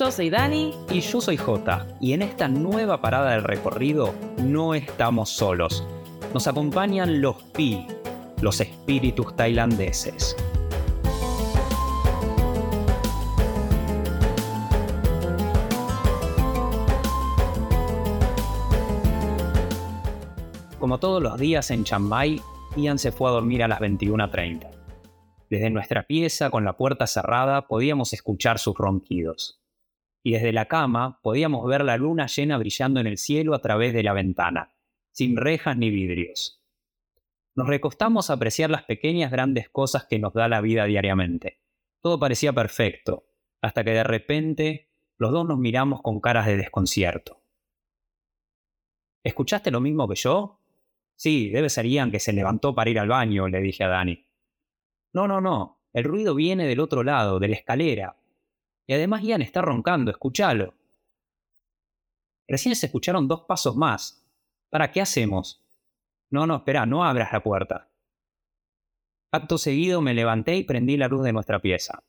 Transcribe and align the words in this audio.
Yo 0.00 0.10
soy 0.10 0.30
Dani. 0.30 0.72
Y 0.90 1.00
yo 1.00 1.20
soy 1.20 1.36
Jota. 1.36 1.86
Y 2.00 2.14
en 2.14 2.22
esta 2.22 2.48
nueva 2.48 3.02
parada 3.02 3.32
del 3.32 3.44
recorrido 3.44 4.14
no 4.38 4.72
estamos 4.72 5.28
solos. 5.28 5.86
Nos 6.32 6.46
acompañan 6.46 7.20
los 7.20 7.36
Pi, 7.52 7.86
los 8.40 8.62
espíritus 8.62 9.36
tailandeses. 9.36 10.34
Como 20.78 20.96
todos 20.98 21.22
los 21.22 21.38
días 21.38 21.70
en 21.70 21.84
Chiang 21.84 22.04
Mai, 22.04 22.40
Ian 22.74 22.98
se 22.98 23.12
fue 23.12 23.28
a 23.28 23.32
dormir 23.32 23.62
a 23.62 23.68
las 23.68 23.80
21.30. 23.80 24.66
Desde 25.50 25.68
nuestra 25.68 26.04
pieza, 26.04 26.48
con 26.48 26.64
la 26.64 26.78
puerta 26.78 27.06
cerrada, 27.06 27.66
podíamos 27.66 28.14
escuchar 28.14 28.58
sus 28.58 28.78
ronquidos. 28.78 29.59
Y 30.22 30.32
desde 30.32 30.52
la 30.52 30.66
cama 30.66 31.20
podíamos 31.22 31.66
ver 31.66 31.84
la 31.84 31.96
luna 31.96 32.26
llena 32.26 32.58
brillando 32.58 33.00
en 33.00 33.06
el 33.06 33.18
cielo 33.18 33.54
a 33.54 33.60
través 33.60 33.94
de 33.94 34.02
la 34.02 34.12
ventana, 34.12 34.74
sin 35.12 35.36
rejas 35.36 35.76
ni 35.76 35.90
vidrios. 35.90 36.62
Nos 37.54 37.66
recostamos 37.66 38.30
a 38.30 38.34
apreciar 38.34 38.70
las 38.70 38.84
pequeñas 38.84 39.30
grandes 39.30 39.68
cosas 39.68 40.06
que 40.06 40.18
nos 40.18 40.32
da 40.32 40.48
la 40.48 40.60
vida 40.60 40.84
diariamente. 40.84 41.60
Todo 42.00 42.18
parecía 42.18 42.52
perfecto, 42.52 43.26
hasta 43.60 43.84
que 43.84 43.90
de 43.90 44.04
repente 44.04 44.90
los 45.18 45.32
dos 45.32 45.46
nos 45.46 45.58
miramos 45.58 46.00
con 46.02 46.20
caras 46.20 46.46
de 46.46 46.56
desconcierto. 46.56 47.42
¿Escuchaste 49.22 49.70
lo 49.70 49.80
mismo 49.80 50.08
que 50.08 50.14
yo? 50.14 50.60
Sí, 51.14 51.50
debe 51.50 51.68
ser 51.68 51.86
Ian 51.86 52.10
que 52.10 52.20
se 52.20 52.32
levantó 52.32 52.74
para 52.74 52.88
ir 52.88 52.98
al 52.98 53.08
baño, 53.08 53.48
le 53.48 53.60
dije 53.60 53.84
a 53.84 53.88
Dani. 53.88 54.26
No, 55.12 55.28
no, 55.28 55.40
no. 55.40 55.82
El 55.92 56.04
ruido 56.04 56.34
viene 56.34 56.66
del 56.66 56.80
otro 56.80 57.02
lado, 57.02 57.38
de 57.38 57.48
la 57.48 57.56
escalera. 57.56 58.16
Y 58.90 58.92
además 58.92 59.22
Ian 59.22 59.40
está 59.40 59.62
roncando, 59.62 60.10
escúchalo. 60.10 60.74
Recién 62.48 62.74
se 62.74 62.86
escucharon 62.86 63.28
dos 63.28 63.42
pasos 63.42 63.76
más. 63.76 64.28
¿Para 64.68 64.90
qué 64.90 65.00
hacemos? 65.00 65.64
No, 66.28 66.44
no, 66.44 66.56
espera, 66.56 66.86
no 66.86 67.04
abras 67.04 67.32
la 67.32 67.40
puerta. 67.40 67.88
Acto 69.30 69.58
seguido 69.58 70.00
me 70.00 70.12
levanté 70.12 70.56
y 70.56 70.64
prendí 70.64 70.96
la 70.96 71.06
luz 71.06 71.22
de 71.22 71.32
nuestra 71.32 71.62
pieza, 71.62 72.02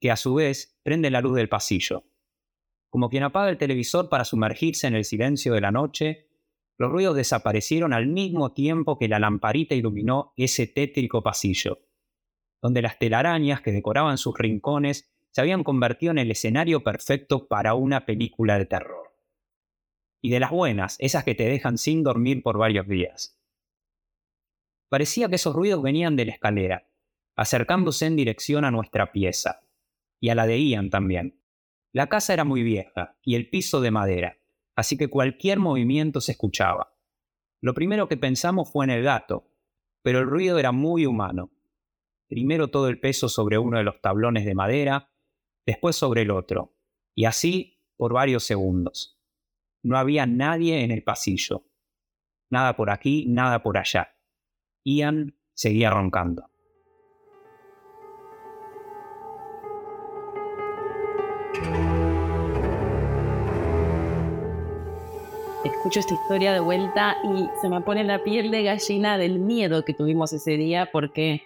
que 0.00 0.10
a 0.10 0.16
su 0.16 0.36
vez 0.36 0.80
prende 0.82 1.10
la 1.10 1.20
luz 1.20 1.36
del 1.36 1.50
pasillo. 1.50 2.04
Como 2.88 3.10
quien 3.10 3.24
apaga 3.24 3.50
el 3.50 3.58
televisor 3.58 4.08
para 4.08 4.24
sumergirse 4.24 4.86
en 4.86 4.94
el 4.94 5.04
silencio 5.04 5.52
de 5.52 5.60
la 5.60 5.72
noche, 5.72 6.30
los 6.78 6.90
ruidos 6.90 7.16
desaparecieron 7.16 7.92
al 7.92 8.06
mismo 8.06 8.54
tiempo 8.54 8.96
que 8.98 9.08
la 9.08 9.18
lamparita 9.18 9.74
iluminó 9.74 10.32
ese 10.38 10.66
tétrico 10.68 11.22
pasillo, 11.22 11.80
donde 12.62 12.80
las 12.80 12.98
telarañas 12.98 13.60
que 13.60 13.72
decoraban 13.72 14.16
sus 14.16 14.38
rincones 14.38 15.13
se 15.34 15.40
habían 15.40 15.64
convertido 15.64 16.12
en 16.12 16.18
el 16.18 16.30
escenario 16.30 16.84
perfecto 16.84 17.48
para 17.48 17.74
una 17.74 18.06
película 18.06 18.56
de 18.56 18.66
terror. 18.66 19.12
Y 20.22 20.30
de 20.30 20.38
las 20.38 20.52
buenas, 20.52 20.96
esas 21.00 21.24
que 21.24 21.34
te 21.34 21.48
dejan 21.48 21.76
sin 21.76 22.04
dormir 22.04 22.40
por 22.40 22.56
varios 22.56 22.86
días. 22.86 23.36
Parecía 24.88 25.28
que 25.28 25.34
esos 25.34 25.56
ruidos 25.56 25.82
venían 25.82 26.14
de 26.14 26.26
la 26.26 26.32
escalera, 26.32 26.88
acercándose 27.34 28.06
en 28.06 28.14
dirección 28.14 28.64
a 28.64 28.70
nuestra 28.70 29.10
pieza, 29.10 29.66
y 30.20 30.28
a 30.28 30.36
la 30.36 30.46
de 30.46 30.56
Ian 30.64 30.88
también. 30.88 31.42
La 31.92 32.08
casa 32.08 32.32
era 32.32 32.44
muy 32.44 32.62
vieja, 32.62 33.18
y 33.20 33.34
el 33.34 33.50
piso 33.50 33.80
de 33.80 33.90
madera, 33.90 34.38
así 34.76 34.96
que 34.96 35.08
cualquier 35.08 35.58
movimiento 35.58 36.20
se 36.20 36.30
escuchaba. 36.30 36.96
Lo 37.60 37.74
primero 37.74 38.06
que 38.06 38.16
pensamos 38.16 38.70
fue 38.70 38.84
en 38.84 38.92
el 38.92 39.02
gato, 39.02 39.50
pero 40.00 40.20
el 40.20 40.26
ruido 40.26 40.60
era 40.60 40.70
muy 40.70 41.06
humano. 41.06 41.50
Primero 42.28 42.68
todo 42.68 42.86
el 42.86 43.00
peso 43.00 43.28
sobre 43.28 43.58
uno 43.58 43.78
de 43.78 43.84
los 43.84 44.00
tablones 44.00 44.44
de 44.44 44.54
madera, 44.54 45.10
después 45.66 45.96
sobre 45.96 46.22
el 46.22 46.30
otro, 46.30 46.74
y 47.14 47.24
así 47.24 47.80
por 47.96 48.12
varios 48.12 48.44
segundos. 48.44 49.20
No 49.82 49.98
había 49.98 50.26
nadie 50.26 50.82
en 50.82 50.90
el 50.90 51.02
pasillo. 51.02 51.66
Nada 52.50 52.76
por 52.76 52.90
aquí, 52.90 53.26
nada 53.28 53.62
por 53.62 53.78
allá. 53.78 54.16
Ian 54.84 55.36
seguía 55.54 55.90
roncando. 55.90 56.50
escucho 65.84 66.00
esta 66.00 66.14
historia 66.14 66.54
de 66.54 66.60
vuelta 66.60 67.18
y 67.24 67.46
se 67.60 67.68
me 67.68 67.78
pone 67.82 68.04
la 68.04 68.24
piel 68.24 68.50
de 68.50 68.62
gallina 68.62 69.18
del 69.18 69.38
miedo 69.38 69.84
que 69.84 69.92
tuvimos 69.92 70.32
ese 70.32 70.52
día 70.52 70.88
porque 70.90 71.42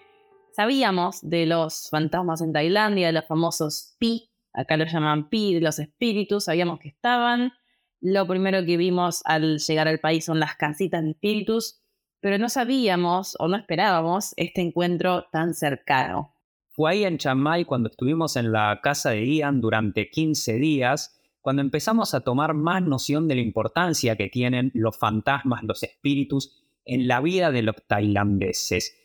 sabíamos 0.59 1.19
de 1.21 1.45
los 1.45 1.87
fantasmas 1.89 2.41
en 2.41 2.51
Tailandia, 2.51 3.07
de 3.07 3.13
los 3.13 3.25
famosos 3.25 3.95
Pi, 3.97 4.29
acá 4.51 4.75
los 4.75 4.91
llaman 4.91 5.29
Pi, 5.29 5.53
de 5.53 5.61
los 5.61 5.79
espíritus, 5.79 6.43
sabíamos 6.43 6.79
que 6.79 6.89
estaban. 6.89 7.53
Lo 8.01 8.27
primero 8.27 8.65
que 8.65 8.75
vimos 8.75 9.21
al 9.23 9.59
llegar 9.59 9.87
al 9.87 9.99
país 9.99 10.25
son 10.25 10.41
las 10.41 10.57
casitas 10.57 11.01
de 11.01 11.11
espíritus, 11.11 11.79
pero 12.19 12.37
no 12.37 12.49
sabíamos 12.49 13.37
o 13.39 13.47
no 13.47 13.55
esperábamos 13.55 14.33
este 14.35 14.59
encuentro 14.59 15.27
tan 15.31 15.53
cercano. 15.53 16.35
Fue 16.71 16.91
ahí 16.91 17.05
en 17.05 17.17
Chiang 17.17 17.39
Mai 17.39 17.63
cuando 17.63 17.87
estuvimos 17.87 18.35
en 18.35 18.51
la 18.51 18.81
casa 18.83 19.11
de 19.11 19.25
Ian 19.25 19.61
durante 19.61 20.09
15 20.09 20.55
días 20.55 21.21
cuando 21.39 21.61
empezamos 21.61 22.13
a 22.13 22.19
tomar 22.19 22.53
más 22.53 22.83
noción 22.83 23.29
de 23.29 23.35
la 23.35 23.41
importancia 23.41 24.17
que 24.17 24.27
tienen 24.27 24.71
los 24.73 24.97
fantasmas, 24.97 25.63
los 25.63 25.83
espíritus 25.83 26.61
en 26.83 27.07
la 27.07 27.21
vida 27.21 27.49
de 27.49 27.61
los 27.61 27.77
tailandeses, 27.87 28.98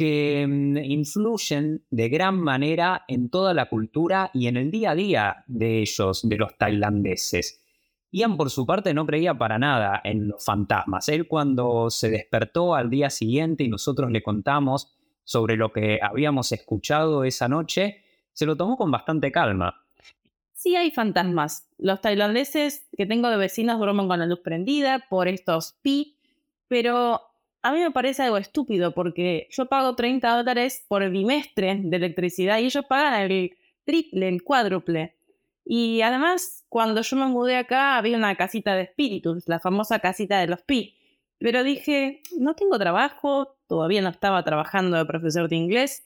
que 0.00 0.46
mm, 0.48 0.78
influyen 0.78 1.84
de 1.90 2.08
gran 2.08 2.40
manera 2.40 3.04
en 3.06 3.28
toda 3.28 3.52
la 3.52 3.68
cultura 3.68 4.30
y 4.32 4.46
en 4.46 4.56
el 4.56 4.70
día 4.70 4.92
a 4.92 4.94
día 4.94 5.44
de 5.46 5.80
ellos, 5.82 6.26
de 6.26 6.38
los 6.38 6.56
tailandeses. 6.56 7.62
Ian 8.10 8.38
por 8.38 8.48
su 8.48 8.64
parte 8.64 8.94
no 8.94 9.04
creía 9.04 9.36
para 9.36 9.58
nada 9.58 10.00
en 10.02 10.26
los 10.26 10.42
fantasmas. 10.42 11.10
Él 11.10 11.28
cuando 11.28 11.90
se 11.90 12.08
despertó 12.08 12.74
al 12.74 12.88
día 12.88 13.10
siguiente 13.10 13.64
y 13.64 13.68
nosotros 13.68 14.10
le 14.10 14.22
contamos 14.22 14.96
sobre 15.22 15.58
lo 15.58 15.70
que 15.70 15.98
habíamos 16.00 16.50
escuchado 16.52 17.24
esa 17.24 17.46
noche, 17.46 18.00
se 18.32 18.46
lo 18.46 18.56
tomó 18.56 18.78
con 18.78 18.90
bastante 18.90 19.30
calma 19.30 19.84
sí 20.52 20.76
hay 20.76 20.90
fantasmas. 20.90 21.70
Los 21.78 22.02
tailandeses 22.02 22.86
que 22.94 23.06
tengo 23.06 23.30
de 23.30 23.38
vecinos 23.38 23.78
duermen 23.78 24.08
con 24.08 24.18
la 24.18 24.26
luz 24.26 24.40
prendida 24.40 25.06
por 25.08 25.26
estos 25.26 25.72
pi, 25.80 26.18
pero 26.68 27.29
a 27.62 27.72
mí 27.72 27.80
me 27.80 27.90
parece 27.90 28.22
algo 28.22 28.36
estúpido 28.36 28.92
porque 28.92 29.48
yo 29.50 29.66
pago 29.66 29.94
30 29.94 30.36
dólares 30.36 30.84
por 30.88 31.08
bimestre 31.10 31.80
de 31.82 31.96
electricidad 31.96 32.58
y 32.58 32.66
ellos 32.66 32.84
pagan 32.86 33.30
el 33.30 33.56
triple, 33.84 34.28
el 34.28 34.42
cuádruple. 34.42 35.16
Y 35.64 36.00
además, 36.02 36.64
cuando 36.68 37.02
yo 37.02 37.16
me 37.16 37.26
mudé 37.26 37.56
acá 37.56 37.96
había 37.96 38.16
una 38.16 38.34
casita 38.36 38.74
de 38.74 38.82
espíritus, 38.82 39.46
la 39.46 39.60
famosa 39.60 39.98
casita 39.98 40.40
de 40.40 40.46
los 40.46 40.62
pi. 40.62 40.96
Pero 41.38 41.64
dije, 41.64 42.22
no 42.38 42.54
tengo 42.54 42.78
trabajo, 42.78 43.56
todavía 43.66 44.02
no 44.02 44.08
estaba 44.08 44.42
trabajando 44.44 44.96
de 44.96 45.06
profesor 45.06 45.48
de 45.48 45.56
inglés 45.56 46.04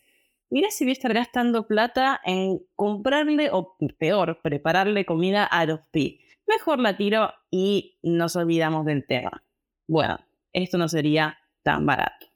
mira 0.55 0.71
si 0.71 0.85
voy 0.85 0.91
a 0.91 0.93
estar 0.93 1.13
gastando 1.13 1.67
plata 1.67 2.21
en 2.25 2.61
comprarle, 2.77 3.51
o 3.51 3.77
peor, 3.99 4.41
prepararle 4.41 5.05
comida 5.05 5.45
a 5.45 5.67
los 5.67 5.81
pi. 5.91 6.21
Mejor 6.47 6.79
la 6.79 6.97
tiro 6.97 7.33
y 7.51 7.99
nos 8.05 8.37
olvidamos 8.37 8.85
del 8.85 9.05
tema. 9.05 9.43
Bueno, 9.89 10.19
esto 10.53 10.79
no 10.79 10.89
sería 10.89 11.39
tan 11.65 11.85
barato. 11.85 12.29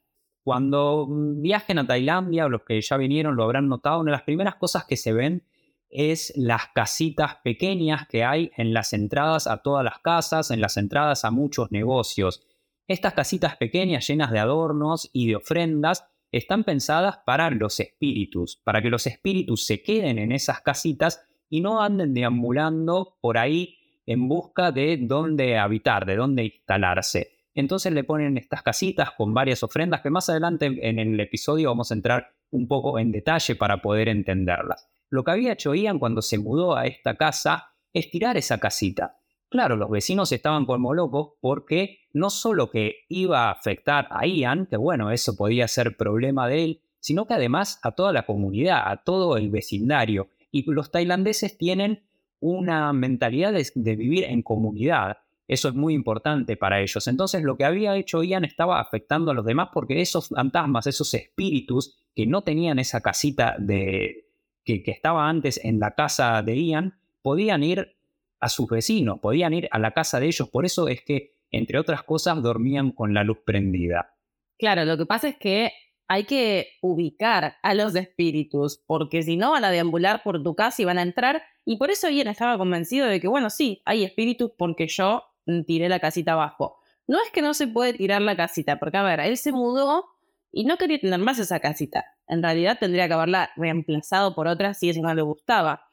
Cuando 0.43 1.07
viajen 1.09 1.79
a 1.79 1.87
Tailandia, 1.87 2.47
los 2.47 2.63
que 2.63 2.81
ya 2.81 2.97
vinieron 2.97 3.35
lo 3.35 3.43
habrán 3.43 3.69
notado, 3.69 4.01
una 4.01 4.11
de 4.11 4.17
las 4.17 4.23
primeras 4.23 4.55
cosas 4.55 4.83
que 4.85 4.97
se 4.97 5.13
ven 5.13 5.45
es 5.89 6.33
las 6.35 6.67
casitas 6.73 7.37
pequeñas 7.43 8.07
que 8.07 8.23
hay 8.23 8.51
en 8.57 8.73
las 8.73 8.93
entradas 8.93 9.47
a 9.47 9.57
todas 9.57 9.83
las 9.83 9.99
casas, 9.99 10.51
en 10.51 10.61
las 10.61 10.77
entradas 10.77 11.23
a 11.23 11.31
muchos 11.31 11.71
negocios. 11.71 12.45
Estas 12.87 13.13
casitas 13.13 13.57
pequeñas 13.57 14.07
llenas 14.07 14.31
de 14.31 14.39
adornos 14.39 15.09
y 15.13 15.27
de 15.27 15.35
ofrendas 15.35 16.05
están 16.31 16.63
pensadas 16.63 17.19
para 17.25 17.49
los 17.49 17.79
espíritus, 17.79 18.61
para 18.63 18.81
que 18.81 18.89
los 18.89 19.07
espíritus 19.07 19.65
se 19.65 19.81
queden 19.81 20.19
en 20.19 20.31
esas 20.31 20.61
casitas 20.61 21.23
y 21.49 21.61
no 21.61 21.81
anden 21.81 22.13
deambulando 22.13 23.17
por 23.21 23.37
ahí 23.37 23.77
en 24.05 24.27
busca 24.27 24.71
de 24.71 24.97
dónde 25.01 25.57
habitar, 25.57 26.05
de 26.05 26.15
dónde 26.15 26.45
instalarse. 26.45 27.38
Entonces 27.59 27.91
le 27.91 28.03
ponen 28.03 28.37
estas 28.37 28.63
casitas 28.63 29.11
con 29.11 29.33
varias 29.33 29.63
ofrendas 29.63 30.01
que 30.01 30.09
más 30.09 30.29
adelante 30.29 30.65
en 30.65 30.97
el 30.97 31.19
episodio 31.19 31.69
vamos 31.69 31.91
a 31.91 31.93
entrar 31.93 32.33
un 32.51 32.67
poco 32.67 32.99
en 32.99 33.11
detalle 33.11 33.55
para 33.55 33.81
poder 33.81 34.07
entenderlas. 34.07 34.89
Lo 35.09 35.23
que 35.23 35.31
había 35.31 35.53
hecho 35.53 35.75
Ian 35.75 35.99
cuando 35.99 36.21
se 36.21 36.37
mudó 36.37 36.77
a 36.77 36.85
esta 36.85 37.15
casa 37.15 37.73
es 37.91 38.09
tirar 38.09 38.37
esa 38.37 38.59
casita. 38.59 39.17
Claro, 39.49 39.75
los 39.75 39.89
vecinos 39.89 40.31
estaban 40.31 40.65
como 40.65 40.93
locos 40.93 41.33
porque 41.41 41.97
no 42.13 42.29
solo 42.29 42.69
que 42.69 43.05
iba 43.09 43.47
a 43.47 43.51
afectar 43.51 44.07
a 44.11 44.25
Ian, 44.25 44.67
que 44.67 44.77
bueno, 44.77 45.11
eso 45.11 45.35
podía 45.35 45.67
ser 45.67 45.97
problema 45.97 46.47
de 46.47 46.63
él, 46.63 46.81
sino 46.99 47.25
que 47.25 47.33
además 47.33 47.79
a 47.83 47.91
toda 47.91 48.13
la 48.13 48.25
comunidad, 48.25 48.83
a 48.85 49.03
todo 49.03 49.37
el 49.37 49.49
vecindario. 49.49 50.29
Y 50.51 50.69
los 50.71 50.91
tailandeses 50.91 51.57
tienen 51.57 52.03
una 52.39 52.93
mentalidad 52.93 53.51
de, 53.51 53.95
vivir 53.95 54.23
en 54.25 54.43
comunidad. 54.43 55.17
Eso 55.49 55.67
es 55.67 55.73
muy 55.73 55.95
importante 55.95 56.55
para 56.55 56.79
ellos. 56.79 57.07
Entonces 57.07 57.41
lo 57.41 57.57
que 57.57 57.65
había 57.65 57.97
hecho 57.97 58.23
Ian 58.23 58.45
estaba 58.45 58.79
afectando 58.79 59.31
a 59.31 59.33
los 59.33 59.43
demás 59.43 59.69
porque 59.73 59.99
esos 59.99 60.29
fantasmas, 60.29 60.85
esos 60.85 61.11
espíritus 61.15 61.97
que 62.15 62.27
no 62.27 62.43
tenían 62.43 62.77
esa 62.77 63.01
casita 63.01 63.55
de, 63.57 64.27
que, 64.63 64.83
que 64.83 64.91
estaba 64.91 65.27
antes 65.27 65.59
en 65.65 65.79
la 65.79 65.95
casa 65.95 66.43
de 66.43 66.55
Ian, 66.55 66.99
podían 67.23 67.63
ir 67.63 67.95
a 68.39 68.47
sus 68.47 68.67
vecinos, 68.67 69.19
podían 69.19 69.55
ir 69.55 69.67
a 69.71 69.79
la 69.79 69.91
casa 69.91 70.19
de 70.19 70.27
ellos. 70.27 70.47
Por 70.49 70.65
eso 70.65 70.87
es 70.87 71.01
que, 71.01 71.33
entre 71.49 71.79
otras 71.79 72.03
cosas, 72.03 72.43
dormían 72.43 72.91
con 72.91 73.15
la 73.15 73.23
luz 73.23 73.39
prendida. 73.43 74.13
Claro, 74.59 74.85
lo 74.85 74.97
que 74.99 75.07
pasa 75.07 75.29
es 75.29 75.37
que 75.37 75.71
hay 76.07 76.25
que 76.25 76.67
ubicar 76.81 77.55
a 77.63 77.73
los 77.73 77.95
espíritus, 77.95 78.83
porque 78.85 79.23
si 79.23 79.35
no 79.35 79.51
van 79.51 79.65
a 79.65 79.71
deambular 79.71 80.21
por 80.21 80.43
tu 80.43 80.55
casa 80.55 80.81
y 80.81 80.85
van 80.85 80.99
a 80.99 81.03
entrar. 81.03 81.41
Y 81.65 81.77
por 81.77 81.89
eso 81.89 82.07
Ian 82.07 82.27
estaba 82.27 82.57
convencido 82.57 83.07
de 83.07 83.19
que, 83.19 83.27
bueno, 83.27 83.49
sí, 83.49 83.81
hay 83.85 84.03
espíritus 84.03 84.51
porque 84.57 84.87
yo 84.87 85.23
tiré 85.65 85.89
la 85.89 85.99
casita 85.99 86.33
abajo. 86.33 86.77
No 87.07 87.17
es 87.23 87.31
que 87.31 87.41
no 87.41 87.53
se 87.53 87.67
puede 87.67 87.93
tirar 87.93 88.21
la 88.21 88.35
casita, 88.35 88.77
porque 88.79 88.97
a 88.97 89.03
ver, 89.03 89.19
él 89.21 89.37
se 89.37 89.51
mudó 89.51 90.05
y 90.51 90.65
no 90.65 90.77
quería 90.77 90.99
tener 90.99 91.19
más 91.19 91.39
esa 91.39 91.59
casita. 91.59 92.05
En 92.27 92.43
realidad 92.43 92.77
tendría 92.79 93.07
que 93.07 93.13
haberla 93.13 93.51
reemplazado 93.55 94.35
por 94.35 94.47
otra 94.47 94.73
si 94.73 94.89
eso 94.89 95.01
no 95.01 95.13
le 95.13 95.21
gustaba. 95.21 95.85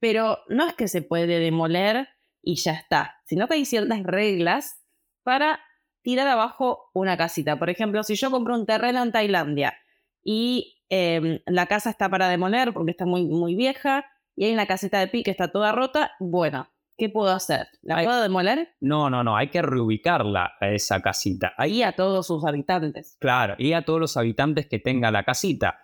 Pero 0.00 0.38
no 0.48 0.66
es 0.66 0.74
que 0.74 0.88
se 0.88 1.02
puede 1.02 1.38
demoler 1.38 2.08
y 2.42 2.56
ya 2.56 2.72
está, 2.72 3.16
sino 3.24 3.48
que 3.48 3.54
hay 3.54 3.64
ciertas 3.64 4.02
reglas 4.02 4.82
para 5.22 5.60
tirar 6.02 6.28
abajo 6.28 6.90
una 6.92 7.16
casita. 7.16 7.58
Por 7.58 7.70
ejemplo, 7.70 8.02
si 8.02 8.14
yo 8.14 8.30
compro 8.30 8.54
un 8.54 8.66
terreno 8.66 9.02
en 9.02 9.12
Tailandia 9.12 9.74
y 10.22 10.82
em, 10.90 11.40
la 11.46 11.66
casa 11.66 11.90
está 11.90 12.08
para 12.10 12.28
demoler 12.28 12.74
porque 12.74 12.90
está 12.90 13.06
muy, 13.06 13.24
muy 13.24 13.54
vieja 13.54 14.04
y 14.36 14.44
hay 14.44 14.52
una 14.52 14.66
casita 14.66 14.98
de 15.00 15.08
pi 15.08 15.22
que 15.22 15.30
está 15.30 15.50
toda 15.50 15.72
rota, 15.72 16.12
bueno, 16.20 16.68
¿qué 16.96 17.08
puedo 17.08 17.30
hacer? 17.30 17.66
¿La 17.82 18.02
puedo 18.02 18.22
demoler? 18.22 18.68
No, 18.80 19.10
no, 19.10 19.24
no, 19.24 19.36
hay 19.36 19.48
que 19.48 19.62
reubicarla 19.62 20.52
a 20.60 20.68
esa 20.70 21.00
casita. 21.00 21.52
Ahí 21.56 21.82
a 21.82 21.92
todos 21.92 22.26
sus 22.26 22.44
habitantes. 22.44 23.16
Claro, 23.20 23.54
y 23.58 23.72
a 23.72 23.84
todos 23.84 24.00
los 24.00 24.16
habitantes 24.16 24.66
que 24.66 24.78
tenga 24.78 25.10
la 25.10 25.24
casita. 25.24 25.80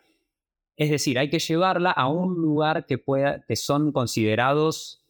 Es 0.77 0.91
decir, 0.91 1.19
hay 1.19 1.29
que 1.29 1.39
llevarla 1.39 1.91
a 1.91 2.09
un 2.09 2.41
lugar 2.41 2.87
que, 2.87 2.99
pueda, 2.99 3.45
que 3.47 3.57
son 3.57 3.93
considerados 3.93 5.05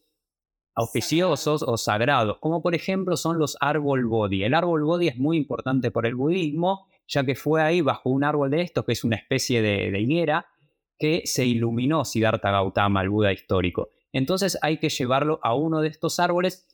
auspiciosos 0.73 1.63
o 1.63 1.77
sagrados, 1.77 2.37
como 2.39 2.61
por 2.61 2.75
ejemplo 2.75 3.17
son 3.17 3.37
los 3.37 3.57
árbol 3.59 4.05
body. 4.05 4.43
El 4.43 4.53
árbol 4.53 4.83
body 4.83 5.09
es 5.09 5.17
muy 5.17 5.37
importante 5.37 5.91
por 5.91 6.05
el 6.05 6.15
budismo, 6.15 6.87
ya 7.07 7.23
que 7.25 7.35
fue 7.35 7.61
ahí 7.61 7.81
bajo 7.81 8.09
un 8.09 8.23
árbol 8.23 8.49
de 8.51 8.61
estos, 8.61 8.85
que 8.85 8.93
es 8.93 9.03
una 9.03 9.17
especie 9.17 9.61
de, 9.61 9.91
de 9.91 9.99
higuera, 9.99 10.45
que 10.97 11.23
se 11.25 11.45
iluminó 11.45 12.05
Siddhartha 12.05 12.51
Gautama, 12.51 13.01
el 13.01 13.09
Buda 13.09 13.33
histórico. 13.33 13.89
Entonces 14.13 14.57
hay 14.61 14.77
que 14.77 14.89
llevarlo 14.89 15.39
a 15.43 15.55
uno 15.55 15.81
de 15.81 15.87
estos 15.87 16.19
árboles, 16.19 16.67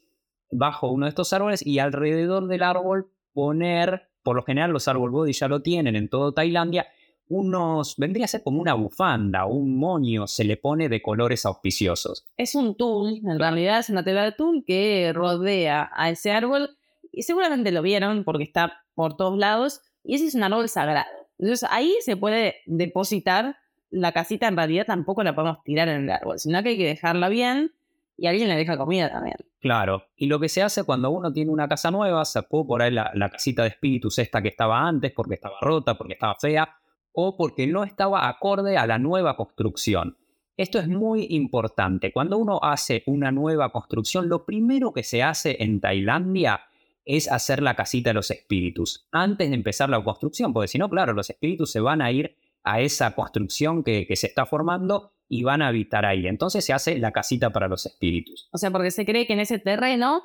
bajo 0.52 0.92
uno 0.92 1.06
de 1.06 1.10
estos 1.10 1.34
árboles, 1.34 1.66
y 1.66 1.80
alrededor 1.80 2.48
del 2.48 2.64
árbol 2.64 3.12
poner, 3.34 4.10
por 4.24 4.36
lo 4.36 4.44
general 4.44 4.72
los 4.72 4.88
árbol 4.88 5.12
body 5.12 5.34
ya 5.34 5.48
lo 5.48 5.62
tienen 5.62 5.96
en 5.96 6.10
todo 6.10 6.34
Tailandia, 6.34 6.88
unos, 7.30 7.96
vendría 7.98 8.26
a 8.26 8.30
ser 8.30 8.42
como 8.42 8.62
una 8.62 8.74
bufanda, 8.74 9.46
un 9.46 9.78
moño 9.78 10.28
se 10.28 10.44
le 10.44 10.58
pone 10.58 10.90
de 10.90 11.02
colores 11.02 11.46
auspiciosos. 11.46 12.26
Es 12.38 12.56
un 12.56 12.76
tul, 12.76 13.22
en 13.26 13.38
realidad 13.38 13.80
es 13.80 13.90
una 13.90 14.04
tela 14.04 14.24
de 14.24 14.32
tul 14.32 14.64
que 14.66 15.12
rodea 15.14 15.92
a 15.94 16.10
ese 16.10 16.32
árbol 16.32 16.78
y 17.12 17.24
seguramente 17.24 17.72
lo 17.72 17.82
vieron 17.82 18.24
porque 18.24 18.44
está 18.44 18.86
por 18.96 19.18
todos 19.18 19.38
lados 19.38 19.82
y 20.04 20.16
ese 20.16 20.28
es 20.28 20.36
un 20.36 20.44
árbol 20.44 20.70
sagrado. 20.70 21.10
Entonces 21.38 21.68
ahí 21.70 21.94
se 22.02 22.16
puede 22.16 22.56
depositar 22.66 23.58
la 23.90 24.12
casita, 24.12 24.48
en 24.48 24.58
realidad 24.58 24.86
tampoco 24.86 25.24
la 25.24 25.36
podemos 25.36 25.64
tirar 25.64 25.88
en 25.88 26.04
el 26.04 26.10
árbol, 26.10 26.40
sino 26.40 26.62
que 26.64 26.70
hay 26.70 26.78
que 26.78 26.88
dejarla 26.88 27.30
bien 27.30 27.74
y 28.18 28.28
alguien 28.28 28.48
le 28.48 28.56
deja 28.56 28.78
comida 28.78 29.12
también. 29.12 29.38
Claro, 29.60 30.08
y 30.16 30.28
lo 30.28 30.40
que 30.40 30.50
se 30.50 30.62
hace 30.62 30.84
cuando 30.84 31.10
uno 31.10 31.32
tiene 31.32 31.52
una 31.52 31.68
casa 31.68 31.92
nueva, 31.92 32.26
sacó 32.26 32.66
por 32.66 32.82
ahí 32.82 32.92
la, 32.92 33.12
la 33.14 33.30
casita 33.30 33.64
de 33.64 33.70
espíritus 33.70 34.20
esta 34.20 34.42
que 34.42 34.50
estaba 34.50 34.88
antes 34.88 35.12
porque 35.12 35.36
estaba 35.36 35.56
rota, 35.62 35.98
porque 35.98 36.14
estaba 36.14 36.36
fea, 36.36 36.78
o 37.12 37.36
porque 37.36 37.66
no 37.66 37.84
estaba 37.84 38.28
acorde 38.28 38.78
a 38.78 38.86
la 38.86 39.00
nueva 39.00 39.36
construcción. 39.36 40.18
Esto 40.56 40.80
es 40.80 40.88
muy 40.88 41.28
importante. 41.32 42.12
Cuando 42.12 42.38
uno 42.38 42.60
hace 42.62 43.04
una 43.06 43.32
nueva 43.32 43.72
construcción, 43.72 44.28
lo 44.28 44.46
primero 44.46 44.92
que 44.92 45.04
se 45.04 45.22
hace 45.22 45.58
en 45.60 45.80
Tailandia 45.80 46.62
es 47.06 47.32
hacer 47.32 47.62
la 47.62 47.76
casita 47.76 48.10
de 48.10 48.16
los 48.16 48.32
espíritus, 48.32 49.08
antes 49.12 49.50
de 49.50 49.56
empezar 49.56 49.90
la 49.90 50.04
construcción, 50.04 50.54
porque 50.54 50.68
si 50.68 50.78
no, 50.78 50.90
claro, 50.90 51.14
los 51.14 51.30
espíritus 51.30 51.72
se 51.72 51.80
van 51.80 52.02
a 52.02 52.12
ir 52.12 52.36
a 52.68 52.82
esa 52.82 53.16
construcción 53.16 53.84
que, 53.84 54.06
se 54.16 54.28
está 54.28 54.46
formando 54.46 55.14
y 55.30 55.44
van 55.44 55.62
a 55.62 55.70
habitar 55.70 56.06
ahí. 56.06 56.28
Entonces 56.28 56.66
se 56.66 56.74
hace 56.74 56.98
la 56.98 57.12
casita 57.12 57.52
para 57.52 57.68
los 57.68 57.86
espíritus. 57.86 58.50
O 58.52 58.58
sea, 58.58 58.72
porque 58.72 58.92
se 58.92 59.06
cree 59.06 59.26
que 59.26 59.34
en 59.34 59.40
ese 59.40 59.58
terreno 59.58 60.22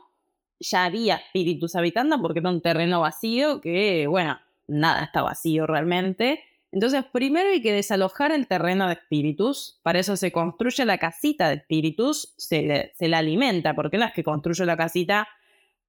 ya 0.58 0.84
había 0.84 1.16
espíritus 1.16 1.76
habitando, 1.76 2.20
porque 2.20 2.40
era 2.40 2.50
un 2.50 2.60
terreno 2.60 3.00
vacío 3.00 3.60
que, 3.60 4.06
bueno, 4.08 4.38
nada 4.66 5.04
está 5.04 5.22
vacío 5.22 5.66
realmente. 5.66 6.40
Entonces, 6.72 7.04
primero 7.12 7.50
hay 7.50 7.62
que 7.62 7.72
desalojar 7.72 8.32
el 8.32 8.48
terreno 8.48 8.88
de 8.88 8.94
espíritus. 8.94 9.78
Para 9.82 10.00
eso 10.00 10.16
se 10.16 10.32
construye 10.32 10.84
la 10.84 10.98
casita 10.98 11.48
de 11.48 11.56
espíritus, 11.56 12.34
se, 12.38 12.92
la 12.98 13.18
alimenta, 13.18 13.74
porque 13.74 13.98
no 13.98 14.06
es 14.06 14.12
que 14.12 14.24
construyo 14.24 14.64
la 14.64 14.76
casita 14.76 15.28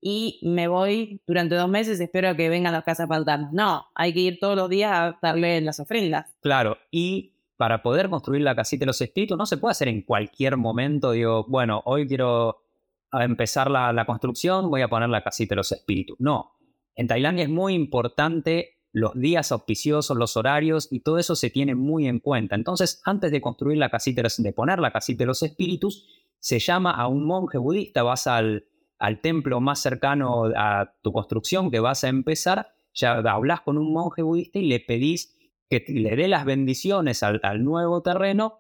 y 0.03 0.39
me 0.44 0.67
voy 0.67 1.21
durante 1.25 1.55
dos 1.55 1.69
meses, 1.69 2.00
espero 2.00 2.35
que 2.35 2.50
vengan 2.50 2.79
casas 2.81 3.07
faltar. 3.07 3.53
No, 3.53 3.85
hay 3.95 4.13
que 4.13 4.19
ir 4.19 4.38
todos 4.39 4.57
los 4.57 4.69
días 4.69 4.91
a 4.91 5.19
darle 5.21 5.61
las 5.61 5.79
ofrendas. 5.79 6.35
Claro, 6.41 6.77
y 6.91 7.38
para 7.55 7.81
poder 7.81 8.09
construir 8.09 8.41
la 8.41 8.55
casita 8.55 8.81
de 8.81 8.88
los 8.88 9.00
espíritus 9.00 9.38
no 9.38 9.45
se 9.45 9.57
puede 9.57 9.71
hacer 9.71 9.88
en 9.88 10.01
cualquier 10.01 10.57
momento. 10.57 11.11
Digo, 11.11 11.45
bueno, 11.47 11.81
hoy 11.85 12.05
quiero 12.05 12.65
empezar 13.13 13.71
la, 13.71 13.94
la 13.94 14.05
construcción, 14.05 14.69
voy 14.69 14.81
a 14.81 14.89
poner 14.89 15.07
la 15.07 15.23
casita 15.23 15.53
de 15.53 15.57
los 15.57 15.71
espíritus. 15.71 16.17
No, 16.19 16.51
en 16.95 17.07
Tailandia 17.07 17.44
es 17.44 17.49
muy 17.49 17.73
importante 17.73 18.81
los 18.91 19.13
días 19.17 19.53
auspiciosos, 19.53 20.17
los 20.17 20.35
horarios 20.35 20.89
y 20.91 20.99
todo 20.99 21.17
eso 21.17 21.35
se 21.35 21.49
tiene 21.49 21.75
muy 21.75 22.07
en 22.07 22.19
cuenta. 22.19 22.56
Entonces, 22.56 23.01
antes 23.06 23.31
de 23.31 23.39
construir 23.39 23.77
la 23.77 23.89
casita, 23.89 24.21
de 24.38 24.53
poner 24.53 24.79
la 24.79 24.91
casita 24.91 25.19
de 25.19 25.27
los 25.27 25.41
espíritus, 25.44 26.07
se 26.39 26.59
llama 26.59 26.91
a 26.91 27.07
un 27.07 27.25
monje 27.25 27.57
budista, 27.57 28.03
vas 28.03 28.27
al, 28.27 28.65
al 29.00 29.22
templo 29.22 29.60
más 29.62 29.80
cercano 29.80 30.45
a 30.56 30.94
tu 31.01 31.12
construcción 31.12 31.72
que 31.72 31.80
vas 31.80 32.04
a 32.04 32.10
empezar, 32.10 32.74
ya 32.94 33.18
hablas 33.18 33.62
con 33.62 33.78
un 33.78 33.94
monje 33.94 34.22
budista 34.22 34.60
y 34.60 34.68
le 34.68 34.80
pedís 34.80 35.36
que 35.69 35.84
le 35.88 36.16
dé 36.16 36.28
las 36.28 36.45
bendiciones 36.45 37.24
al, 37.24 37.40
al 37.44 37.63
nuevo 37.63 38.01
terreno 38.01 38.60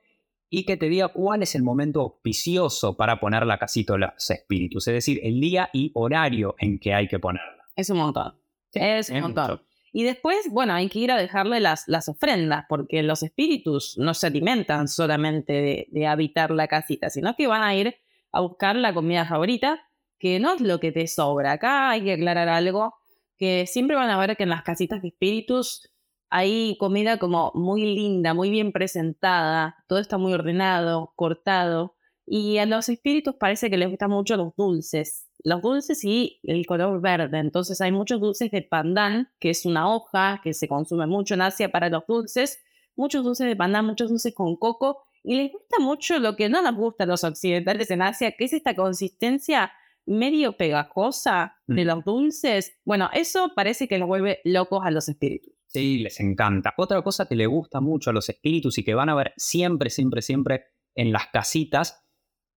y 0.49 0.65
que 0.65 0.77
te 0.77 0.89
diga 0.89 1.07
cuál 1.07 1.41
es 1.43 1.55
el 1.55 1.63
momento 1.63 2.01
auspicioso 2.01 2.95
para 2.95 3.19
poner 3.19 3.45
la 3.45 3.57
casita 3.57 3.93
de 3.93 3.99
los 3.99 4.29
espíritus, 4.29 4.87
es 4.87 4.93
decir, 4.93 5.19
el 5.23 5.39
día 5.39 5.69
y 5.73 5.91
horario 5.95 6.55
en 6.59 6.79
que 6.79 6.93
hay 6.93 7.07
que 7.07 7.19
ponerla. 7.19 7.65
Es 7.75 7.89
un 7.89 7.97
montón. 7.97 8.35
es 8.73 9.09
un 9.09 9.21
montón. 9.21 9.61
Y 9.95 10.03
después, 10.03 10.49
bueno, 10.49 10.73
hay 10.73 10.89
que 10.89 10.99
ir 10.99 11.11
a 11.11 11.17
dejarle 11.17 11.59
las, 11.59 11.87
las 11.87 12.09
ofrendas, 12.09 12.65
porque 12.67 13.03
los 13.03 13.21
espíritus 13.21 13.95
no 13.99 14.15
se 14.15 14.25
alimentan 14.25 14.87
solamente 14.87 15.87
de, 15.91 16.07
habitar 16.07 16.49
la 16.49 16.67
casita, 16.67 17.11
sino 17.11 17.35
que 17.35 17.45
van 17.45 17.61
a 17.61 17.75
ir 17.75 17.95
a 18.31 18.41
buscar 18.41 18.75
la 18.75 18.91
comida 18.91 19.25
favorita, 19.25 19.87
que 20.23 20.39
no 20.39 20.55
es 20.55 20.61
lo 20.61 20.79
que 20.79 20.93
te 20.93 21.05
sobra. 21.07 21.51
Acá 21.51 21.89
hay 21.89 22.01
que 22.05 22.13
aclarar 22.13 22.47
algo, 22.47 22.95
que 23.37 23.67
siempre 23.67 23.97
van 23.97 24.09
a 24.09 24.17
ver 24.17 24.37
que 24.37 24.43
en 24.43 24.49
las 24.49 24.63
casitas 24.63 25.01
de 25.01 25.09
espíritus 25.09 25.91
hay 26.29 26.77
comida 26.79 27.19
como 27.19 27.51
muy 27.55 27.81
linda, 27.93 28.33
muy 28.33 28.49
bien 28.49 28.71
presentada, 28.71 29.75
todo 29.87 29.99
está 29.99 30.17
muy 30.17 30.33
ordenado, 30.33 31.11
cortado, 31.17 31.97
y 32.25 32.57
a 32.59 32.65
los 32.65 32.87
espíritus 32.87 33.35
parece 33.35 33.69
que 33.69 33.75
les 33.75 33.89
gustan 33.89 34.11
mucho 34.11 34.37
los 34.37 34.55
dulces 34.55 35.27
los 35.43 35.61
dulces 35.61 36.03
y 36.03 36.39
el 36.43 36.65
color 36.65 37.01
verde. 37.01 37.37
Entonces 37.39 37.81
hay 37.81 37.91
muchos 37.91 38.21
dulces 38.21 38.49
de 38.49 38.61
pandan, 38.61 39.29
que 39.39 39.49
es 39.49 39.65
una 39.65 39.93
hoja 39.93 40.39
que 40.41 40.53
se 40.53 40.67
consume 40.67 41.05
mucho 41.05 41.33
en 41.33 41.41
Asia 41.41 41.69
para 41.69 41.89
los 41.89 42.05
dulces. 42.07 42.63
Muchos 42.95 43.23
dulces 43.23 43.47
de 43.47 43.55
pandan, 43.55 43.85
muchos 43.85 44.09
dulces 44.09 44.33
con 44.33 44.55
coco. 44.55 45.03
Y 45.21 45.35
les 45.35 45.51
gusta 45.51 45.79
mucho 45.79 46.17
lo 46.19 46.35
que 46.35 46.49
no 46.49 46.61
nos 46.61 46.75
gusta 46.75 47.03
a 47.03 47.07
los 47.07 47.23
occidentales 47.23 47.91
en 47.91 48.01
Asia, 48.01 48.31
que 48.37 48.45
es 48.45 48.53
esta 48.53 48.75
consistencia 48.75 49.71
medio 50.05 50.57
pegajosa 50.57 51.55
de 51.67 51.83
mm. 51.83 51.87
los 51.87 52.05
dulces. 52.05 52.77
Bueno, 52.85 53.09
eso 53.13 53.51
parece 53.55 53.87
que 53.87 53.97
los 53.97 54.07
vuelve 54.07 54.39
locos 54.43 54.81
a 54.83 54.91
los 54.91 55.09
espíritus. 55.09 55.53
Sí, 55.67 55.99
les 55.99 56.19
encanta. 56.19 56.73
Otra 56.77 57.01
cosa 57.01 57.27
que 57.27 57.35
le 57.35 57.47
gusta 57.47 57.81
mucho 57.81 58.09
a 58.09 58.13
los 58.13 58.29
espíritus 58.29 58.77
y 58.77 58.83
que 58.83 58.93
van 58.93 59.09
a 59.09 59.15
ver 59.15 59.33
siempre, 59.37 59.89
siempre, 59.89 60.21
siempre 60.21 60.65
en 60.95 61.11
las 61.11 61.27
casitas 61.27 62.03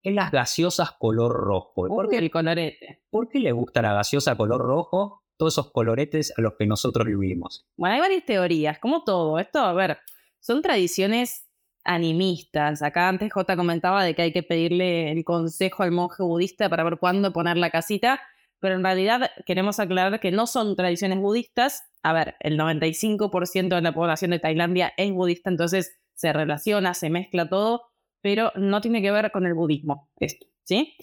en 0.05 0.15
las 0.15 0.31
gaseosas 0.31 0.91
color 0.91 1.33
rojo. 1.33 1.87
¿Por 1.87 2.09
qué 2.09 2.19
el 2.19 2.29
colorete? 2.29 3.03
¿Por 3.09 3.27
qué 3.27 3.39
le 3.39 3.51
gusta 3.51 3.81
la 3.81 3.93
gaseosa 3.93 4.37
color 4.37 4.61
rojo? 4.61 5.23
Todos 5.35 5.55
esos 5.55 5.71
coloretes 5.71 6.31
a 6.37 6.41
los 6.41 6.53
que 6.57 6.67
nosotros 6.67 7.07
vivimos. 7.07 7.67
Bueno, 7.75 7.95
hay 7.95 8.01
varias 8.01 8.25
teorías, 8.25 8.77
como 8.77 9.03
todo. 9.03 9.39
Esto, 9.39 9.59
a 9.59 9.73
ver, 9.73 9.97
son 10.39 10.61
tradiciones 10.61 11.44
animistas. 11.85 12.81
Acá 12.81 13.07
antes 13.07 13.31
J 13.31 13.55
comentaba 13.55 14.03
de 14.03 14.15
que 14.15 14.23
hay 14.23 14.33
que 14.33 14.43
pedirle 14.43 15.11
el 15.11 15.23
consejo 15.23 15.83
al 15.83 15.91
monje 15.91 16.23
budista 16.23 16.69
para 16.69 16.83
ver 16.83 16.97
cuándo 16.97 17.31
poner 17.31 17.57
la 17.57 17.69
casita, 17.69 18.21
pero 18.59 18.75
en 18.75 18.83
realidad 18.83 19.31
queremos 19.45 19.79
aclarar 19.79 20.19
que 20.19 20.31
no 20.31 20.47
son 20.47 20.75
tradiciones 20.75 21.19
budistas. 21.19 21.85
A 22.03 22.13
ver, 22.13 22.35
el 22.39 22.57
95% 22.57 23.75
de 23.75 23.81
la 23.81 23.93
población 23.93 24.31
de 24.31 24.39
Tailandia 24.39 24.93
es 24.97 25.11
budista, 25.11 25.49
entonces 25.49 25.97
se 26.13 26.33
relaciona, 26.33 26.93
se 26.93 27.09
mezcla 27.09 27.47
todo 27.47 27.83
pero 28.25 28.51
no 28.55 28.81
tiene 28.81 29.03
que 29.03 29.11
ver 29.11 29.31
con 29.31 29.45
el 29.45 29.53
budismo 29.53 30.09
esto, 30.19 30.47
¿sí? 30.63 30.95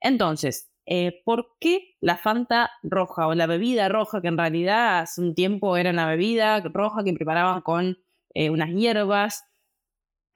Entonces, 0.00 0.68
eh, 0.86 1.22
¿por 1.24 1.54
qué 1.60 1.94
la 2.00 2.16
Fanta 2.16 2.72
roja 2.82 3.28
o 3.28 3.34
la 3.36 3.46
bebida 3.46 3.88
roja, 3.88 4.20
que 4.20 4.26
en 4.26 4.38
realidad 4.38 4.98
hace 4.98 5.20
un 5.20 5.36
tiempo 5.36 5.76
era 5.76 5.90
una 5.90 6.08
bebida 6.08 6.58
roja 6.62 7.04
que 7.04 7.12
preparaban 7.12 7.60
con 7.60 7.98
eh, 8.34 8.50
unas 8.50 8.70
hierbas? 8.70 9.44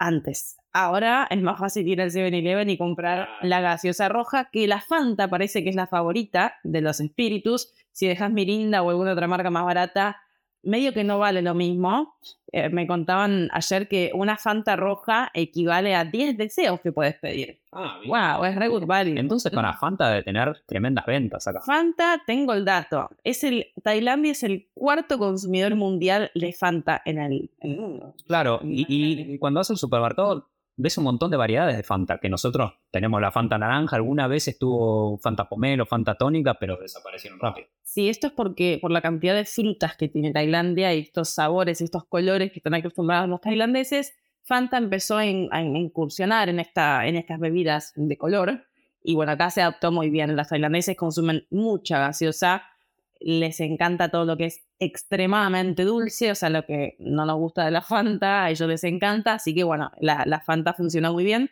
Antes. 0.06 0.56
Ahora 0.72 1.26
es 1.30 1.40
más 1.42 1.58
fácil 1.58 1.86
ir 1.86 2.00
al 2.00 2.10
7-Eleven 2.10 2.70
y 2.70 2.78
comprar 2.78 3.28
la 3.42 3.60
gaseosa 3.60 4.08
roja, 4.08 4.48
que 4.50 4.66
la 4.66 4.80
Fanta 4.80 5.28
parece 5.28 5.62
que 5.62 5.70
es 5.70 5.76
la 5.76 5.86
favorita 5.86 6.54
de 6.64 6.80
los 6.80 7.00
espíritus. 7.00 7.72
Si 7.92 8.06
dejas 8.06 8.30
Mirinda 8.30 8.82
o 8.82 8.90
alguna 8.90 9.12
otra 9.12 9.28
marca 9.28 9.50
más 9.50 9.64
barata, 9.64 10.22
medio 10.62 10.92
que 10.92 11.04
no 11.04 11.18
vale 11.18 11.42
lo 11.42 11.54
mismo. 11.54 12.16
Eh, 12.54 12.68
me 12.68 12.86
contaban 12.86 13.48
ayer 13.52 13.88
que 13.88 14.10
una 14.14 14.36
Fanta 14.36 14.76
roja 14.76 15.30
equivale 15.32 15.94
a 15.94 16.04
10 16.04 16.36
deseos 16.36 16.80
que 16.80 16.92
puedes 16.92 17.14
pedir. 17.16 17.60
Ah, 17.72 17.98
bien. 18.00 18.10
Wow, 18.10 18.44
es 18.44 18.54
re 18.56 18.68
good 18.68 18.84
value. 18.84 19.18
Entonces 19.18 19.50
con 19.52 19.62
la 19.62 19.72
Fanta 19.72 20.08
debe 20.10 20.22
tener 20.22 20.62
tremendas 20.66 21.06
ventas 21.06 21.46
acá. 21.48 21.60
Fanta, 21.62 22.20
tengo 22.26 22.52
el 22.52 22.64
dato. 22.64 23.08
Es 23.24 23.42
el, 23.44 23.68
Tailandia 23.82 24.32
es 24.32 24.42
el 24.42 24.68
cuarto 24.74 25.18
consumidor 25.18 25.74
mundial 25.76 26.30
de 26.34 26.52
Fanta 26.52 27.00
en 27.06 27.18
el, 27.18 27.50
en 27.60 27.70
el 27.72 27.78
mundo. 27.80 28.14
Claro, 28.26 28.60
y, 28.62 28.84
y- 28.86 29.32
y 29.34 29.38
cuando 29.38 29.60
vas 29.60 29.70
al 29.70 29.78
supermercado 29.78 30.48
ves 30.76 30.96
un 30.98 31.04
montón 31.04 31.30
de 31.30 31.36
variedades 31.36 31.76
de 31.76 31.82
Fanta, 31.82 32.18
que 32.18 32.28
nosotros 32.28 32.72
tenemos 32.90 33.20
la 33.20 33.30
Fanta 33.30 33.56
naranja, 33.58 33.96
alguna 33.96 34.26
vez 34.26 34.48
estuvo 34.48 35.16
Fanta 35.18 35.48
pomelo, 35.48 35.86
Fanta 35.86 36.14
tónica, 36.16 36.54
pero 36.54 36.76
desaparecieron 36.76 37.38
rápido. 37.40 37.68
Sí, 37.92 38.08
esto 38.08 38.28
es 38.28 38.32
porque 38.32 38.78
por 38.80 38.90
la 38.90 39.02
cantidad 39.02 39.34
de 39.34 39.44
frutas 39.44 39.98
que 39.98 40.08
tiene 40.08 40.32
Tailandia 40.32 40.94
y 40.94 41.00
estos 41.00 41.28
sabores 41.28 41.78
y 41.78 41.84
estos 41.84 42.06
colores 42.06 42.50
que 42.50 42.60
están 42.60 42.72
acostumbrados 42.72 43.28
los 43.28 43.42
tailandeses, 43.42 44.14
Fanta 44.40 44.78
empezó 44.78 45.18
a 45.18 45.26
incursionar 45.26 46.48
en, 46.48 46.58
esta, 46.58 47.06
en 47.06 47.16
estas 47.16 47.38
bebidas 47.38 47.92
de 47.94 48.16
color. 48.16 48.64
Y 49.02 49.14
bueno, 49.14 49.32
acá 49.32 49.50
se 49.50 49.60
adaptó 49.60 49.92
muy 49.92 50.08
bien. 50.08 50.34
Los 50.34 50.48
tailandeses 50.48 50.96
consumen 50.96 51.46
mucha 51.50 51.98
gaseosa, 51.98 52.62
les 53.20 53.60
encanta 53.60 54.08
todo 54.08 54.24
lo 54.24 54.38
que 54.38 54.46
es 54.46 54.64
extremadamente 54.78 55.84
dulce, 55.84 56.30
o 56.30 56.34
sea, 56.34 56.48
lo 56.48 56.64
que 56.64 56.96
no 56.98 57.26
nos 57.26 57.36
gusta 57.36 57.66
de 57.66 57.72
la 57.72 57.82
Fanta, 57.82 58.44
a 58.44 58.50
ellos 58.50 58.70
les 58.70 58.84
encanta. 58.84 59.34
Así 59.34 59.54
que 59.54 59.64
bueno, 59.64 59.92
la, 60.00 60.22
la 60.24 60.40
Fanta 60.40 60.72
funciona 60.72 61.12
muy 61.12 61.24
bien. 61.24 61.50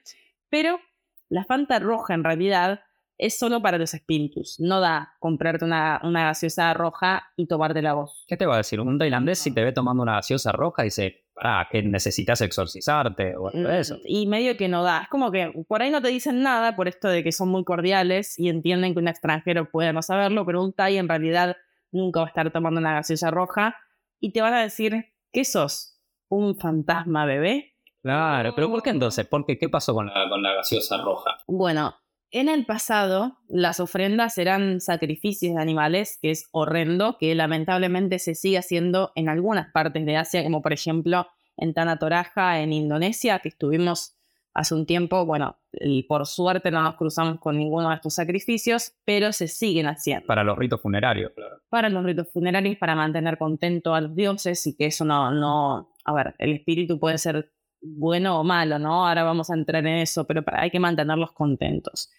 Pero 0.48 0.80
la 1.28 1.44
Fanta 1.44 1.80
roja 1.80 2.14
en 2.14 2.24
realidad 2.24 2.80
es 3.20 3.38
solo 3.38 3.60
para 3.60 3.76
los 3.76 3.92
espíritus. 3.92 4.58
No 4.58 4.80
da 4.80 5.14
comprarte 5.18 5.66
una, 5.66 6.00
una 6.02 6.24
gaseosa 6.24 6.72
roja 6.72 7.22
y 7.36 7.46
tomarte 7.46 7.82
la 7.82 7.92
voz. 7.92 8.24
¿Qué 8.26 8.36
te 8.38 8.46
va 8.46 8.54
a 8.54 8.58
decir? 8.58 8.80
Un 8.80 8.98
tailandés 8.98 9.38
si 9.38 9.52
te 9.52 9.62
ve 9.62 9.72
tomando 9.72 10.02
una 10.02 10.14
gaseosa 10.14 10.52
roja 10.52 10.84
dice, 10.84 11.26
pará, 11.34 11.68
que 11.70 11.82
necesitas 11.82 12.40
exorcizarte 12.40 13.36
o 13.36 13.48
algo 13.48 13.68
de 13.68 13.78
eso. 13.78 13.98
Y 14.06 14.26
medio 14.26 14.56
que 14.56 14.68
no 14.68 14.82
da. 14.82 15.02
Es 15.02 15.08
como 15.08 15.30
que 15.30 15.52
por 15.68 15.82
ahí 15.82 15.90
no 15.90 16.00
te 16.00 16.08
dicen 16.08 16.42
nada 16.42 16.74
por 16.76 16.88
esto 16.88 17.08
de 17.08 17.22
que 17.22 17.30
son 17.30 17.50
muy 17.50 17.62
cordiales 17.62 18.38
y 18.38 18.48
entienden 18.48 18.94
que 18.94 19.00
un 19.00 19.08
extranjero 19.08 19.70
puede 19.70 19.92
no 19.92 20.00
saberlo, 20.00 20.46
pero 20.46 20.64
un 20.64 20.72
Thai 20.72 20.96
en 20.96 21.08
realidad 21.08 21.58
nunca 21.92 22.20
va 22.20 22.26
a 22.26 22.28
estar 22.30 22.50
tomando 22.50 22.80
una 22.80 22.94
gaseosa 22.94 23.30
roja 23.30 23.76
y 24.18 24.32
te 24.32 24.40
van 24.40 24.54
a 24.54 24.62
decir 24.62 25.12
que 25.30 25.44
sos 25.44 26.00
un 26.30 26.56
fantasma 26.56 27.26
bebé. 27.26 27.74
Claro, 28.02 28.54
pero 28.54 28.70
¿por 28.70 28.82
qué 28.82 28.90
entonces? 28.90 29.26
¿Por 29.26 29.44
qué? 29.44 29.58
¿Qué 29.58 29.68
pasó 29.68 29.92
con 29.92 30.06
la, 30.06 30.26
con 30.30 30.42
la 30.42 30.54
gaseosa 30.54 31.02
roja? 31.02 31.36
Bueno, 31.46 31.94
en 32.32 32.48
el 32.48 32.64
pasado 32.66 33.38
las 33.48 33.80
ofrendas 33.80 34.38
eran 34.38 34.80
sacrificios 34.80 35.54
de 35.56 35.60
animales, 35.62 36.18
que 36.22 36.30
es 36.30 36.48
horrendo, 36.52 37.16
que 37.18 37.34
lamentablemente 37.34 38.18
se 38.18 38.34
sigue 38.34 38.58
haciendo 38.58 39.12
en 39.14 39.28
algunas 39.28 39.70
partes 39.72 40.04
de 40.06 40.16
Asia, 40.16 40.42
como 40.42 40.62
por 40.62 40.72
ejemplo 40.72 41.26
en 41.56 41.74
Tanah 41.74 41.98
Toraja, 41.98 42.60
en 42.60 42.72
Indonesia, 42.72 43.38
que 43.40 43.48
estuvimos 43.48 44.16
hace 44.54 44.74
un 44.74 44.86
tiempo. 44.86 45.26
Bueno, 45.26 45.58
y 45.72 46.04
por 46.04 46.26
suerte 46.26 46.70
no 46.70 46.82
nos 46.82 46.96
cruzamos 46.96 47.38
con 47.40 47.56
ninguno 47.58 47.88
de 47.90 47.96
estos 47.96 48.14
sacrificios, 48.14 48.92
pero 49.04 49.32
se 49.32 49.46
siguen 49.48 49.86
haciendo 49.86 50.26
Para 50.26 50.42
los 50.44 50.56
ritos 50.58 50.80
funerarios, 50.80 51.32
claro. 51.34 51.56
para 51.68 51.88
los 51.88 52.04
ritos 52.04 52.28
funerarios, 52.32 52.76
para 52.78 52.94
mantener 52.94 53.38
contento 53.38 53.94
a 53.94 54.00
los 54.00 54.14
dioses 54.14 54.66
y 54.66 54.76
que 54.76 54.86
eso 54.86 55.04
no, 55.04 55.30
no, 55.32 55.92
a 56.04 56.12
ver, 56.12 56.34
el 56.38 56.52
espíritu 56.52 56.98
puede 56.98 57.18
ser 57.18 57.52
bueno 57.82 58.38
o 58.40 58.44
malo, 58.44 58.78
¿no? 58.78 59.06
Ahora 59.08 59.22
vamos 59.24 59.50
a 59.50 59.54
entrar 59.54 59.86
en 59.86 59.96
eso, 59.98 60.26
pero 60.26 60.42
para- 60.42 60.62
hay 60.62 60.70
que 60.70 60.80
mantenerlos 60.80 61.32
contentos. 61.32 62.10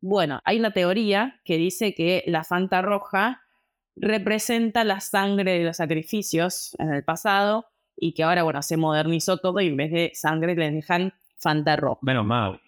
Bueno, 0.00 0.40
hay 0.44 0.58
una 0.58 0.72
teoría 0.72 1.40
que 1.44 1.56
dice 1.56 1.94
que 1.94 2.24
la 2.26 2.44
Fanta 2.44 2.82
roja 2.82 3.42
representa 3.96 4.84
la 4.84 5.00
sangre 5.00 5.58
de 5.58 5.64
los 5.64 5.76
sacrificios 5.76 6.74
en 6.78 6.92
el 6.92 7.04
pasado 7.04 7.66
y 7.96 8.12
que 8.14 8.22
ahora, 8.22 8.42
bueno, 8.42 8.62
se 8.62 8.76
modernizó 8.76 9.36
todo 9.38 9.60
y 9.60 9.66
en 9.66 9.76
vez 9.76 9.90
de 9.90 10.10
sangre 10.14 10.54
le 10.54 10.70
dejan 10.70 11.12
Fanta 11.36 11.76
roja. 11.76 12.00
Menos 12.02 12.24
mal. 12.24 12.60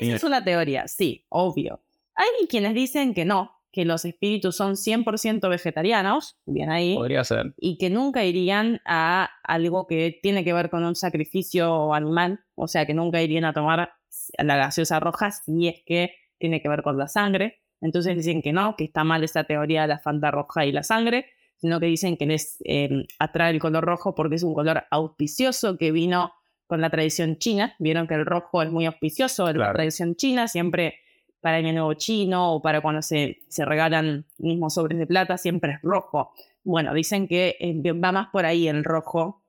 Esa 0.00 0.16
es 0.16 0.24
una 0.24 0.44
teoría, 0.44 0.86
sí, 0.86 1.24
obvio. 1.28 1.80
Hay 2.14 2.46
quienes 2.48 2.74
dicen 2.74 3.14
que 3.14 3.24
no, 3.24 3.52
que 3.72 3.84
los 3.84 4.04
espíritus 4.04 4.56
son 4.56 4.74
100% 4.74 5.48
vegetarianos, 5.48 6.36
bien 6.46 6.70
ahí, 6.70 6.94
Podría 6.94 7.24
ser. 7.24 7.54
y 7.56 7.78
que 7.78 7.90
nunca 7.90 8.24
irían 8.24 8.80
a 8.84 9.28
algo 9.42 9.86
que 9.86 10.18
tiene 10.22 10.44
que 10.44 10.52
ver 10.52 10.70
con 10.70 10.84
un 10.84 10.94
sacrificio 10.94 11.92
animal, 11.92 12.40
o 12.54 12.68
sea, 12.68 12.86
que 12.86 12.94
nunca 12.94 13.20
irían 13.22 13.44
a 13.44 13.52
tomar 13.52 13.92
la 14.38 14.56
gaseosa 14.56 15.00
roja 15.00 15.32
si 15.32 15.68
es 15.68 15.82
que 15.84 16.12
tiene 16.38 16.60
que 16.62 16.68
ver 16.68 16.82
con 16.82 16.96
la 16.98 17.08
sangre. 17.08 17.60
Entonces 17.80 18.16
dicen 18.16 18.42
que 18.42 18.52
no, 18.52 18.74
que 18.76 18.84
está 18.84 19.04
mal 19.04 19.22
esa 19.24 19.44
teoría 19.44 19.82
de 19.82 19.88
la 19.88 19.98
fanta 19.98 20.30
roja 20.30 20.66
y 20.66 20.72
la 20.72 20.82
sangre, 20.82 21.26
sino 21.56 21.78
que 21.80 21.86
dicen 21.86 22.16
que 22.16 22.26
les 22.26 22.58
eh, 22.64 23.06
atrae 23.18 23.50
el 23.52 23.60
color 23.60 23.84
rojo 23.84 24.14
porque 24.14 24.36
es 24.36 24.42
un 24.42 24.54
color 24.54 24.84
auspicioso 24.90 25.76
que 25.78 25.92
vino 25.92 26.32
con 26.66 26.80
la 26.80 26.90
tradición 26.90 27.38
china. 27.38 27.74
Vieron 27.78 28.06
que 28.06 28.14
el 28.14 28.26
rojo 28.26 28.62
es 28.62 28.70
muy 28.70 28.86
auspicioso 28.86 29.48
en 29.48 29.58
la 29.58 29.64
Claro. 29.64 29.74
tradición 29.76 30.16
china, 30.16 30.48
siempre 30.48 30.96
para 31.40 31.58
el 31.58 31.66
año 31.66 31.74
nuevo 31.74 31.94
chino 31.94 32.52
o 32.54 32.60
para 32.62 32.80
cuando 32.80 33.00
se, 33.00 33.38
se 33.48 33.64
regalan 33.64 34.26
mismos 34.38 34.74
sobres 34.74 34.98
de 34.98 35.06
plata, 35.06 35.38
siempre 35.38 35.72
es 35.74 35.82
rojo. 35.82 36.32
Bueno, 36.64 36.92
dicen 36.92 37.28
que 37.28 37.56
eh, 37.60 37.92
va 37.92 38.10
más 38.12 38.28
por 38.30 38.44
ahí 38.44 38.66
el 38.68 38.82
rojo 38.84 39.40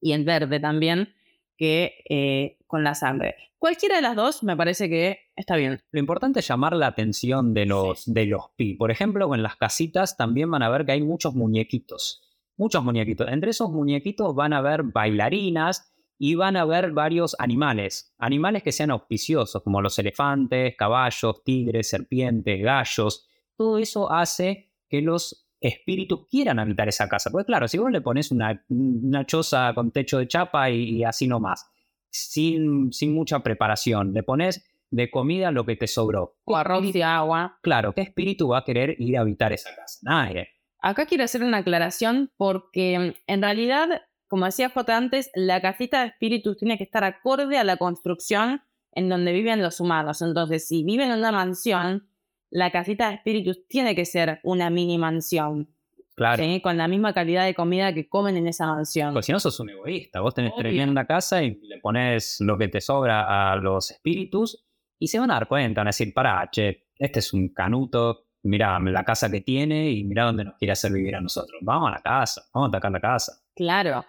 y 0.00 0.12
el 0.12 0.24
verde 0.24 0.60
también 0.60 1.14
que 1.56 2.04
eh, 2.08 2.55
con 2.66 2.84
la 2.84 2.94
sangre. 2.94 3.36
Cualquiera 3.58 3.96
de 3.96 4.02
las 4.02 4.16
dos 4.16 4.42
me 4.42 4.56
parece 4.56 4.88
que 4.88 5.18
está 5.34 5.56
bien. 5.56 5.80
Lo 5.90 6.00
importante 6.00 6.40
es 6.40 6.48
llamar 6.48 6.74
la 6.76 6.88
atención 6.88 7.54
de 7.54 7.66
los, 7.66 8.04
de 8.06 8.26
los 8.26 8.50
pi. 8.56 8.74
Por 8.74 8.90
ejemplo, 8.90 9.34
en 9.34 9.42
las 9.42 9.56
casitas 9.56 10.16
también 10.16 10.50
van 10.50 10.62
a 10.62 10.68
ver 10.68 10.84
que 10.84 10.92
hay 10.92 11.02
muchos 11.02 11.34
muñequitos. 11.34 12.22
Muchos 12.56 12.84
muñequitos. 12.84 13.28
Entre 13.28 13.50
esos 13.50 13.70
muñequitos 13.70 14.34
van 14.34 14.52
a 14.52 14.60
ver 14.60 14.82
bailarinas 14.82 15.92
y 16.18 16.34
van 16.34 16.56
a 16.56 16.64
ver 16.64 16.92
varios 16.92 17.36
animales. 17.38 18.14
Animales 18.18 18.62
que 18.62 18.72
sean 18.72 18.90
auspiciosos, 18.90 19.62
como 19.62 19.82
los 19.82 19.98
elefantes, 19.98 20.74
caballos, 20.76 21.42
tigres, 21.44 21.88
serpientes, 21.90 22.62
gallos. 22.62 23.26
Todo 23.56 23.78
eso 23.78 24.10
hace 24.10 24.70
que 24.88 25.02
los 25.02 25.46
espíritus 25.60 26.26
quieran 26.28 26.58
habitar 26.58 26.88
esa 26.88 27.08
casa. 27.08 27.30
Porque 27.30 27.46
claro, 27.46 27.68
si 27.68 27.78
vos 27.78 27.90
le 27.90 28.00
pones 28.00 28.30
una, 28.30 28.64
una 28.68 29.26
choza 29.26 29.72
con 29.74 29.90
techo 29.90 30.18
de 30.18 30.28
chapa 30.28 30.70
y, 30.70 30.96
y 30.96 31.04
así 31.04 31.26
nomás, 31.26 31.70
sin, 32.16 32.92
sin 32.92 33.14
mucha 33.14 33.40
preparación, 33.40 34.12
le 34.12 34.22
pones 34.22 34.64
de 34.90 35.10
comida 35.10 35.50
lo 35.50 35.66
que 35.66 35.76
te 35.76 35.86
sobró. 35.86 36.36
O 36.44 36.56
arroz 36.56 36.94
y 36.94 37.02
agua. 37.02 37.58
Claro, 37.62 37.92
¿qué 37.92 38.02
espíritu 38.02 38.48
va 38.48 38.58
a 38.58 38.64
querer 38.64 38.96
ir 38.98 39.16
a 39.16 39.20
habitar 39.20 39.52
esa 39.52 39.74
casa? 39.74 39.98
Nadie. 40.02 40.48
Acá 40.80 41.06
quiero 41.06 41.24
hacer 41.24 41.42
una 41.42 41.58
aclaración 41.58 42.30
porque 42.36 43.14
en 43.26 43.42
realidad, 43.42 44.02
como 44.28 44.46
decía 44.46 44.70
J 44.70 44.96
antes, 44.96 45.30
la 45.34 45.60
casita 45.60 46.00
de 46.00 46.08
espíritus 46.08 46.56
tiene 46.56 46.78
que 46.78 46.84
estar 46.84 47.04
acorde 47.04 47.58
a 47.58 47.64
la 47.64 47.76
construcción 47.76 48.62
en 48.92 49.08
donde 49.08 49.32
viven 49.32 49.62
los 49.62 49.80
humanos. 49.80 50.22
Entonces, 50.22 50.66
si 50.68 50.84
viven 50.84 51.10
en 51.10 51.18
una 51.18 51.32
mansión, 51.32 52.08
la 52.50 52.70
casita 52.70 53.08
de 53.08 53.16
espíritus 53.16 53.66
tiene 53.68 53.94
que 53.94 54.04
ser 54.04 54.40
una 54.42 54.70
mini 54.70 54.98
mansión, 54.98 55.68
Claro. 56.16 56.42
¿sí? 56.42 56.62
con 56.62 56.78
la 56.78 56.88
misma 56.88 57.12
calidad 57.12 57.44
de 57.44 57.54
comida 57.54 57.92
que 57.92 58.08
comen 58.08 58.38
en 58.38 58.48
esa 58.48 58.66
mansión. 58.66 59.12
Porque 59.12 59.26
si 59.26 59.32
no, 59.32 59.38
sos 59.38 59.60
un 59.60 59.68
egoísta. 59.68 60.20
Vos 60.20 60.34
tenés 60.34 60.52
Obvio. 60.52 60.62
tremenda 60.62 61.06
casa 61.06 61.42
y 61.42 61.60
le 61.62 61.78
pones 61.78 62.38
lo 62.40 62.56
que 62.56 62.68
te 62.68 62.80
sobra 62.80 63.52
a 63.52 63.56
los 63.56 63.90
espíritus 63.90 64.66
y 64.98 65.08
se 65.08 65.18
van 65.18 65.30
a 65.30 65.34
dar 65.34 65.46
cuenta, 65.46 65.80
van 65.80 65.88
a 65.88 65.90
decir, 65.90 66.14
pará, 66.14 66.48
che, 66.50 66.86
este 66.98 67.18
es 67.18 67.34
un 67.34 67.50
canuto, 67.50 68.28
mirá 68.44 68.78
la 68.80 69.04
casa 69.04 69.30
que 69.30 69.42
tiene 69.42 69.90
y 69.90 70.04
mirá 70.04 70.24
dónde 70.24 70.44
nos 70.44 70.54
quiere 70.54 70.72
hacer 70.72 70.90
vivir 70.90 71.14
a 71.16 71.20
nosotros. 71.20 71.60
Vamos 71.62 71.90
a 71.90 71.96
la 71.96 72.00
casa, 72.00 72.42
vamos 72.54 72.68
a 72.68 72.70
atacar 72.70 72.92
la 72.92 73.00
casa. 73.00 73.32
Claro. 73.54 74.06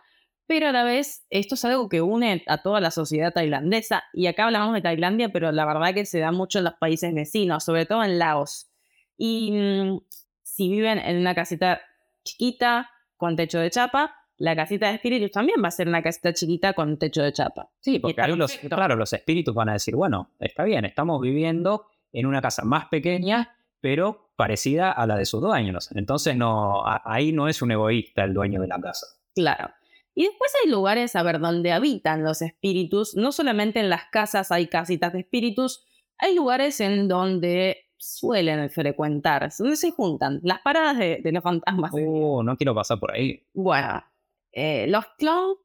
Pero 0.47 0.69
a 0.69 0.71
la 0.71 0.85
vez, 0.85 1.25
esto 1.29 1.55
es 1.55 1.65
algo 1.65 1.89
que 1.89 2.01
une 2.01 2.41
a 2.47 2.61
toda 2.61 2.79
la 2.79 2.89
sociedad 2.89 3.33
tailandesa. 3.33 4.05
Y 4.13 4.27
acá 4.27 4.45
hablamos 4.45 4.73
de 4.73 4.81
Tailandia, 4.81 5.27
pero 5.27 5.51
la 5.51 5.65
verdad 5.65 5.93
que 5.93 6.05
se 6.05 6.19
da 6.19 6.31
mucho 6.31 6.59
en 6.59 6.63
los 6.63 6.75
países 6.75 7.13
vecinos, 7.13 7.65
sobre 7.65 7.85
todo 7.85 8.01
en 8.01 8.17
Laos. 8.17 8.71
Y 9.17 9.51
mm, 9.51 9.99
si 10.43 10.69
viven 10.69 10.99
en 10.99 11.17
una 11.17 11.35
casita 11.35 11.81
chiquita 12.27 12.89
con 13.15 13.35
techo 13.35 13.59
de 13.59 13.69
chapa, 13.69 14.15
la 14.37 14.55
casita 14.55 14.87
de 14.89 14.95
espíritus 14.95 15.31
también 15.31 15.61
va 15.63 15.69
a 15.69 15.71
ser 15.71 15.87
una 15.87 16.03
casita 16.03 16.33
chiquita 16.33 16.73
con 16.73 16.99
techo 16.99 17.23
de 17.23 17.33
chapa. 17.33 17.69
Sí, 17.79 17.99
porque 17.99 18.21
ahí 18.21 18.35
los, 18.35 18.55
claro, 18.57 18.95
los 18.95 19.11
espíritus 19.13 19.55
van 19.55 19.69
a 19.69 19.73
decir, 19.73 19.95
bueno, 19.95 20.31
está 20.39 20.63
bien, 20.63 20.85
estamos 20.85 21.19
viviendo 21.21 21.87
en 22.11 22.27
una 22.27 22.41
casa 22.41 22.63
más 22.63 22.85
pequeña, 22.87 23.55
pero 23.81 24.31
parecida 24.35 24.91
a 24.91 25.07
la 25.07 25.15
de 25.15 25.25
sus 25.25 25.41
dueños. 25.41 25.89
Entonces 25.95 26.35
no, 26.35 26.83
ahí 26.85 27.31
no 27.31 27.47
es 27.47 27.61
un 27.61 27.71
egoísta 27.71 28.23
el 28.23 28.33
dueño 28.33 28.61
de 28.61 28.67
la 28.67 28.79
casa. 28.79 29.07
Claro. 29.33 29.71
Y 30.13 30.23
después 30.23 30.51
hay 30.63 30.71
lugares, 30.71 31.15
a 31.15 31.23
ver, 31.23 31.39
donde 31.39 31.71
habitan 31.71 32.23
los 32.23 32.41
espíritus. 32.41 33.15
No 33.15 33.31
solamente 33.31 33.79
en 33.79 33.89
las 33.89 34.05
casas 34.11 34.51
hay 34.51 34.67
casitas 34.67 35.13
de 35.13 35.19
espíritus, 35.19 35.85
hay 36.17 36.35
lugares 36.35 36.79
en 36.79 37.07
donde 37.07 37.86
suelen 37.97 38.69
frecuentar, 38.69 39.49
donde 39.57 39.75
se 39.75 39.91
juntan 39.91 40.39
las 40.43 40.61
paradas 40.61 40.97
de, 40.97 41.19
de 41.23 41.31
los 41.31 41.43
fantasmas. 41.43 41.91
Oh, 41.93 42.43
no 42.43 42.55
quiero 42.57 42.73
pasar 42.73 42.99
por 42.99 43.11
ahí. 43.11 43.43
Bueno, 43.53 44.03
eh, 44.51 44.85
los 44.87 45.05
clown 45.17 45.55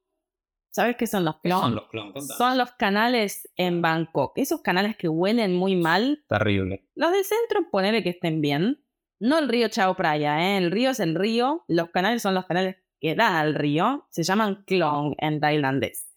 ¿Sabes 0.72 0.96
qué 0.96 1.06
son 1.06 1.26
los 1.26 1.34
¿Qué 1.36 1.50
clon? 1.50 1.60
son 1.60 1.74
los 1.74 1.88
clon? 1.88 2.12
Contanos. 2.12 2.38
Son 2.38 2.56
los 2.56 2.72
canales 2.72 3.46
en 3.56 3.82
Bangkok. 3.82 4.32
Esos 4.36 4.62
canales 4.62 4.96
que 4.96 5.06
huelen 5.06 5.54
muy 5.54 5.76
mal. 5.76 6.24
Terrible. 6.28 6.88
Los 6.94 7.12
del 7.12 7.24
centro, 7.24 7.70
ponele 7.70 8.02
que 8.02 8.08
estén 8.08 8.40
bien. 8.40 8.82
No 9.20 9.38
el 9.38 9.50
río 9.50 9.68
Chao 9.68 9.94
Phraya, 9.94 10.40
¿eh? 10.42 10.56
El 10.56 10.70
río 10.70 10.90
es 10.90 11.00
el 11.00 11.14
río. 11.14 11.62
Los 11.68 11.90
canales 11.90 12.22
son 12.22 12.34
los 12.34 12.46
canales 12.46 12.76
que 13.00 13.14
dan 13.14 13.34
al 13.34 13.54
río. 13.54 14.06
Se 14.08 14.22
llaman 14.22 14.64
klong 14.64 15.14
en 15.18 15.40
tailandés. 15.40 16.08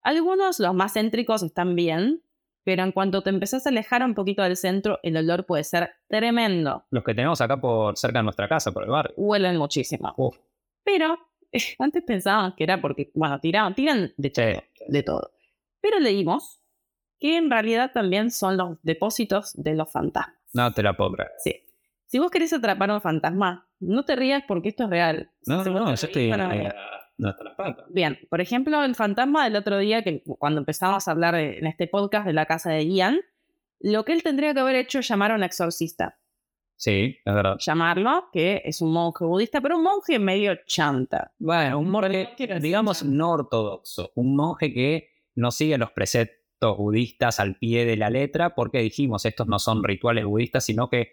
Algunos, 0.00 0.58
los 0.58 0.74
más 0.74 0.94
céntricos, 0.94 1.44
están 1.44 1.76
bien. 1.76 2.24
Pero 2.64 2.84
en 2.84 2.92
cuanto 2.92 3.22
te 3.22 3.30
empezás 3.30 3.66
a 3.66 3.70
alejar 3.70 4.04
un 4.04 4.14
poquito 4.14 4.42
del 4.42 4.56
centro, 4.56 5.00
el 5.02 5.16
olor 5.16 5.44
puede 5.46 5.64
ser 5.64 5.90
tremendo. 6.08 6.84
Los 6.90 7.02
que 7.02 7.14
tenemos 7.14 7.40
acá 7.40 7.60
por 7.60 7.96
cerca 7.98 8.20
de 8.20 8.22
nuestra 8.24 8.48
casa, 8.48 8.70
por 8.72 8.84
el 8.84 8.90
barrio. 8.90 9.14
Huelen 9.16 9.56
muchísimo. 9.56 10.14
Uf. 10.16 10.36
Pero 10.84 11.18
antes 11.78 12.02
pensaban 12.04 12.54
que 12.56 12.64
era 12.64 12.80
porque, 12.80 13.10
bueno, 13.14 13.40
tiraban, 13.40 13.74
tiran 13.74 14.12
de 14.16 14.30
todo, 14.30 14.44
Sí. 14.74 14.84
de 14.88 15.02
todo. 15.02 15.30
Pero 15.80 15.98
leímos 15.98 16.60
que 17.18 17.36
en 17.36 17.50
realidad 17.50 17.90
también 17.92 18.30
son 18.30 18.56
los 18.56 18.78
depósitos 18.82 19.52
de 19.54 19.74
los 19.74 19.90
fantasmas. 19.90 20.36
No 20.52 20.72
te 20.72 20.82
la 20.82 20.96
puedo 20.96 21.12
creer. 21.12 21.30
Sí. 21.38 21.56
Si 22.06 22.18
vos 22.18 22.30
querés 22.30 22.52
atrapar 22.52 22.90
a 22.90 22.94
un 22.96 23.00
fantasma, 23.00 23.66
no 23.80 24.04
te 24.04 24.14
rías 24.16 24.44
porque 24.46 24.68
esto 24.68 24.84
es 24.84 24.90
real. 24.90 25.30
No, 25.46 25.64
Si 25.64 25.70
no, 25.70 25.80
no, 25.80 25.86
yo 25.86 25.92
estoy 25.94 26.30
hasta 27.22 27.44
las 27.44 27.54
patas. 27.54 27.84
Bien, 27.90 28.18
por 28.30 28.40
ejemplo, 28.40 28.82
el 28.84 28.94
fantasma 28.94 29.44
del 29.44 29.56
otro 29.56 29.78
día, 29.78 30.02
que 30.02 30.22
cuando 30.38 30.60
empezamos 30.60 31.06
a 31.06 31.10
hablar 31.10 31.34
de- 31.34 31.58
en 31.58 31.66
este 31.66 31.86
podcast 31.86 32.26
de 32.26 32.32
la 32.32 32.46
casa 32.46 32.70
de 32.70 32.86
Ian, 32.86 33.20
lo 33.80 34.04
que 34.04 34.12
él 34.12 34.22
tendría 34.22 34.54
que 34.54 34.60
haber 34.60 34.76
hecho 34.76 35.00
es 35.00 35.08
llamar 35.08 35.32
a 35.32 35.34
un 35.34 35.42
exorcista. 35.42 36.18
Sí, 36.76 37.16
es 37.24 37.34
verdad. 37.34 37.56
Llamarlo, 37.60 38.28
que 38.32 38.62
es 38.64 38.80
un 38.80 38.92
monje 38.92 39.24
budista, 39.24 39.60
pero 39.60 39.76
un 39.76 39.84
monje 39.84 40.18
medio 40.18 40.56
chanta. 40.66 41.32
Bueno, 41.38 41.78
un 41.78 41.88
monje, 41.90 42.30
digamos, 42.60 43.04
no 43.04 43.30
ortodoxo. 43.32 44.10
Un 44.16 44.34
monje 44.34 44.72
que 44.72 45.08
no 45.36 45.50
sigue 45.52 45.78
los 45.78 45.92
preceptos 45.92 46.76
budistas 46.76 47.38
al 47.38 47.56
pie 47.56 47.84
de 47.84 47.96
la 47.96 48.10
letra, 48.10 48.54
porque 48.56 48.78
dijimos, 48.80 49.24
estos 49.26 49.46
no 49.46 49.58
son 49.60 49.84
rituales 49.84 50.24
budistas, 50.24 50.64
sino 50.64 50.90
que 50.90 51.12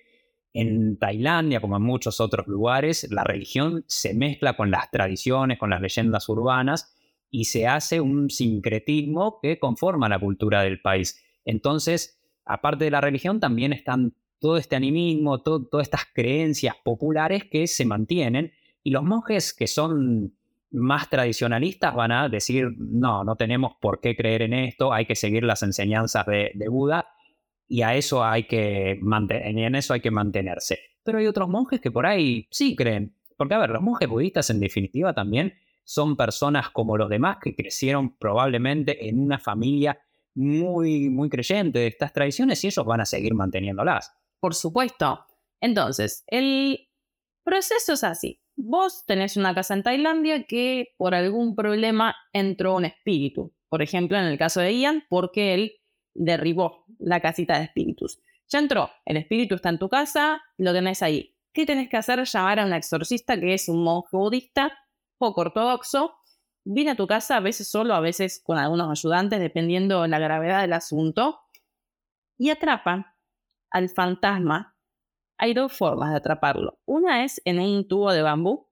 en 0.53 0.98
Tailandia, 0.98 1.62
como 1.62 1.77
en 1.77 1.84
muchos 1.84 2.20
otros 2.20 2.48
lugares, 2.48 3.08
la 3.12 3.24
religión 3.24 3.84
se 3.88 4.13
mezcla 4.13 4.58
con 4.58 4.72
las 4.72 4.89
tradiciones, 4.89 5.60
con 5.60 5.70
las 5.70 5.82
leyendas 5.82 6.27
urbanas, 6.29 6.96
y 7.29 7.46
se 7.46 7.68
hace 7.68 8.01
un 8.01 8.29
sincretismo 8.29 9.39
que 9.41 9.60
conforma 9.60 10.10
la 10.10 10.20
cultura 10.20 10.63
del 10.63 10.82
país. 10.82 11.24
Entonces, 11.46 12.20
aparte 12.46 12.86
de 12.86 12.91
la 12.91 13.01
religión, 13.01 13.39
también 13.39 13.74
están 13.74 14.13
todo 14.39 14.58
este 14.58 14.75
animismo, 14.75 15.41
to- 15.41 15.68
todas 15.68 15.86
estas 15.86 16.06
creencias 16.13 16.75
populares 16.84 17.44
que 17.44 17.68
se 17.68 17.86
mantienen, 17.86 18.51
y 18.84 18.89
los 18.89 19.03
monjes 19.03 19.53
que 19.53 19.68
son 19.68 20.34
más 20.72 21.10
tradicionalistas 21.10 21.94
van 21.94 22.12
a 22.12 22.29
decir, 22.29 22.70
no, 22.77 23.24
no 23.24 23.36
tenemos 23.36 23.74
por 23.79 24.00
qué 24.00 24.15
creer 24.15 24.44
en 24.44 24.53
esto, 24.53 24.94
hay 24.94 25.06
que 25.06 25.15
seguir 25.15 25.44
las 25.44 25.62
enseñanzas 25.62 26.25
de 26.25 26.68
Buda 26.70 27.08
y 27.70 27.84
a 27.84 27.96
eso 27.96 28.26
hay 28.26 28.44
que 28.44 29.00
en 29.00 29.76
eso 29.76 29.94
hay 29.94 30.02
que 30.02 30.12
mantenerse. 30.12 30.80
Pero 31.04 31.20
hay 31.20 31.28
otros 31.28 31.48
monjes 31.48 31.80
que 31.80 31.92
por 31.92 32.06
ahí 32.06 32.48
sí 32.50 32.76
creen, 32.76 33.16
porque 33.38 33.54
a 33.54 33.60
ver, 33.60 33.70
los 33.70 33.82
monjes 33.82 34.10
budistas 34.10 34.50
en 34.50 34.60
definitiva 34.60 35.14
también 35.14 35.54
son 35.84 36.18
personas 36.18 36.72
como 36.72 36.98
los 36.98 37.10
demás 37.10 37.38
que 37.42 37.56
crecieron 37.56 38.18
probablemente 38.18 39.08
en 39.08 39.20
una 39.20 39.40
familia 39.40 40.00
muy, 40.36 41.10
muy 41.10 41.30
creyente 41.30 41.80
de 41.80 41.88
estas 41.88 42.12
tradiciones 42.12 42.64
y 42.64 42.68
ellos 42.68 42.86
van 42.86 43.02
a 43.02 43.06
seguir 43.06 43.34
manteniéndolas. 43.34 44.14
Por 44.40 44.56
supuesto. 44.56 45.26
Entonces, 45.62 46.24
el 46.28 46.90
proceso 47.44 47.94
es 47.94 48.04
así. 48.04 48.42
Vos 48.56 49.06
tenés 49.06 49.38
una 49.38 49.54
casa 49.56 49.74
en 49.74 49.84
Tailandia 49.84 50.44
que 50.46 50.94
por 50.98 51.16
algún 51.16 51.56
problema 51.56 52.16
entró 52.34 52.76
un 52.76 52.86
espíritu. 52.86 53.53
Por 53.70 53.82
ejemplo, 53.82 54.18
en 54.18 54.25
el 54.25 54.38
caso 54.38 54.62
de 54.62 54.77
Ian, 54.77 55.03
porque 55.10 55.53
él 55.53 55.74
derribó 56.13 56.85
la 57.00 57.19
casita 57.19 57.57
de 57.57 57.65
espíritus. 57.65 58.22
Ya 58.48 58.59
entró, 58.59 58.89
el 59.05 59.17
espíritu 59.17 59.55
está 59.55 59.69
en 59.69 59.79
tu 59.79 59.89
casa, 59.89 60.41
lo 60.57 60.74
tenés 60.74 61.03
ahí. 61.03 61.35
¿Qué 61.53 61.65
tenés 61.65 61.89
que 61.89 61.98
hacer? 61.98 62.24
Llamar 62.24 62.59
a 62.59 62.65
un 62.65 62.74
exorcista 62.74 63.39
que 63.39 63.53
es 63.53 63.69
un 63.69 63.83
monje 63.83 64.09
budista, 64.11 64.72
poco 65.17 65.41
ortodoxo. 65.41 66.15
Viene 66.63 66.91
a 66.91 66.95
tu 66.95 67.07
casa, 67.07 67.37
a 67.37 67.39
veces 67.39 67.69
solo, 67.69 67.93
a 67.93 68.00
veces 68.00 68.41
con 68.43 68.57
algunos 68.57 68.89
ayudantes, 68.89 69.39
dependiendo 69.39 70.01
de 70.01 70.07
la 70.07 70.19
gravedad 70.19 70.61
del 70.61 70.74
asunto, 70.74 71.41
y 72.37 72.50
atrapa 72.50 73.17
al 73.69 73.89
fantasma, 73.89 74.75
hay 75.37 75.53
dos 75.53 75.74
formas 75.74 76.11
de 76.11 76.17
atraparlo. 76.17 76.79
Una 76.85 77.24
es 77.24 77.41
en 77.45 77.59
un 77.59 77.87
tubo 77.87 78.11
de 78.11 78.22
bambú 78.22 78.67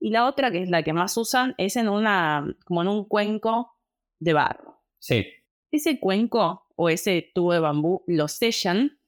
y 0.00 0.10
la 0.10 0.26
otra, 0.26 0.50
que 0.50 0.62
es 0.62 0.70
la 0.70 0.82
que 0.82 0.92
más 0.92 1.16
usan, 1.16 1.54
es 1.58 1.76
en 1.76 1.88
una, 1.88 2.46
como 2.64 2.82
en 2.82 2.88
un 2.88 3.04
cuenco 3.04 3.76
de 4.20 4.32
barro. 4.32 4.82
Sí, 4.98 5.26
Ese 5.70 6.00
cuenco 6.00 6.66
o 6.76 6.88
ese 6.88 7.30
tubo 7.34 7.52
de 7.52 7.60
bambú 7.60 8.02
lo 8.06 8.28
sellan, 8.28 8.98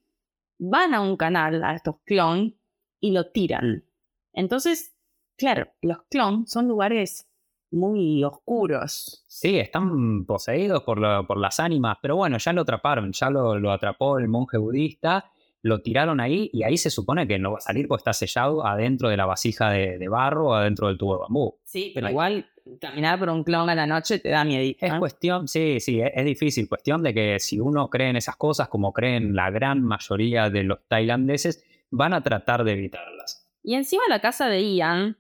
van 0.58 0.94
a 0.94 1.00
un 1.00 1.16
canal, 1.16 1.62
a 1.64 1.74
estos 1.74 1.96
clon, 2.04 2.56
y 3.00 3.12
lo 3.12 3.30
tiran. 3.30 3.84
Entonces, 4.32 4.94
claro, 5.36 5.68
los 5.80 6.02
clon 6.10 6.46
son 6.46 6.68
lugares 6.68 7.26
muy 7.70 8.22
oscuros. 8.24 9.24
Sí, 9.28 9.58
están 9.58 10.24
poseídos 10.26 10.82
por, 10.82 10.98
la- 11.00 11.22
por 11.22 11.38
las 11.38 11.60
ánimas, 11.60 11.96
pero 12.02 12.16
bueno, 12.16 12.36
ya 12.38 12.52
lo 12.52 12.62
atraparon, 12.62 13.12
ya 13.12 13.30
lo, 13.30 13.58
lo 13.58 13.70
atrapó 13.72 14.18
el 14.18 14.28
monje 14.28 14.58
budista, 14.58 15.30
lo 15.62 15.80
tiraron 15.82 16.20
ahí 16.20 16.50
y 16.52 16.62
ahí 16.64 16.76
se 16.76 16.90
supone 16.90 17.26
que 17.28 17.38
no 17.38 17.52
va 17.52 17.58
a 17.58 17.60
salir 17.60 17.86
porque 17.86 18.00
está 18.00 18.12
sellado 18.12 18.66
adentro 18.66 19.08
de 19.08 19.16
la 19.16 19.26
vasija 19.26 19.70
de, 19.70 19.98
de 19.98 20.08
barro 20.08 20.48
o 20.48 20.54
adentro 20.54 20.88
del 20.88 20.98
tubo 20.98 21.14
de 21.14 21.20
bambú. 21.20 21.58
Sí, 21.64 21.92
pero 21.94 22.08
igual 22.10 22.46
caminar 22.78 23.18
por 23.18 23.30
un 23.30 23.44
clon 23.44 23.68
a 23.70 23.74
la 23.74 23.86
noche 23.86 24.18
te 24.18 24.28
da 24.28 24.44
miedo. 24.44 24.76
Es 24.78 24.94
cuestión, 24.94 25.48
sí, 25.48 25.80
sí, 25.80 26.00
es, 26.00 26.10
es 26.14 26.24
difícil, 26.24 26.68
cuestión 26.68 27.02
de 27.02 27.14
que 27.14 27.40
si 27.40 27.58
uno 27.58 27.88
cree 27.88 28.10
en 28.10 28.16
esas 28.16 28.36
cosas, 28.36 28.68
como 28.68 28.92
creen 28.92 29.34
la 29.34 29.50
gran 29.50 29.82
mayoría 29.82 30.50
de 30.50 30.64
los 30.64 30.78
tailandeses, 30.88 31.64
van 31.90 32.12
a 32.12 32.22
tratar 32.22 32.64
de 32.64 32.72
evitarlas. 32.72 33.48
Y 33.62 33.74
encima 33.74 34.02
la 34.08 34.20
casa 34.20 34.48
de 34.48 34.74
Ian 34.74 35.18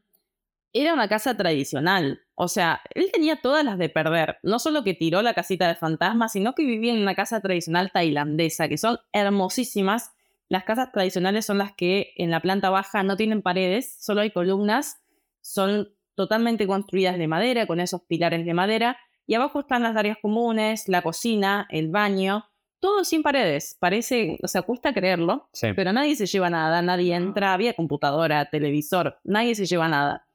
era 0.72 0.94
una 0.94 1.08
casa 1.08 1.36
tradicional. 1.36 2.22
O 2.34 2.48
sea, 2.48 2.80
él 2.94 3.10
tenía 3.12 3.40
todas 3.40 3.64
las 3.64 3.78
de 3.78 3.88
perder. 3.88 4.38
No 4.42 4.58
solo 4.58 4.84
que 4.84 4.94
tiró 4.94 5.22
la 5.22 5.34
casita 5.34 5.68
de 5.68 5.74
fantasmas, 5.74 6.32
sino 6.32 6.54
que 6.54 6.64
vivía 6.64 6.94
en 6.94 7.02
una 7.02 7.14
casa 7.14 7.40
tradicional 7.40 7.90
tailandesa, 7.92 8.68
que 8.68 8.78
son 8.78 8.98
hermosísimas. 9.12 10.12
Las 10.48 10.64
casas 10.64 10.90
tradicionales 10.92 11.46
son 11.46 11.58
las 11.58 11.72
que 11.72 12.12
en 12.16 12.30
la 12.30 12.40
planta 12.40 12.70
baja 12.70 13.02
no 13.02 13.16
tienen 13.16 13.42
paredes, 13.42 13.96
solo 14.00 14.20
hay 14.20 14.30
columnas. 14.30 15.02
Son 15.40 15.92
totalmente 16.20 16.66
construidas 16.66 17.16
de 17.16 17.26
madera, 17.26 17.66
con 17.66 17.80
esos 17.80 18.02
pilares 18.02 18.44
de 18.44 18.52
madera. 18.52 18.98
Y 19.26 19.34
abajo 19.34 19.60
están 19.60 19.82
las 19.82 19.96
áreas 19.96 20.18
comunes, 20.20 20.86
la 20.88 21.00
cocina, 21.00 21.66
el 21.70 21.88
baño. 21.88 22.44
Todo 22.78 23.04
sin 23.04 23.22
paredes. 23.22 23.76
Parece, 23.80 24.38
o 24.42 24.48
sea, 24.48 24.62
cuesta 24.62 24.92
creerlo, 24.92 25.48
Sí. 25.52 25.68
pero 25.74 25.92
nadie 25.92 26.14
se 26.16 26.26
lleva 26.26 26.50
nada, 26.50 26.82
nadie 26.82 27.14
entra, 27.14 27.54
había 27.54 27.72
computadora, 27.74 28.50
televisor, 28.50 29.18
nadie 29.24 29.54
se 29.54 29.64
lleva 29.66 29.88
nada. 29.88 30.26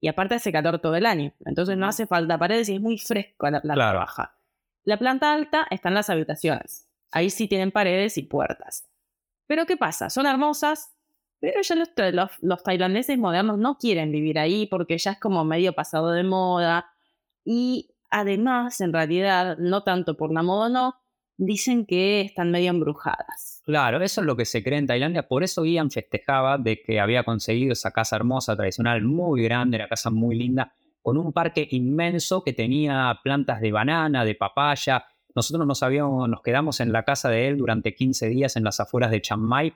Y 0.00 0.08
aparte 0.08 0.34
hace 0.34 0.52
calor 0.52 0.78
todo 0.80 0.94
el 0.96 1.06
año, 1.06 1.32
entonces 1.46 1.76
no 1.78 1.86
hace 1.86 2.06
falta 2.06 2.36
paredes 2.38 2.68
y 2.68 2.74
es 2.74 2.80
muy 2.80 2.98
fresco 2.98 3.48
la 3.48 3.60
planta 3.62 3.74
Claro. 3.74 3.98
baja. 4.00 4.36
La 4.84 4.98
planta 4.98 5.32
alta 5.32 5.66
están 5.70 5.94
las 5.94 6.10
habitaciones, 6.10 6.88
ahí 7.10 7.30
sí 7.30 7.48
tienen 7.48 7.72
paredes 7.72 8.18
y 8.18 8.22
puertas. 8.22 8.86
Pero 9.46 9.64
¿qué 9.66 9.76
pasa? 9.76 10.10
Son 10.10 10.26
hermosas, 10.26 10.95
pero 11.40 11.60
ya 11.62 11.74
los, 11.74 12.30
los, 12.40 12.62
tailandeses 12.62 13.18
modernos 13.18 13.58
no 13.58 13.76
quieren 13.78 14.10
vivir 14.10 14.38
ahí 14.38 14.66
porque 14.66 14.98
ya 14.98 15.12
es 15.12 15.20
como 15.20 15.44
medio 15.44 15.74
pasado 15.74 16.12
de 16.12 16.24
moda. 16.24 16.86
Y 17.44 17.90
además, 18.10 18.80
en 18.80 18.92
realidad, 18.92 19.56
no 19.58 19.82
tanto 19.82 20.16
por 20.16 20.32
la 20.32 20.42
moda, 20.42 20.68
no, 20.68 20.94
dicen 21.36 21.86
que 21.86 22.22
están 22.22 22.50
medio 22.50 22.70
embrujadas. 22.70 23.62
Claro, 23.64 24.02
eso 24.02 24.20
es 24.20 24.26
lo 24.26 24.36
que 24.36 24.44
se 24.44 24.62
cree 24.62 24.78
en 24.78 24.86
Tailandia. 24.86 25.28
Por 25.28 25.42
eso 25.42 25.64
Ian 25.64 25.90
festejaba 25.90 26.58
de 26.58 26.80
que 26.80 27.00
había 27.00 27.24
conseguido 27.24 27.72
esa 27.72 27.90
casa 27.90 28.16
hermosa, 28.16 28.56
tradicional, 28.56 29.02
muy 29.02 29.42
grande, 29.42 29.76
una 29.76 29.88
casa 29.88 30.10
muy 30.10 30.36
linda, 30.36 30.72
con 31.02 31.18
un 31.18 31.32
parque 31.32 31.68
inmenso 31.70 32.42
que 32.42 32.52
tenía 32.52 33.18
plantas 33.22 33.60
de 33.60 33.72
banana, 33.72 34.24
de 34.24 34.34
papaya. 34.34 35.04
Nosotros 35.34 35.66
nos, 35.66 35.82
habíamos, 35.82 36.28
nos 36.28 36.42
quedamos 36.42 36.80
en 36.80 36.92
la 36.92 37.04
casa 37.04 37.28
de 37.28 37.48
él 37.48 37.58
durante 37.58 37.94
15 37.94 38.28
días 38.28 38.56
en 38.56 38.64
las 38.64 38.80
afueras 38.80 39.10
de 39.10 39.20
Chiang 39.20 39.40
Mai. 39.40 39.74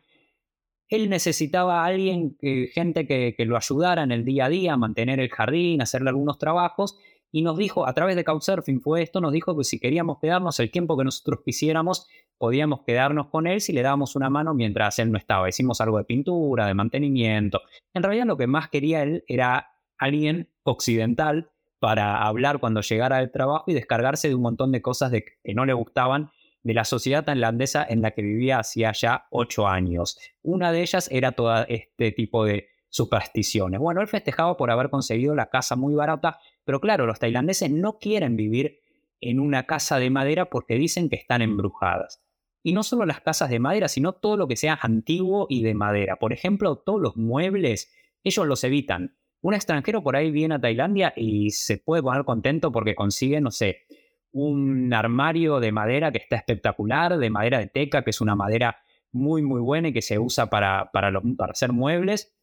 Él 0.90 1.09
necesitaba 1.09 1.83
a 1.83 1.87
alguien, 1.87 2.37
gente 2.72 3.07
que, 3.07 3.35
que 3.37 3.44
lo 3.46 3.57
ayudara 3.57 4.03
en 4.03 4.11
el 4.11 4.24
día 4.24 4.46
a 4.46 4.48
día, 4.48 4.76
mantener 4.76 5.20
el 5.20 5.31
jardín, 5.31 5.81
hacerle 5.81 6.11
algunos 6.11 6.37
trabajos. 6.37 6.98
Y 7.33 7.42
nos 7.42 7.57
dijo, 7.57 7.87
a 7.87 7.94
través 7.94 8.16
de 8.16 8.24
Couchsurfing 8.24 8.81
fue 8.81 9.03
esto, 9.03 9.20
nos 9.20 9.33
dijo 9.33 9.57
que 9.57 9.62
si 9.62 9.79
queríamos 9.79 10.18
quedarnos 10.18 10.59
el 10.59 10.72
tiempo 10.72 10.98
que 10.98 11.05
nosotros 11.05 11.40
quisiéramos, 11.44 12.09
podíamos 12.38 12.83
quedarnos 12.83 13.29
con 13.29 13.46
él 13.46 13.61
si 13.61 13.72
le 13.72 13.83
dábamos 13.83 14.16
una 14.16 14.31
mano 14.31 14.53
mientras 14.53 14.98
él 14.98 15.12
no 15.12 15.18
estaba. 15.18 15.48
Hicimos 15.48 15.81
algo 15.81 15.98
de 15.98 16.05
pintura, 16.05 16.66
de 16.66 16.74
mantenimiento. 16.74 17.61
En 17.94 18.03
realidad 18.03 18.26
lo 18.26 18.37
que 18.37 18.48
más 18.48 18.68
quería 18.68 19.03
él 19.03 19.24
era 19.29 19.70
alguien 19.96 20.48
occidental 20.64 21.50
para 21.79 22.26
hablar 22.26 22.59
cuando 22.59 22.81
llegara 22.81 23.18
del 23.18 23.31
trabajo 23.31 23.64
y 23.68 23.74
descargarse 23.74 24.29
de 24.29 24.35
un 24.35 24.42
montón 24.42 24.72
de 24.72 24.83
cosas 24.83 25.12
que 25.12 25.55
no 25.55 25.64
le 25.64 25.72
gustaban 25.72 26.31
de 26.62 26.74
la 26.74 26.84
sociedad 26.84 27.24
tailandesa 27.24 27.86
en 27.88 28.02
la 28.02 28.10
que 28.10 28.22
vivía 28.22 28.58
hacía 28.58 28.92
ya 28.92 29.26
ocho 29.30 29.66
años. 29.66 30.18
Una 30.42 30.72
de 30.72 30.82
ellas 30.82 31.08
era 31.10 31.32
todo 31.32 31.64
este 31.68 32.12
tipo 32.12 32.44
de 32.44 32.68
supersticiones. 32.88 33.80
Bueno, 33.80 34.00
él 34.00 34.08
festejaba 34.08 34.56
por 34.56 34.70
haber 34.70 34.90
conseguido 34.90 35.34
la 35.34 35.48
casa 35.48 35.76
muy 35.76 35.94
barata, 35.94 36.38
Pero 36.64 36.80
claro, 36.80 37.06
los 37.06 37.18
tailandeses 37.18 37.70
no 37.70 37.98
quieren 37.98 38.36
vivir 38.36 38.80
en 39.20 39.40
una 39.40 39.66
casa 39.66 39.98
de 39.98 40.10
madera 40.10 40.50
porque 40.50 40.74
dicen 40.74 41.08
que 41.08 41.16
están 41.16 41.42
embrujadas. 41.42 42.22
Y 42.62 42.72
no 42.72 42.82
solo 42.82 43.06
las 43.06 43.20
casas 43.20 43.48
de 43.48 43.58
madera, 43.58 43.88
sino 43.88 44.12
todo 44.12 44.36
lo 44.36 44.46
que 44.46 44.56
sea 44.56 44.78
antiguo 44.80 45.46
y 45.48 45.62
de 45.62 45.74
madera. 45.74 46.16
Por 46.16 46.32
ejemplo, 46.32 46.76
todos 46.76 47.00
los 47.00 47.16
muebles, 47.16 47.90
ellos 48.22 48.46
los 48.46 48.64
evitan. 48.64 49.16
Un 49.40 49.54
extranjero 49.54 50.02
por 50.02 50.16
ahí 50.16 50.30
viene 50.30 50.56
a 50.56 50.60
Tailandia 50.60 51.14
y 51.16 51.50
se 51.50 51.78
puede 51.78 52.02
poner 52.02 52.24
contento 52.24 52.70
porque 52.70 52.94
consigue, 52.94 53.40
no 53.40 53.50
sé, 53.50 53.86
un 54.32 54.92
armario 54.92 55.60
de 55.60 55.72
madera 55.72 56.12
que 56.12 56.18
está 56.18 56.36
espectacular, 56.36 57.18
de 57.18 57.30
madera 57.30 57.58
de 57.58 57.66
teca, 57.66 58.02
que 58.02 58.10
es 58.10 58.20
una 58.20 58.36
madera 58.36 58.78
muy, 59.12 59.42
muy 59.42 59.60
buena 59.60 59.88
y 59.88 59.92
que 59.92 60.02
se 60.02 60.18
usa 60.18 60.48
para, 60.50 60.90
para, 60.92 61.12
para 61.36 61.52
hacer 61.52 61.72
muebles. 61.72 62.34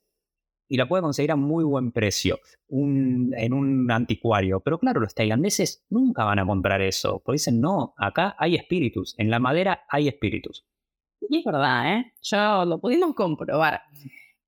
Y 0.69 0.75
la 0.75 0.85
puede 0.85 1.01
conseguir 1.01 1.31
a 1.31 1.37
muy 1.37 1.63
buen 1.63 1.93
precio 1.93 2.39
en 2.69 3.53
un 3.53 3.89
anticuario. 3.89 4.59
Pero 4.59 4.79
claro, 4.79 4.99
los 4.99 5.15
tailandeses 5.15 5.85
nunca 5.89 6.25
van 6.25 6.39
a 6.39 6.45
comprar 6.45 6.81
eso. 6.81 7.21
Porque 7.23 7.35
dicen, 7.35 7.61
no, 7.61 7.93
acá 7.95 8.35
hay 8.37 8.55
espíritus. 8.55 9.15
En 9.17 9.29
la 9.29 9.39
madera 9.39 9.85
hay 9.87 10.09
espíritus. 10.09 10.67
Y 11.21 11.37
es 11.39 11.45
verdad, 11.45 11.93
¿eh? 11.93 12.13
Ya 12.21 12.65
lo 12.65 12.81
pudimos 12.81 13.15
comprobar. 13.15 13.81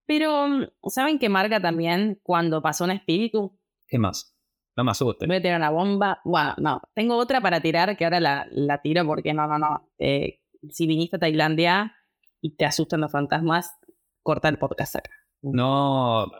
Pero, 0.05 0.47
¿saben 0.87 1.19
qué 1.19 1.29
marca 1.29 1.61
también 1.61 2.19
cuando 2.21 2.61
pasó 2.61 2.83
un 2.83 2.91
espíritu? 2.91 3.57
¿Qué 3.87 3.97
más? 3.97 4.35
No 4.79 4.85
me 4.85 4.91
asusten. 4.91 5.27
Voy 5.27 5.35
a 5.35 5.41
tirar 5.41 5.57
una 5.57 5.71
bomba. 5.71 6.21
Bueno, 6.23 6.53
no. 6.57 6.81
Tengo 6.93 7.17
otra 7.17 7.41
para 7.41 7.59
tirar 7.59 7.97
que 7.97 8.05
ahora 8.05 8.21
la, 8.21 8.47
la 8.49 8.81
tiro 8.81 9.05
porque 9.05 9.33
no, 9.33 9.45
no, 9.45 9.59
no. 9.59 9.89
Eh, 9.97 10.39
si 10.69 10.87
viniste 10.87 11.17
a 11.17 11.19
Tailandia 11.19 11.97
y 12.39 12.55
te 12.55 12.63
asustan 12.63 13.01
los 13.01 13.11
fantasmas, 13.11 13.77
corta 14.23 14.47
el 14.47 14.57
podcast 14.57 14.95
acá. 14.95 15.11
No, 15.41 16.31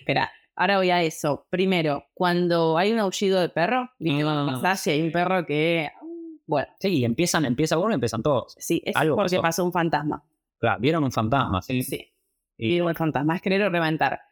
Espera, 0.00 0.32
ahora 0.56 0.78
voy 0.78 0.90
a 0.90 1.00
eso. 1.04 1.46
Primero, 1.48 2.06
cuando 2.12 2.76
hay 2.76 2.90
un 2.90 2.98
aullido 2.98 3.40
de 3.40 3.50
perro, 3.50 3.88
¿viste? 4.00 4.24
Cuando 4.24 4.60
pasás 4.60 4.84
y 4.88 4.90
hay 4.90 5.02
un 5.02 5.12
perro 5.12 5.46
que. 5.46 5.92
Bueno. 6.44 6.66
Sí, 6.80 7.04
empiezan, 7.04 7.44
empieza 7.44 7.78
uno 7.78 7.92
y 7.92 7.94
empiezan 7.94 8.24
todos. 8.24 8.56
Sí, 8.58 8.82
es 8.84 8.96
porque 9.14 9.38
pasó. 9.38 9.64
un 9.64 9.70
fantasma. 9.70 10.24
Claro, 10.58 10.80
vieron 10.80 11.04
un 11.04 11.12
fantasma, 11.12 11.62
sí. 11.62 11.84
Sí. 11.84 12.12
Y... 12.56 12.68
Vieron 12.70 12.88
un 12.88 12.94
fantasma, 12.96 13.36
es 13.36 13.42
querer 13.42 13.70
reventar. 13.70 14.22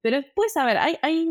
Pero 0.00 0.16
después, 0.16 0.56
a 0.56 0.64
ver, 0.64 0.78
hay, 0.78 0.96
hay 1.02 1.26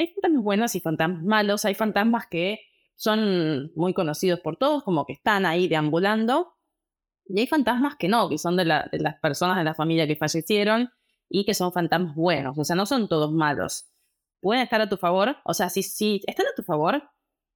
hay 0.00 0.06
fantasmas 0.08 0.42
buenos 0.42 0.74
y 0.74 0.80
fantasmas 0.80 1.22
malos. 1.22 1.64
Hay 1.64 1.74
fantasmas 1.74 2.26
que 2.26 2.60
son 2.94 3.70
muy 3.76 3.92
conocidos 3.92 4.40
por 4.40 4.56
todos, 4.56 4.82
como 4.82 5.04
que 5.04 5.12
están 5.12 5.44
ahí 5.44 5.68
deambulando. 5.68 6.54
Y 7.26 7.40
hay 7.40 7.46
fantasmas 7.46 7.96
que 7.96 8.08
no, 8.08 8.28
que 8.28 8.38
son 8.38 8.56
de, 8.56 8.64
las 8.64 9.20
personas 9.20 9.58
de 9.58 9.64
la 9.64 9.74
familia 9.74 10.06
que 10.06 10.16
fallecieron 10.16 10.90
y 11.28 11.44
que 11.44 11.54
son 11.54 11.72
fantasmas 11.72 12.14
buenos. 12.14 12.58
O 12.58 12.64
sea, 12.64 12.76
no 12.76 12.86
son 12.86 13.08
todos 13.08 13.30
malos. 13.30 13.90
Pueden 14.40 14.62
estar 14.62 14.80
a 14.80 14.88
tu 14.88 14.96
favor. 14.96 15.36
O 15.44 15.52
sea, 15.52 15.68
si, 15.68 15.82
si 15.82 16.22
están 16.26 16.46
a 16.46 16.54
tu 16.56 16.62
favor, 16.62 17.02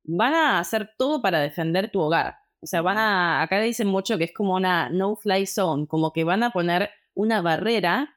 van 0.05 0.35
a 0.35 0.59
hacer 0.59 0.91
todo 0.99 1.23
para 1.23 1.41
defender 1.41 1.91
tu 1.91 2.01
hogar. 2.01 2.37
O 2.61 2.67
sea, 2.67 2.83
van 2.83 2.99
a. 2.99 3.43
Acá 3.43 3.61
dicen 3.61 3.89
mucho 3.89 4.19
que 4.19 4.25
es 4.25 4.35
como 4.35 4.55
una 4.55 4.91
no-fly 4.91 5.47
zone, 5.47 5.87
como 5.87 6.13
que 6.13 6.25
van 6.25 6.43
a 6.43 6.51
poner 6.51 6.91
una 7.15 7.41
barrera 7.41 8.15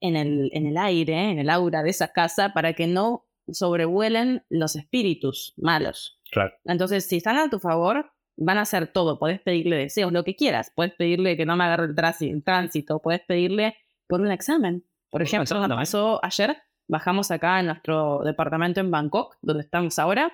en 0.00 0.16
el, 0.16 0.50
en 0.54 0.66
el 0.66 0.76
aire, 0.76 1.30
en 1.30 1.38
el 1.38 1.50
aura 1.50 1.82
de 1.82 1.90
esa 1.90 2.12
casa, 2.12 2.52
para 2.52 2.72
que 2.72 2.86
no 2.86 3.29
sobrevuelen 3.52 4.44
los 4.48 4.76
espíritus 4.76 5.54
malos. 5.56 6.20
Claro. 6.30 6.52
Entonces, 6.64 7.06
si 7.06 7.16
están 7.16 7.36
a 7.36 7.50
tu 7.50 7.58
favor, 7.58 8.12
van 8.36 8.58
a 8.58 8.62
hacer 8.62 8.88
todo. 8.88 9.18
Puedes 9.18 9.40
pedirle 9.40 9.76
deseos, 9.76 10.12
lo 10.12 10.24
que 10.24 10.34
quieras. 10.34 10.72
Puedes 10.74 10.94
pedirle 10.94 11.36
que 11.36 11.46
no 11.46 11.56
me 11.56 11.64
agarre 11.64 11.86
el 11.86 12.42
tránsito. 12.44 13.00
Puedes 13.00 13.20
pedirle 13.22 13.76
por 14.08 14.20
un 14.20 14.30
examen. 14.30 14.84
Por 15.10 15.22
ejemplo, 15.22 15.66
nos 15.66 15.76
pasó 15.76 16.20
ayer, 16.24 16.56
bajamos 16.88 17.30
acá 17.30 17.60
en 17.60 17.66
nuestro 17.66 18.20
departamento 18.24 18.80
en 18.80 18.90
Bangkok, 18.90 19.36
donde 19.42 19.62
estamos 19.62 19.98
ahora, 19.98 20.32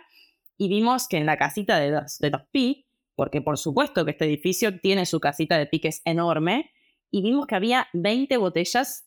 y 0.58 0.68
vimos 0.68 1.08
que 1.08 1.16
en 1.16 1.26
la 1.26 1.36
casita 1.36 1.78
de 1.78 1.90
los, 1.90 2.18
de 2.18 2.30
los 2.30 2.42
Pi, 2.50 2.86
porque 3.14 3.40
por 3.40 3.56
supuesto 3.58 4.04
que 4.04 4.10
este 4.10 4.26
edificio 4.26 4.78
tiene 4.80 5.06
su 5.06 5.18
casita 5.18 5.58
de 5.58 5.66
piques 5.66 6.02
enorme, 6.04 6.72
y 7.10 7.22
vimos 7.22 7.46
que 7.46 7.54
había 7.54 7.88
20 7.94 8.36
botellas 8.36 9.05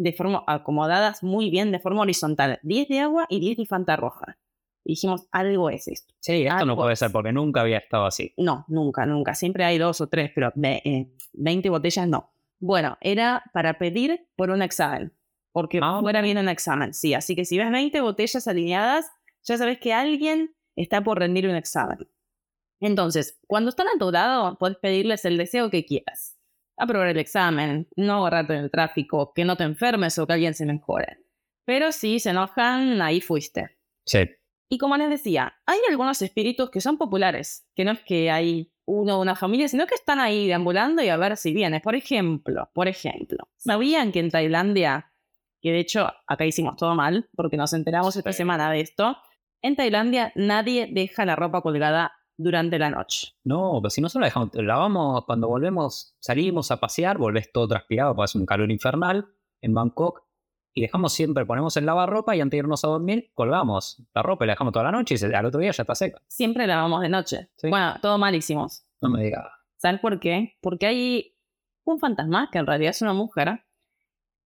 de 0.00 0.14
forma 0.14 0.42
acomodadas 0.46 1.22
muy 1.22 1.50
bien 1.50 1.72
de 1.72 1.78
forma 1.78 2.00
horizontal. 2.00 2.58
10 2.62 2.88
de 2.88 3.00
agua 3.00 3.26
y 3.28 3.38
10 3.38 3.58
de 3.58 3.66
Fanta 3.66 3.96
roja. 3.96 4.38
Y 4.82 4.92
dijimos, 4.92 5.26
algo 5.30 5.68
es 5.68 5.88
esto. 5.88 6.14
Sí, 6.20 6.46
esto 6.46 6.64
no 6.64 6.74
puede 6.74 6.96
ser 6.96 7.12
porque 7.12 7.32
nunca 7.32 7.60
había 7.60 7.76
estado 7.76 8.06
así. 8.06 8.32
No, 8.38 8.64
nunca, 8.68 9.04
nunca. 9.04 9.34
Siempre 9.34 9.62
hay 9.64 9.76
dos 9.76 10.00
o 10.00 10.08
tres, 10.08 10.32
pero 10.34 10.52
20 10.54 10.80
eh, 10.82 11.70
botellas 11.70 12.08
no. 12.08 12.32
Bueno, 12.58 12.96
era 13.02 13.44
para 13.52 13.74
pedir 13.74 14.26
por 14.36 14.48
un 14.48 14.62
examen. 14.62 15.12
Porque 15.52 15.80
ah. 15.82 15.98
fuera 16.00 16.22
bien 16.22 16.38
un 16.38 16.48
examen, 16.48 16.94
sí. 16.94 17.12
Así 17.12 17.36
que 17.36 17.44
si 17.44 17.58
ves 17.58 17.70
20 17.70 18.00
botellas 18.00 18.48
alineadas, 18.48 19.10
ya 19.42 19.58
sabes 19.58 19.78
que 19.80 19.92
alguien 19.92 20.54
está 20.76 21.02
por 21.02 21.18
rendir 21.18 21.46
un 21.46 21.56
examen. 21.56 22.08
Entonces, 22.80 23.38
cuando 23.46 23.68
están 23.68 23.88
a 23.88 23.98
tu 23.98 24.10
lado, 24.10 24.56
puedes 24.58 24.78
pedirles 24.78 25.26
el 25.26 25.36
deseo 25.36 25.68
que 25.68 25.84
quieras 25.84 26.39
aprobar 26.80 27.08
el 27.08 27.18
examen, 27.18 27.88
no 27.96 28.26
agarrarte 28.26 28.54
en 28.54 28.64
el 28.64 28.70
tráfico, 28.70 29.32
que 29.34 29.44
no 29.44 29.56
te 29.56 29.64
enfermes 29.64 30.18
o 30.18 30.26
que 30.26 30.32
alguien 30.32 30.54
se 30.54 30.66
mejore. 30.66 31.18
Pero 31.64 31.92
si 31.92 32.18
se 32.18 32.30
enojan, 32.30 33.00
ahí 33.02 33.20
fuiste. 33.20 33.76
Sí. 34.04 34.30
Y 34.68 34.78
como 34.78 34.96
les 34.96 35.10
decía, 35.10 35.54
hay 35.66 35.78
algunos 35.88 36.22
espíritus 36.22 36.70
que 36.70 36.80
son 36.80 36.96
populares, 36.96 37.66
que 37.74 37.84
no 37.84 37.92
es 37.92 38.00
que 38.00 38.30
hay 38.30 38.72
uno 38.86 39.18
o 39.18 39.22
una 39.22 39.36
familia, 39.36 39.68
sino 39.68 39.86
que 39.86 39.94
están 39.94 40.20
ahí 40.20 40.46
deambulando 40.46 41.02
y 41.02 41.08
a 41.08 41.16
ver 41.16 41.36
si 41.36 41.52
vienes. 41.52 41.82
Por 41.82 41.94
ejemplo, 41.94 42.70
por 42.72 42.88
ejemplo, 42.88 43.48
¿sabían 43.56 44.10
que 44.10 44.20
en 44.20 44.30
Tailandia, 44.30 45.12
que 45.60 45.72
de 45.72 45.80
hecho 45.80 46.10
acá 46.26 46.46
hicimos 46.46 46.76
todo 46.76 46.94
mal, 46.94 47.28
porque 47.36 47.56
nos 47.56 47.72
enteramos 47.72 48.16
esta 48.16 48.32
semana 48.32 48.70
de 48.70 48.80
esto, 48.80 49.16
en 49.62 49.76
Tailandia 49.76 50.32
nadie 50.34 50.88
deja 50.90 51.24
la 51.24 51.36
ropa 51.36 51.60
colgada 51.60 52.12
durante 52.42 52.78
la 52.78 52.90
noche. 52.90 53.34
No, 53.44 53.78
pero 53.82 53.90
si 53.90 54.00
nosotros 54.00 54.20
la 54.22 54.26
dejamos, 54.26 54.50
lavamos 54.54 55.24
cuando 55.24 55.48
volvemos, 55.48 56.16
salimos 56.20 56.70
a 56.70 56.78
pasear, 56.78 57.18
volvés 57.18 57.52
todo 57.52 57.68
transpirado, 57.68 58.14
porque 58.14 58.24
hace 58.24 58.38
un 58.38 58.46
calor 58.46 58.70
infernal 58.70 59.28
en 59.60 59.74
Bangkok, 59.74 60.22
y 60.72 60.82
dejamos 60.82 61.12
siempre, 61.12 61.44
ponemos 61.44 61.76
en 61.76 61.84
lavarropa 61.84 62.36
y 62.36 62.40
antes 62.40 62.52
de 62.52 62.58
irnos 62.58 62.84
a 62.84 62.88
dormir, 62.88 63.30
colgamos 63.34 64.02
la 64.14 64.22
ropa 64.22 64.44
y 64.44 64.46
la 64.46 64.52
dejamos 64.52 64.72
toda 64.72 64.84
la 64.84 64.92
noche 64.92 65.16
y 65.20 65.34
al 65.34 65.46
otro 65.46 65.60
día 65.60 65.72
ya 65.72 65.82
está 65.82 65.94
seca. 65.94 66.22
Siempre 66.28 66.66
lavamos 66.66 67.02
de 67.02 67.08
noche. 67.08 67.50
Bueno, 67.62 67.96
todo 68.00 68.18
malísimos. 68.18 68.84
No 69.00 69.10
me 69.10 69.24
digas. 69.24 69.46
¿Sabes 69.76 70.00
por 70.00 70.20
qué? 70.20 70.56
Porque 70.60 70.86
hay 70.86 71.36
un 71.84 71.98
fantasma, 71.98 72.48
que 72.52 72.58
en 72.58 72.66
realidad 72.66 72.90
es 72.90 73.02
una 73.02 73.14
mujer, 73.14 73.64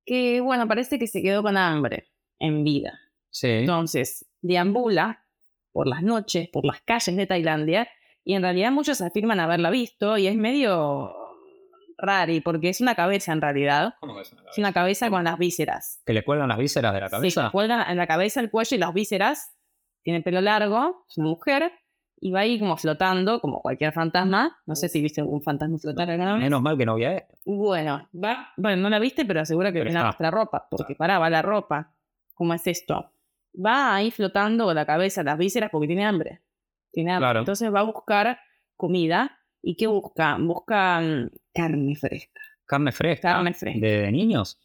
que, 0.07 0.41
bueno, 0.41 0.67
parece 0.67 0.99
que 0.99 1.07
se 1.07 1.23
quedó 1.23 1.43
con 1.43 1.57
hambre 1.57 2.09
en 2.39 2.65
vida. 2.65 2.99
Sí. 3.31 3.49
Entonces, 3.49 4.27
deambula 4.41 5.24
por 5.75 5.89
las 5.89 6.05
noches, 6.05 6.49
por 6.51 6.65
las 6.65 6.81
calles 6.83 7.17
de 7.17 7.27
Tailandia, 7.27 7.89
y 8.25 8.35
en 8.35 8.43
realidad 8.43 8.71
muchos 8.71 9.01
afirman 9.01 9.41
haberla 9.41 9.71
visto, 9.71 10.17
y 10.17 10.29
es 10.29 10.37
medio 10.37 11.13
rari, 11.99 12.41
porque 12.41 12.69
es 12.69 12.81
una 12.81 12.95
cabeza 12.95 13.33
en 13.33 13.41
realidad. 13.41 13.95
¿Cómo 13.99 14.21
es 14.21 14.33
una 14.33 14.43
cabeza? 14.43 14.53
Es 14.53 14.59
una 14.59 14.73
cabeza 14.73 15.11
con 15.11 15.25
las 15.25 15.37
vísceras. 15.37 16.01
¿Que 16.07 16.13
le 16.13 16.25
cuelgan 16.25 16.49
las 16.49 16.59
vísceras 16.59 16.95
de 16.95 17.01
la 17.01 17.11
cabeza? 17.11 17.41
Sí, 17.41 17.45
le 17.45 17.51
cuelgan 17.51 17.91
en 17.91 17.97
la 17.97 18.07
cabeza, 18.07 18.41
el 18.41 18.51
cuello 18.51 18.77
y 18.77 18.79
las 18.79 18.95
vísceras. 18.95 19.53
Tiene 20.05 20.23
pelo 20.23 20.41
largo, 20.41 21.05
es 21.09 21.19
una 21.19 21.27
mujer, 21.27 21.73
y 22.21 22.31
va 22.31 22.41
ahí 22.41 22.61
como 22.61 22.77
flotando, 22.77 23.41
como 23.41 23.61
cualquier 23.61 23.93
fantasma. 23.93 24.57
No 24.67 24.77
sé 24.77 24.89
si 24.89 25.03
viste 25.03 25.23
algún 25.23 25.43
fantasma 25.43 25.77
flotar 25.79 26.09
alguna 26.09 26.35
vez. 26.35 26.43
Menos 26.45 26.63
mal 26.63 26.79
que 26.79 26.87
no 26.87 26.95
vi 26.95 27.05
esto. 27.05 27.35
Bueno, 27.45 28.09
va, 28.15 28.53
bueno, 28.57 28.81
no 28.81 28.91
la 28.91 29.01
viste, 29.01 29.25
pero 29.25 29.41
asegura 29.41 29.73
que 29.73 29.83
viene 29.83 29.99
a 29.99 30.05
nuestra 30.05 30.31
ropa, 30.31 30.69
porque 30.71 30.95
pará, 30.95 31.19
va 31.19 31.29
la 31.31 31.43
ropa. 31.43 31.91
¿Cómo 32.33 32.55
es 32.55 32.65
esto? 32.69 33.11
Va 33.55 33.95
ahí 33.95 34.11
flotando 34.11 34.73
la 34.75 34.87
cabeza, 34.87 35.23
las 35.23 35.39
vísceras, 35.39 35.71
porque 35.71 35.87
tiene 35.87 36.05
hambre. 36.05 36.41
Tiene 36.93 37.13
hambre. 37.13 37.41
Entonces 37.41 37.73
va 37.73 37.81
a 37.81 37.85
buscar 37.85 38.39
comida. 38.77 39.39
¿Y 39.63 39.77
qué 39.77 39.87
busca? 39.87 40.37
Busca 40.39 41.01
mm, 41.01 41.31
carne 41.53 41.97
fresca. 41.97 42.41
¿Carne 42.67 42.93
fresca? 42.93 43.33
Carne 43.33 43.55
fresca. 43.55 43.87
¿De, 43.87 44.13
niños? 44.13 44.61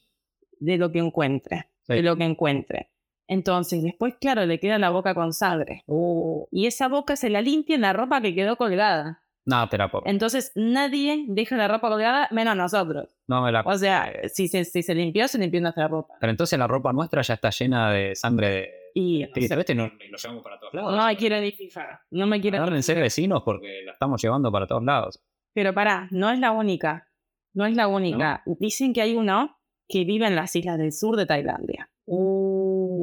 De 0.60 0.78
lo 0.78 0.92
que 0.92 1.00
encuentre. 1.00 1.70
De 1.88 2.02
lo 2.02 2.16
que 2.16 2.24
encuentre. 2.24 2.92
Entonces, 3.28 3.84
después, 3.84 4.16
claro, 4.20 4.46
le 4.46 4.60
queda 4.60 4.78
la 4.80 4.90
boca 4.90 5.14
con 5.14 5.34
sangre. 5.34 5.84
Oh. 5.86 6.48
Y 6.52 6.66
esa 6.66 6.88
boca 6.88 7.16
se 7.16 7.30
la 7.30 7.42
limpia 7.42 7.76
en 7.76 7.82
la 7.82 7.94
ropa 7.94 8.22
que 8.22 8.36
quedó 8.36 8.58
colgada. 8.58 9.24
No, 9.46 9.68
te 9.68 9.78
la 9.78 9.90
Entonces, 10.06 10.52
nadie 10.56 11.26
deja 11.28 11.58
la 11.58 11.68
ropa 11.68 11.90
colgada 11.90 12.28
menos 12.32 12.56
nosotros. 12.56 13.16
No 13.28 13.42
me 13.42 13.52
la 13.52 13.62
O 13.62 13.78
sea, 13.78 14.12
si 14.32 14.48
se, 14.48 14.64
si 14.66 14.84
se 14.84 14.94
limpió, 14.94 15.28
se 15.28 15.40
limpió 15.40 15.60
nuestra 15.62 15.88
ropa. 15.88 16.16
Pero 16.20 16.30
entonces 16.30 16.60
la 16.60 16.68
ropa 16.68 16.94
nuestra 16.94 17.22
ya 17.22 17.36
está 17.36 17.50
llena 17.50 17.92
de 17.92 18.16
sangre 18.16 18.50
de 18.50 18.79
y 18.94 19.24
este 19.24 19.76
no, 19.76 19.88
lo 19.88 20.18
llevamos 20.18 20.44
para 20.44 20.60
todos 20.60 20.74
lados. 20.74 20.96
No 20.96 21.06
me 21.06 21.18
quiero 21.18 21.36
edificar. 21.36 22.02
No 22.12 22.28
me 22.28 22.42
quiero. 22.42 22.82
ser 22.82 23.00
vecinos 23.00 23.44
porque 23.44 23.84
la 23.86 23.94
estamos 23.94 24.22
llevando 24.22 24.52
para 24.52 24.68
todos 24.68 24.84
lados. 24.84 25.24
Pero 25.54 25.74
pará, 25.74 26.08
no 26.12 26.30
es 26.32 26.40
la 26.40 26.52
única. 26.52 27.08
No 27.54 27.66
es 27.66 27.76
la 27.76 27.88
única. 27.88 28.44
Dicen 28.46 28.94
que 28.94 29.02
hay 29.02 29.16
uno 29.16 29.58
que 29.88 30.06
vive 30.06 30.28
en 30.28 30.36
las 30.36 30.56
islas 30.56 30.78
del 30.78 30.92
sur 30.92 31.16
de 31.16 31.26
Tailandia. 31.26 31.89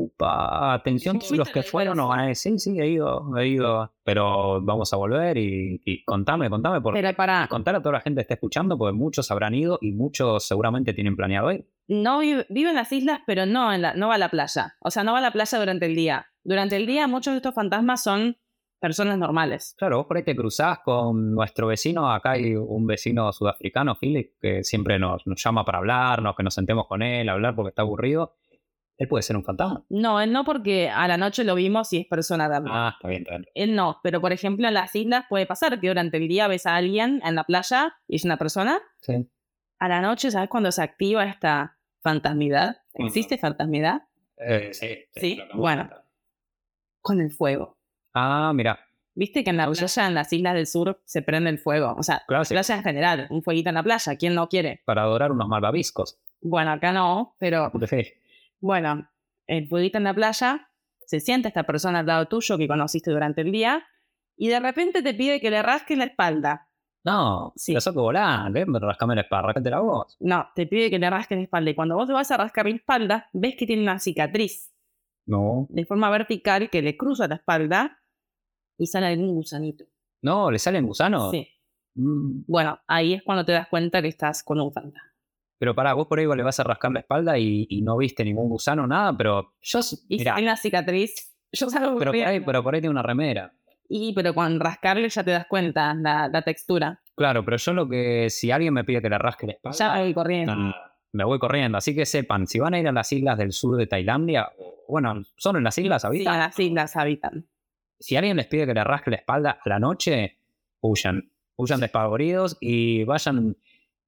Upa, 0.06 0.74
atención 0.74 1.18
todos 1.18 1.36
los 1.36 1.48
que 1.48 1.62
fueron 1.62 1.96
no 1.96 2.12
a 2.12 2.26
decir, 2.26 2.60
sí, 2.60 2.78
he 2.78 2.88
ido, 2.88 3.36
he 3.36 3.48
ido, 3.48 3.92
pero 4.04 4.60
vamos 4.62 4.92
a 4.92 4.96
volver 4.96 5.36
y, 5.36 6.04
contame, 6.04 6.48
contame, 6.48 6.80
porque 6.80 7.00
pero 7.00 7.16
para... 7.16 7.48
contar 7.48 7.74
a 7.74 7.80
toda 7.82 7.94
la 7.94 8.00
gente 8.00 8.18
que 8.18 8.22
está 8.22 8.34
escuchando, 8.34 8.78
porque 8.78 8.92
muchos 8.92 9.30
habrán 9.30 9.54
ido 9.54 9.78
y 9.80 9.92
muchos 9.92 10.46
seguramente 10.46 10.94
tienen 10.94 11.16
planeado 11.16 11.50
ir. 11.50 11.68
No 11.88 12.20
vive, 12.20 12.46
en 12.48 12.74
las 12.74 12.92
islas, 12.92 13.20
pero 13.26 13.46
no, 13.46 13.72
en 13.72 13.82
la, 13.82 13.94
no 13.94 14.08
va 14.08 14.14
a 14.14 14.18
la 14.18 14.28
playa. 14.28 14.76
O 14.80 14.90
sea, 14.90 15.02
no 15.02 15.12
va 15.12 15.18
a 15.18 15.22
la 15.22 15.32
playa 15.32 15.58
durante 15.58 15.86
el 15.86 15.96
día. 15.96 16.26
Durante 16.44 16.76
el 16.76 16.86
día 16.86 17.08
muchos 17.08 17.32
de 17.32 17.38
estos 17.38 17.54
fantasmas 17.54 18.02
son 18.02 18.36
personas 18.80 19.18
normales. 19.18 19.74
Claro, 19.76 19.98
vos 19.98 20.06
por 20.06 20.18
ahí 20.18 20.22
te 20.22 20.36
cruzás 20.36 20.78
con 20.84 21.34
nuestro 21.34 21.66
vecino, 21.66 22.12
acá 22.12 22.32
hay 22.32 22.54
un 22.54 22.86
vecino 22.86 23.32
sudafricano, 23.32 23.96
Philip, 23.96 24.34
que 24.40 24.62
siempre 24.62 24.98
nos, 24.98 25.26
nos 25.26 25.42
llama 25.42 25.64
para 25.64 25.78
hablarnos, 25.78 26.36
que 26.36 26.42
nos 26.42 26.54
sentemos 26.54 26.86
con 26.86 27.02
él, 27.02 27.28
hablar 27.28 27.56
porque 27.56 27.70
está 27.70 27.82
aburrido. 27.82 28.36
Él 28.98 29.08
puede 29.08 29.22
ser 29.22 29.36
un 29.36 29.44
fantasma. 29.44 29.84
No, 29.90 30.20
él 30.20 30.32
no 30.32 30.44
porque 30.44 30.88
a 30.88 31.06
la 31.06 31.16
noche 31.18 31.44
lo 31.44 31.54
vimos 31.54 31.92
y 31.92 31.98
es 31.98 32.06
persona 32.06 32.48
también. 32.48 32.74
Ah, 32.74 32.92
está 32.96 33.08
bien, 33.08 33.22
está 33.22 33.32
bien. 33.36 33.46
Él 33.54 33.74
no, 33.74 34.00
pero 34.02 34.20
por 34.20 34.32
ejemplo 34.32 34.66
en 34.68 34.74
las 34.74 34.94
islas 34.96 35.26
puede 35.28 35.44
pasar 35.46 35.78
que 35.80 35.88
durante 35.88 36.16
el 36.16 36.28
día 36.28 36.48
ves 36.48 36.64
a 36.66 36.76
alguien 36.76 37.20
en 37.24 37.34
la 37.34 37.44
playa 37.44 37.94
y 38.08 38.16
es 38.16 38.24
una 38.24 38.38
persona. 38.38 38.78
Sí. 39.02 39.28
A 39.78 39.88
la 39.88 40.00
noche, 40.00 40.30
¿sabes 40.30 40.48
cuándo 40.48 40.72
se 40.72 40.82
activa 40.82 41.24
esta 41.26 41.76
fantasmidad? 42.00 42.78
¿Existe 42.94 43.36
fantasmidad? 43.36 44.02
Eh, 44.38 44.70
sí, 44.72 44.96
Sí, 45.14 45.38
bueno. 45.54 45.90
Con 47.02 47.20
el 47.20 47.30
fuego. 47.30 47.76
Ah, 48.14 48.52
mira, 48.54 48.80
Viste 49.18 49.42
que 49.44 49.48
en 49.48 49.56
la 49.56 49.66
playa, 49.70 50.06
en 50.08 50.14
las 50.14 50.30
islas 50.30 50.52
del 50.52 50.66
sur, 50.66 51.00
se 51.06 51.22
prende 51.22 51.48
el 51.48 51.58
fuego. 51.58 51.94
O 51.98 52.02
sea, 52.02 52.22
Claro, 52.28 52.44
sí. 52.44 52.52
playa 52.52 52.76
en 52.76 52.82
general, 52.82 53.26
un 53.30 53.42
fueguito 53.42 53.70
en 53.70 53.76
la 53.76 53.82
playa, 53.82 54.14
¿quién 54.16 54.34
no 54.34 54.46
quiere? 54.46 54.82
para 54.84 55.02
adorar 55.04 55.32
unos 55.32 55.48
malvaviscos. 55.48 56.18
Bueno, 56.42 56.70
acá 56.72 56.92
no, 56.92 57.34
pero 57.38 57.72
Sí. 57.86 58.04
Bueno, 58.60 59.08
el 59.46 59.68
fueguito 59.68 59.98
en 59.98 60.04
la 60.04 60.14
playa, 60.14 60.68
se 61.06 61.20
siente 61.20 61.48
esta 61.48 61.64
persona 61.64 62.00
al 62.00 62.06
lado 62.06 62.26
tuyo 62.26 62.58
que 62.58 62.66
conociste 62.66 63.10
durante 63.10 63.42
el 63.42 63.52
día 63.52 63.84
y 64.36 64.48
de 64.48 64.58
repente 64.60 65.02
te 65.02 65.14
pide 65.14 65.40
que 65.40 65.50
le 65.50 65.62
rasques 65.62 65.96
la 65.96 66.04
espalda. 66.04 66.68
No, 67.04 67.52
Sí. 67.54 67.72
lo 67.72 67.80
saco 67.80 68.02
volando, 68.02 68.52
ven, 68.52 68.74
rascame 68.74 69.14
la 69.14 69.20
espalda, 69.20 69.46
rascate 69.46 69.70
la 69.70 69.78
voz. 69.80 70.16
No, 70.18 70.48
te 70.56 70.66
pide 70.66 70.90
que 70.90 70.98
le 70.98 71.08
rasques 71.08 71.38
la 71.38 71.44
espalda 71.44 71.70
y 71.70 71.74
cuando 71.76 71.94
vos 71.94 72.08
te 72.08 72.12
vas 72.12 72.28
a 72.32 72.36
rascar 72.36 72.66
la 72.66 72.74
espalda, 72.74 73.28
ves 73.32 73.54
que 73.56 73.66
tiene 73.66 73.82
una 73.82 74.00
cicatriz 74.00 74.72
No. 75.26 75.66
de 75.70 75.84
forma 75.86 76.10
vertical 76.10 76.68
que 76.68 76.82
le 76.82 76.96
cruza 76.96 77.28
la 77.28 77.36
espalda 77.36 78.00
y 78.76 78.86
sale 78.88 79.06
algún 79.06 79.34
gusanito. 79.34 79.84
No, 80.22 80.50
¿le 80.50 80.58
salen 80.58 80.84
gusanos? 80.86 81.30
Sí. 81.30 81.46
Mm, 81.94 82.42
Bueno, 82.48 82.80
ahí 82.88 83.14
es 83.14 83.22
cuando 83.22 83.44
te 83.44 83.52
das 83.52 83.68
cuenta 83.68 84.02
que 84.02 84.08
estás 84.08 84.42
con 84.42 84.60
un 84.60 84.72
fantasma. 84.72 85.12
Pero 85.58 85.74
pará, 85.74 85.94
vos 85.94 86.06
por 86.06 86.18
ahí 86.18 86.26
le 86.26 86.42
vas 86.42 86.60
a 86.60 86.64
rascar 86.64 86.92
la 86.92 87.00
espalda 87.00 87.38
y, 87.38 87.66
y 87.70 87.82
no 87.82 87.96
viste 87.96 88.24
ningún 88.24 88.48
gusano, 88.48 88.86
nada, 88.86 89.16
pero 89.16 89.54
yo, 89.62 89.80
Y 90.08 90.18
mirá, 90.18 90.36
una 90.38 90.56
cicatriz, 90.56 91.34
yo 91.52 91.70
salgo 91.70 91.98
pero 91.98 92.12
por, 92.12 92.20
ahí, 92.20 92.40
pero 92.40 92.62
por 92.62 92.74
ahí 92.74 92.80
tiene 92.80 92.90
una 92.92 93.02
remera. 93.02 93.52
Y 93.88 94.12
pero 94.14 94.34
con 94.34 94.58
rascarle 94.60 95.08
ya 95.08 95.22
te 95.24 95.30
das 95.30 95.46
cuenta 95.46 95.94
la, 95.94 96.28
la 96.28 96.42
textura. 96.42 97.00
Claro, 97.14 97.44
pero 97.44 97.56
yo 97.56 97.72
lo 97.72 97.88
que, 97.88 98.28
si 98.30 98.50
alguien 98.50 98.74
me 98.74 98.84
pide 98.84 99.00
que 99.00 99.08
le 99.08 99.16
rasque 99.16 99.46
la 99.46 99.52
espalda, 99.52 99.78
Ya 99.78 100.00
voy 100.02 100.12
corriendo. 100.12 100.54
me 101.12 101.24
voy 101.24 101.38
corriendo. 101.38 101.78
Así 101.78 101.94
que 101.94 102.04
sepan, 102.04 102.46
si 102.46 102.58
van 102.58 102.74
a 102.74 102.78
ir 102.80 102.88
a 102.88 102.92
las 102.92 103.10
islas 103.12 103.38
del 103.38 103.52
sur 103.52 103.76
de 103.76 103.86
Tailandia, 103.86 104.50
bueno, 104.88 105.22
son 105.36 105.56
en 105.56 105.64
las 105.64 105.78
islas 105.78 106.02
Sí, 106.02 106.06
ahorita, 106.08 106.32
en 106.34 106.38
las 106.40 106.58
islas 106.58 106.96
habitan. 106.96 107.46
si 107.98 108.16
alguien 108.16 108.36
les 108.36 108.46
pide 108.48 108.66
que 108.66 108.74
le 108.74 108.84
rasque 108.84 109.10
la 109.10 109.16
espalda 109.16 109.58
a 109.64 109.68
la 109.68 109.78
noche, 109.78 110.38
huyan. 110.80 111.30
Huyan 111.58 111.80
despavoridos 111.80 112.58
y 112.60 113.04
vayan, 113.04 113.56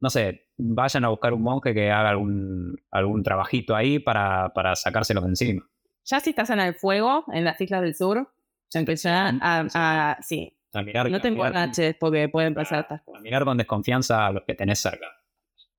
no 0.00 0.10
sé, 0.10 0.48
vayan 0.56 1.04
a 1.04 1.08
buscar 1.08 1.32
un 1.32 1.42
monje 1.42 1.74
que 1.74 1.90
haga 1.90 2.10
algún, 2.10 2.76
algún 2.90 3.22
trabajito 3.22 3.74
ahí 3.74 3.98
para, 3.98 4.52
para 4.54 4.74
sacárselos 4.76 5.24
de 5.24 5.30
encima. 5.30 5.62
Ya 6.04 6.20
si 6.20 6.30
estás 6.30 6.50
en 6.50 6.60
el 6.60 6.74
fuego, 6.74 7.24
en 7.32 7.44
las 7.44 7.60
islas 7.60 7.82
del 7.82 7.94
sur, 7.94 8.28
ya 8.70 8.80
empiezan 8.80 9.40
a, 9.42 9.66
a- 9.74 10.18
sí. 10.22 10.54
A 10.74 10.82
mirar, 10.82 11.10
No 11.10 11.20
te 11.20 11.28
a 11.28 11.30
emborraches 11.30 11.96
porque 11.98 12.28
pueden 12.28 12.54
pasar 12.54 12.80
estas 12.80 13.00
a 13.00 13.04
cosas. 13.04 13.22
mirar 13.22 13.44
con 13.44 13.56
desconfianza 13.56 14.26
a 14.26 14.32
los 14.32 14.44
que 14.44 14.54
tenés 14.54 14.78
cerca. 14.80 15.06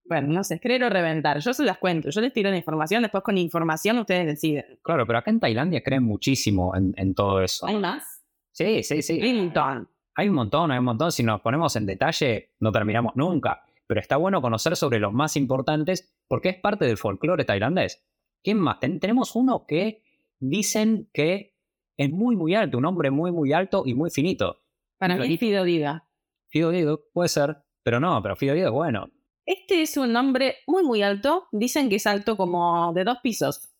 Bueno, 0.05 0.29
no 0.33 0.43
sé, 0.43 0.59
querer 0.59 0.83
o 0.83 0.89
reventar. 0.89 1.37
Yo 1.39 1.53
se 1.53 1.63
las 1.63 1.77
cuento, 1.77 2.09
yo 2.09 2.21
les 2.21 2.33
tiro 2.33 2.49
la 2.49 2.57
información, 2.57 3.03
después 3.03 3.23
con 3.23 3.37
información 3.37 3.99
ustedes 3.99 4.25
deciden. 4.25 4.79
Claro, 4.81 5.05
pero 5.05 5.19
acá 5.19 5.29
en 5.29 5.39
Tailandia 5.39 5.83
creen 5.83 6.03
muchísimo 6.03 6.75
en, 6.75 6.93
en 6.97 7.13
todo 7.13 7.41
eso. 7.43 7.67
¿Hay 7.67 7.77
más? 7.77 8.23
Sí, 8.51 8.81
sí, 8.81 9.03
sí. 9.03 9.21
Hay 9.21 9.31
un 9.33 9.45
montón. 9.45 9.89
Hay 10.15 10.27
un 10.29 10.35
montón, 10.35 10.71
hay 10.71 10.79
un 10.79 10.85
montón. 10.85 11.11
Si 11.11 11.21
nos 11.21 11.39
ponemos 11.41 11.75
en 11.75 11.85
detalle, 11.85 12.53
no 12.59 12.71
terminamos 12.71 13.15
nunca. 13.15 13.63
Pero 13.89 14.01
está 14.01 14.17
bueno 14.17 14.39
conocer 14.39 14.75
sobre 14.75 14.99
los 14.99 15.11
más 15.13 15.35
importantes 15.35 16.15
porque 16.27 16.49
es 16.49 16.59
parte 16.61 16.85
del 16.85 16.95
folclore 16.97 17.43
tailandés. 17.43 18.05
¿Quién 18.43 18.59
más? 18.59 18.79
Ten- 18.79 18.99
tenemos 18.99 19.35
uno 19.35 19.65
que 19.67 20.03
dicen 20.39 21.09
que 21.11 21.55
es 21.97 22.11
muy, 22.11 22.35
muy 22.35 22.53
alto, 22.53 22.77
un 22.77 22.85
hombre 22.85 23.09
muy, 23.09 23.31
muy 23.31 23.51
alto 23.51 23.81
y 23.87 23.95
muy 23.95 24.11
finito. 24.11 24.61
Para 24.99 25.15
mí 25.17 25.33
es 25.33 25.39
Fido 25.39 25.63
Diga. 25.63 26.07
Fido 26.49 26.69
Diego, 26.69 27.01
puede 27.11 27.29
ser, 27.29 27.57
pero 27.81 27.99
no, 27.99 28.21
pero 28.21 28.35
Fido 28.35 28.53
Diego 28.53 28.69
es 28.69 28.73
bueno. 28.75 29.09
Este 29.43 29.81
es 29.81 29.97
un 29.97 30.15
hombre 30.15 30.57
muy, 30.67 30.83
muy 30.83 31.01
alto. 31.01 31.47
Dicen 31.51 31.89
que 31.89 31.95
es 31.95 32.05
alto 32.05 32.37
como 32.37 32.93
de 32.93 33.03
dos 33.03 33.17
pisos. 33.23 33.71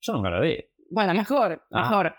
Yo 0.00 0.14
nunca 0.14 0.30
lo 0.30 0.40
vi. 0.40 0.58
Bueno, 0.90 1.14
mejor, 1.14 1.62
Ah. 1.70 1.82
mejor. 1.82 2.14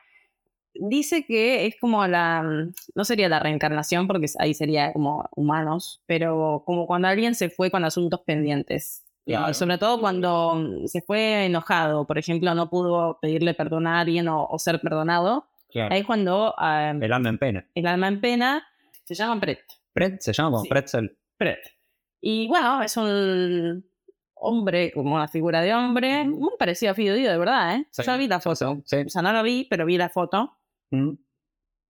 Dice 0.76 1.26
que 1.26 1.66
es 1.68 1.76
como 1.80 2.06
la, 2.08 2.42
no 2.44 3.06
sería 3.06 3.30
la 3.30 3.40
reencarnación 3.40 4.08
porque 4.08 4.26
ahí 4.40 4.54
sería 4.54 4.92
como 4.94 5.30
humanos, 5.36 6.02
pero 6.08 6.64
como 6.66 6.88
cuando 6.88 7.08
alguien 7.08 7.36
se 7.36 7.50
fue 7.50 7.70
con 7.72 7.86
asuntos 7.86 8.22
pendientes. 8.26 9.04
Claro. 9.26 9.54
sobre 9.54 9.78
todo 9.78 10.02
cuando 10.02 10.56
mm, 10.56 10.88
se 10.88 11.02
fue 11.02 11.46
enojado, 11.46 12.06
por 12.06 12.18
ejemplo, 12.18 12.54
no 12.56 12.70
pudo 12.70 13.20
pedirle 13.22 13.54
perdón 13.54 13.88
a 13.88 14.02
alguien 14.02 14.28
o, 14.28 14.46
o 14.46 14.60
ser 14.60 14.82
perdonado. 14.82 15.48
Ahí 15.76 16.02
es 16.02 16.06
cuando 16.06 16.54
ah, 16.58 16.94
El 17.00 17.14
alma 17.14 17.30
en 17.30 17.38
pena. 17.38 17.66
el 17.74 17.88
alma 17.88 18.08
en 18.10 18.20
pena 18.20 18.68
se 19.06 19.16
llama 19.16 19.40
Pret. 19.40 19.60
Pret, 19.94 20.20
se 20.22 20.34
llama 20.34 20.52
como 20.52 20.64
Sí. 20.64 20.70
pretzel. 20.70 21.18
Pret. 21.38 21.60
Y 22.20 22.48
bueno, 22.48 22.82
es 22.84 22.98
un 22.98 23.86
hombre, 24.36 24.92
como 24.92 25.16
una 25.16 25.28
figura 25.30 25.62
de 25.62 25.74
hombre, 25.74 26.26
muy 26.26 26.52
parecido 26.60 26.92
a 26.92 26.96
Fido 26.96 27.16
Dido, 27.16 27.32
de 27.32 27.38
verdad, 27.38 27.76
¿eh? 27.78 27.88
Sí, 27.92 28.04
Yo 28.06 28.18
vi 28.18 28.28
la 28.28 28.40
foto. 28.42 28.82
sí. 28.86 28.98
O 29.06 29.10
sea, 29.10 29.22
no 29.22 29.32
lo 29.32 29.42
vi, 29.42 29.66
pero 29.70 29.86
vi 29.86 29.98
la 29.98 30.10
foto. 30.10 30.58
Mm. 30.96 31.18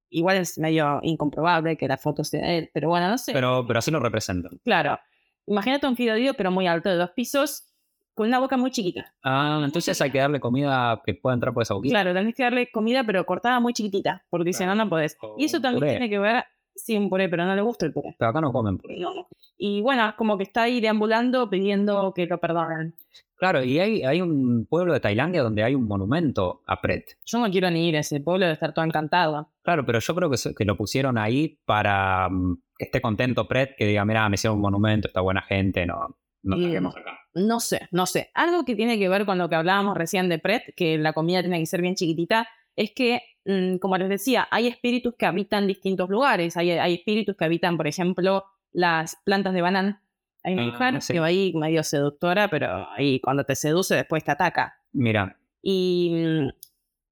Igual 0.10 0.38
es 0.38 0.58
medio 0.60 1.00
incomprobable 1.02 1.76
que 1.76 1.88
la 1.88 1.98
foto 1.98 2.24
sea 2.24 2.48
él, 2.54 2.70
pero 2.74 2.90
bueno, 2.90 3.10
no 3.10 3.18
sé. 3.18 3.34
Pero, 3.34 3.66
pero 3.66 3.80
así 3.80 3.90
lo 3.90 4.00
representan. 4.00 4.60
Claro. 4.64 5.00
Imagínate 5.48 5.88
un 5.88 5.96
Fido 5.96 6.16
Dido, 6.16 6.36
pero 6.36 6.52
muy 6.52 6.68
alto, 6.68 6.90
de 6.90 6.96
dos 6.96 7.10
pisos, 7.12 7.74
con 8.14 8.28
una 8.28 8.40
boca 8.40 8.56
muy 8.56 8.70
chiquita. 8.70 9.14
Ah, 9.24 9.60
entonces 9.64 10.00
hay 10.02 10.12
que 10.12 10.20
darle 10.20 10.40
comida 10.40 11.02
que 11.04 11.16
pueda 11.16 11.34
entrar 11.34 11.54
por 11.54 11.64
esa 11.64 11.74
boquita. 11.74 11.94
Claro, 11.94 12.14
tenés 12.14 12.36
que 12.36 12.44
darle 12.44 12.70
comida, 12.72 13.04
pero 13.04 13.26
cortada 13.26 13.60
muy 13.60 13.74
chiquitita, 13.74 14.24
porque 14.30 14.54
si 14.54 14.66
no, 14.66 14.76
no 14.76 14.88
podés. 14.88 15.18
O 15.22 15.36
Y 15.38 15.46
eso 15.46 15.60
también 15.60 15.80
puré. 15.80 15.92
tiene 15.92 16.10
que 16.10 16.20
ver, 16.20 16.44
sí, 16.76 16.96
un 16.96 17.10
puré, 17.10 17.28
pero 17.28 17.44
no 17.46 17.56
le 17.56 17.62
gusta 17.64 17.88
el 17.88 17.92
puré. 17.94 18.16
Pero 18.18 18.30
acá 18.30 18.40
no 18.40 18.54
comen. 18.54 18.80
No. 19.00 19.28
Y 19.58 19.82
bueno, 19.82 20.14
como 20.16 20.38
que 20.38 20.44
está 20.44 20.64
ahí 20.64 20.80
deambulando 20.80 21.50
pidiendo 21.50 22.14
que 22.14 22.28
lo 22.28 22.40
perdonen. 22.40 22.96
Claro, 23.36 23.64
y 23.64 23.80
hay, 23.80 24.04
hay 24.04 24.22
un 24.22 24.66
pueblo 24.70 24.94
de 24.94 25.00
Tailandia 25.00 25.44
donde 25.44 25.64
hay 25.64 25.76
un 25.76 25.88
monumento 25.88 26.62
a 26.66 26.80
Pret. 26.82 27.18
Yo 27.26 27.40
no 27.40 27.52
quiero 27.52 27.70
ni 27.72 27.90
ir 27.90 27.98
a 27.98 28.00
ese 28.00 28.22
pueblo, 28.22 28.46
de 28.46 28.54
estar 28.54 28.74
todo 28.74 28.86
encantado. 28.86 29.50
Claro, 29.64 29.86
pero 29.86 30.00
yo 30.00 30.16
creo 30.16 30.30
que, 30.30 30.38
que 30.56 30.66
lo 30.66 30.78
pusieron 30.78 31.18
ahí 31.18 31.60
para 31.66 32.30
mm, 32.30 32.62
que 32.78 32.86
esté 32.86 33.02
contento 33.02 33.48
Pret, 33.48 33.76
que 33.78 33.86
diga, 33.86 34.06
mira, 34.06 34.28
me 34.30 34.36
hicieron 34.36 34.58
un 34.58 34.62
monumento, 34.62 35.08
esta 35.08 35.22
buena 35.22 35.42
gente, 35.42 35.86
no, 35.86 36.18
no 36.44 36.58
saquemos 36.58 36.96
acá. 36.96 37.20
No 37.36 37.60
sé, 37.60 37.88
no 37.92 38.06
sé. 38.06 38.30
Algo 38.36 38.64
que 38.64 38.76
tiene 38.76 39.00
que 39.00 39.10
ver 39.10 39.26
con 39.26 39.38
lo 39.38 39.50
que 39.50 39.56
hablábamos 39.56 39.98
recién 39.98 40.30
de 40.30 40.40
Pret, 40.40 40.76
que 40.76 40.98
la 40.98 41.14
comida 41.14 41.42
tiene 41.42 41.60
que 41.60 41.66
ser 41.66 41.82
bien 41.82 41.96
chiquitita, 41.96 42.48
es 42.76 42.92
que, 42.92 43.22
mm, 43.46 43.78
como 43.78 43.98
les 43.98 44.10
decía, 44.10 44.48
hay 44.52 44.68
espíritus 44.68 45.16
que 45.18 45.26
habitan 45.26 45.68
distintos 45.68 46.10
lugares. 46.10 46.58
Hay, 46.58 46.72
hay 46.72 46.94
espíritus 46.94 47.36
que 47.36 47.46
habitan, 47.46 47.78
por 47.78 47.88
ejemplo, 47.88 48.46
las 48.72 49.18
plantas 49.24 49.54
de 49.54 49.62
banana. 49.62 50.03
Hay 50.44 50.54
una 50.54 50.64
Ah, 50.64 50.72
mujer 50.72 51.02
sí. 51.02 51.14
que 51.14 51.20
va 51.20 51.28
ahí 51.28 51.54
medio 51.54 51.84
seductora, 51.84 52.48
pero 52.50 52.90
ahí 52.92 53.20
cuando 53.22 53.44
te 53.46 53.56
seduce 53.56 53.96
después 53.96 54.24
te 54.24 54.32
ataca. 54.32 54.76
Mira, 54.92 55.38
Y 55.62 56.12
mm, 56.14 56.50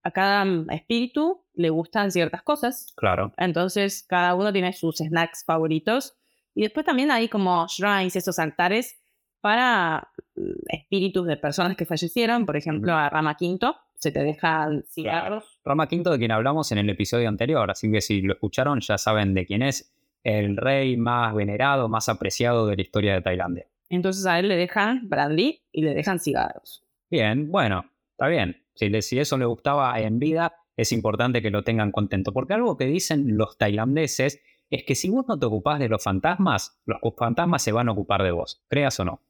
a 0.03 0.11
cada 0.11 0.43
mm, 0.45 0.69
espíritu 0.71 1.43
le 1.53 1.69
gustan 1.69 2.11
ciertas 2.11 2.41
cosas. 2.43 2.93
claro. 2.95 3.31
Entonces, 3.37 4.03
cada 4.07 4.35
uno 4.35 4.51
tiene 4.51 4.73
sus 4.73 4.97
snacks 4.97 5.43
favoritos. 5.45 6.17
Y 6.53 6.63
después 6.63 6.85
también 6.85 7.11
hay 7.11 7.29
como 7.29 7.65
shrines, 7.67 8.15
esos 8.15 8.37
altares 8.39 8.99
para 9.39 10.09
mm, 10.35 10.41
espíritus 10.69 11.25
de 11.27 11.37
personas 11.37 11.77
que 11.77 11.85
fallecieron. 11.85 12.45
Por 12.45 12.57
ejemplo, 12.57 12.93
a 12.93 13.09
Rama 13.09 13.35
Quinto 13.37 13.75
se 13.95 14.11
te 14.11 14.23
dejan 14.23 14.83
cigarros. 14.89 15.59
Rama 15.63 15.87
Quinto, 15.87 16.11
de 16.11 16.17
quien 16.17 16.31
hablamos 16.31 16.71
en 16.71 16.79
el 16.79 16.89
episodio 16.89 17.29
anterior, 17.29 17.69
así 17.71 17.89
que 17.91 18.01
si 18.01 18.21
lo 18.21 18.33
escucharon 18.33 18.79
ya 18.81 18.97
saben 18.97 19.33
de 19.35 19.45
quién 19.45 19.61
es 19.61 19.93
el 20.23 20.57
rey 20.57 20.97
más 20.97 21.33
venerado, 21.33 21.89
más 21.89 22.09
apreciado 22.09 22.67
de 22.67 22.75
la 22.75 22.81
historia 22.81 23.13
de 23.15 23.21
Tailandia. 23.21 23.67
Entonces 23.89 24.25
a 24.25 24.39
él 24.39 24.47
le 24.47 24.55
dejan 24.55 25.09
brandy 25.09 25.61
y 25.71 25.81
le 25.81 25.93
dejan 25.93 26.19
cigarros. 26.19 26.83
Bien, 27.09 27.51
bueno, 27.51 27.85
está 28.11 28.27
bien. 28.27 28.63
Si, 28.73 28.89
le- 28.89 29.01
si 29.01 29.19
eso 29.19 29.37
le 29.37 29.45
gustaba 29.45 29.99
en 29.99 30.19
vida, 30.19 30.53
es 30.77 30.91
importante 30.91 31.41
que 31.41 31.51
lo 31.51 31.63
tengan 31.63 31.91
contento. 31.91 32.31
Porque 32.31 32.53
algo 32.53 32.77
que 32.77 32.85
dicen 32.85 33.37
los 33.37 33.57
tailandeses 33.57 34.41
es 34.69 34.83
que 34.85 34.95
si 34.95 35.09
vos 35.09 35.25
no 35.27 35.37
te 35.37 35.45
ocupás 35.45 35.79
de 35.79 35.89
los 35.89 36.01
fantasmas, 36.01 36.79
los 36.85 36.99
fantasmas 37.17 37.61
se 37.61 37.73
van 37.73 37.89
a 37.89 37.91
ocupar 37.91 38.23
de 38.23 38.31
vos, 38.31 38.63
creas 38.69 38.97
o 39.01 39.05
no. 39.05 39.21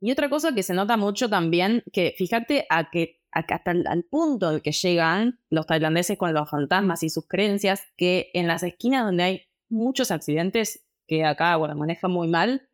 Y 0.00 0.10
otra 0.12 0.30
cosa 0.30 0.54
que 0.54 0.62
se 0.62 0.72
nota 0.72 0.96
mucho 0.96 1.28
también, 1.28 1.82
que 1.92 2.14
fíjate 2.16 2.64
a 2.70 2.88
que, 2.90 3.20
a 3.32 3.42
que 3.44 3.52
hasta 3.54 3.72
el 3.72 3.86
al 3.86 4.04
punto 4.04 4.48
al 4.48 4.62
que 4.62 4.72
llegan 4.72 5.40
los 5.50 5.66
tailandeses 5.66 6.16
con 6.16 6.32
los 6.32 6.48
fantasmas 6.48 7.02
y 7.02 7.10
sus 7.10 7.26
creencias, 7.28 7.82
que 7.98 8.30
en 8.32 8.46
las 8.46 8.62
esquinas 8.62 9.04
donde 9.04 9.22
hay 9.24 9.42
muchos 9.68 10.10
accidentes, 10.10 10.86
que 11.06 11.24
acá 11.24 11.56
bueno, 11.56 11.74
manejan 11.74 12.10
muy 12.10 12.28
mal, 12.28 12.68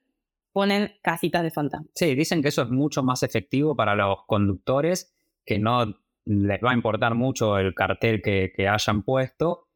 ponen 0.52 0.92
casitas 1.02 1.42
de 1.42 1.50
fantasmas. 1.50 1.90
Sí, 1.94 2.14
dicen 2.14 2.42
que 2.42 2.48
eso 2.48 2.62
es 2.62 2.70
mucho 2.70 3.02
más 3.02 3.22
efectivo 3.22 3.74
para 3.74 3.94
los 3.94 4.18
conductores 4.26 5.14
que 5.44 5.58
no 5.58 5.94
les 6.24 6.60
va 6.62 6.70
a 6.70 6.74
importar 6.74 7.14
mucho 7.14 7.58
el 7.58 7.74
cartel 7.74 8.22
que, 8.22 8.52
que 8.54 8.68
hayan 8.68 9.02
puesto. 9.02 9.68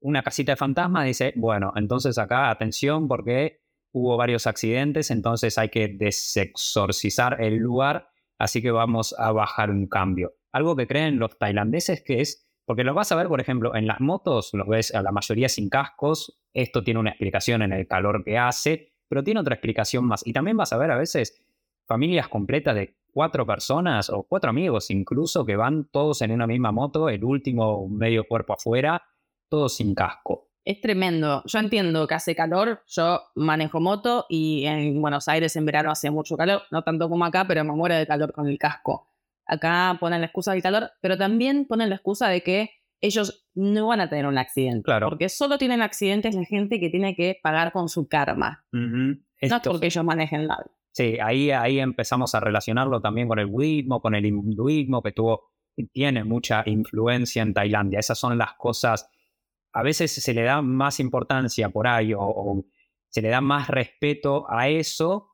Una 0.00 0.22
casita 0.22 0.52
de 0.52 0.56
fantasmas 0.56 1.06
dice, 1.06 1.32
bueno, 1.36 1.72
entonces 1.76 2.18
acá 2.18 2.50
atención 2.50 3.08
porque 3.08 3.62
hubo 3.92 4.16
varios 4.16 4.46
accidentes, 4.46 5.10
entonces 5.10 5.56
hay 5.56 5.68
que 5.68 5.88
desexorcizar 5.88 7.40
el 7.40 7.56
lugar, 7.56 8.08
así 8.38 8.60
que 8.60 8.72
vamos 8.72 9.14
a 9.16 9.32
bajar 9.32 9.70
un 9.70 9.86
cambio. 9.86 10.34
Algo 10.52 10.76
que 10.76 10.86
creen 10.86 11.18
los 11.18 11.38
tailandeses 11.38 12.02
que 12.04 12.20
es, 12.20 12.43
porque 12.64 12.84
lo 12.84 12.94
vas 12.94 13.12
a 13.12 13.16
ver, 13.16 13.28
por 13.28 13.40
ejemplo, 13.40 13.74
en 13.74 13.86
las 13.86 14.00
motos, 14.00 14.50
lo 14.54 14.66
ves 14.66 14.94
a 14.94 15.02
la 15.02 15.12
mayoría 15.12 15.48
sin 15.48 15.68
cascos, 15.68 16.38
esto 16.52 16.82
tiene 16.82 17.00
una 17.00 17.10
explicación 17.10 17.62
en 17.62 17.72
el 17.72 17.86
calor 17.86 18.24
que 18.24 18.38
hace, 18.38 18.92
pero 19.08 19.22
tiene 19.22 19.40
otra 19.40 19.54
explicación 19.54 20.06
más. 20.06 20.26
Y 20.26 20.32
también 20.32 20.56
vas 20.56 20.72
a 20.72 20.78
ver 20.78 20.90
a 20.90 20.96
veces 20.96 21.44
familias 21.86 22.28
completas 22.28 22.74
de 22.74 22.96
cuatro 23.12 23.46
personas 23.46 24.10
o 24.10 24.24
cuatro 24.24 24.50
amigos 24.50 24.90
incluso 24.90 25.44
que 25.44 25.56
van 25.56 25.88
todos 25.90 26.22
en 26.22 26.32
una 26.32 26.46
misma 26.46 26.72
moto, 26.72 27.08
el 27.08 27.22
último 27.24 27.88
medio 27.88 28.24
cuerpo 28.26 28.54
afuera, 28.54 29.02
todos 29.48 29.76
sin 29.76 29.94
casco. 29.94 30.48
Es 30.64 30.80
tremendo. 30.80 31.42
Yo 31.44 31.58
entiendo 31.58 32.06
que 32.06 32.14
hace 32.14 32.34
calor. 32.34 32.82
Yo 32.86 33.20
manejo 33.34 33.80
moto 33.80 34.24
y 34.30 34.64
en 34.64 35.00
Buenos 35.00 35.28
Aires 35.28 35.54
en 35.56 35.66
verano 35.66 35.90
hace 35.90 36.10
mucho 36.10 36.38
calor. 36.38 36.62
No 36.70 36.82
tanto 36.82 37.08
como 37.10 37.24
acá, 37.26 37.44
pero 37.46 37.62
me 37.64 37.72
muero 37.72 37.94
de 37.94 38.06
calor 38.06 38.32
con 38.32 38.48
el 38.48 38.56
casco. 38.56 39.13
Acá 39.46 39.96
ponen 40.00 40.20
la 40.20 40.26
excusa 40.26 40.52
del 40.52 40.62
calor, 40.62 40.90
pero 41.00 41.16
también 41.18 41.66
ponen 41.66 41.90
la 41.90 41.96
excusa 41.96 42.28
de 42.28 42.42
que 42.42 42.70
ellos 43.00 43.46
no 43.54 43.88
van 43.88 44.00
a 44.00 44.08
tener 44.08 44.26
un 44.26 44.38
accidente. 44.38 44.82
Claro. 44.82 45.08
Porque 45.08 45.28
solo 45.28 45.58
tienen 45.58 45.82
accidentes 45.82 46.34
la 46.34 46.44
gente 46.44 46.80
que 46.80 46.88
tiene 46.88 47.14
que 47.14 47.38
pagar 47.42 47.72
con 47.72 47.88
su 47.88 48.08
karma. 48.08 48.64
No 48.72 49.16
es 49.38 49.52
porque 49.62 49.86
ellos 49.86 50.04
manejen 50.04 50.46
nada. 50.46 50.64
Sí, 50.92 51.18
ahí, 51.20 51.50
ahí 51.50 51.80
empezamos 51.80 52.34
a 52.34 52.40
relacionarlo 52.40 53.00
también 53.00 53.28
con 53.28 53.38
el 53.38 53.46
budismo, 53.46 54.00
con 54.00 54.14
el 54.14 54.24
hinduismo, 54.24 55.02
que 55.02 55.12
tuvo, 55.12 55.50
tiene 55.92 56.24
mucha 56.24 56.62
influencia 56.66 57.42
en 57.42 57.52
Tailandia. 57.52 57.98
Esas 57.98 58.18
son 58.18 58.38
las 58.38 58.54
cosas, 58.54 59.10
a 59.72 59.82
veces 59.82 60.14
se 60.14 60.32
le 60.32 60.42
da 60.42 60.62
más 60.62 61.00
importancia 61.00 61.68
por 61.68 61.88
ahí 61.88 62.12
o, 62.16 62.64
se 63.08 63.22
le 63.22 63.28
da 63.28 63.40
más 63.40 63.68
respeto 63.68 64.46
a 64.48 64.68
eso 64.68 65.30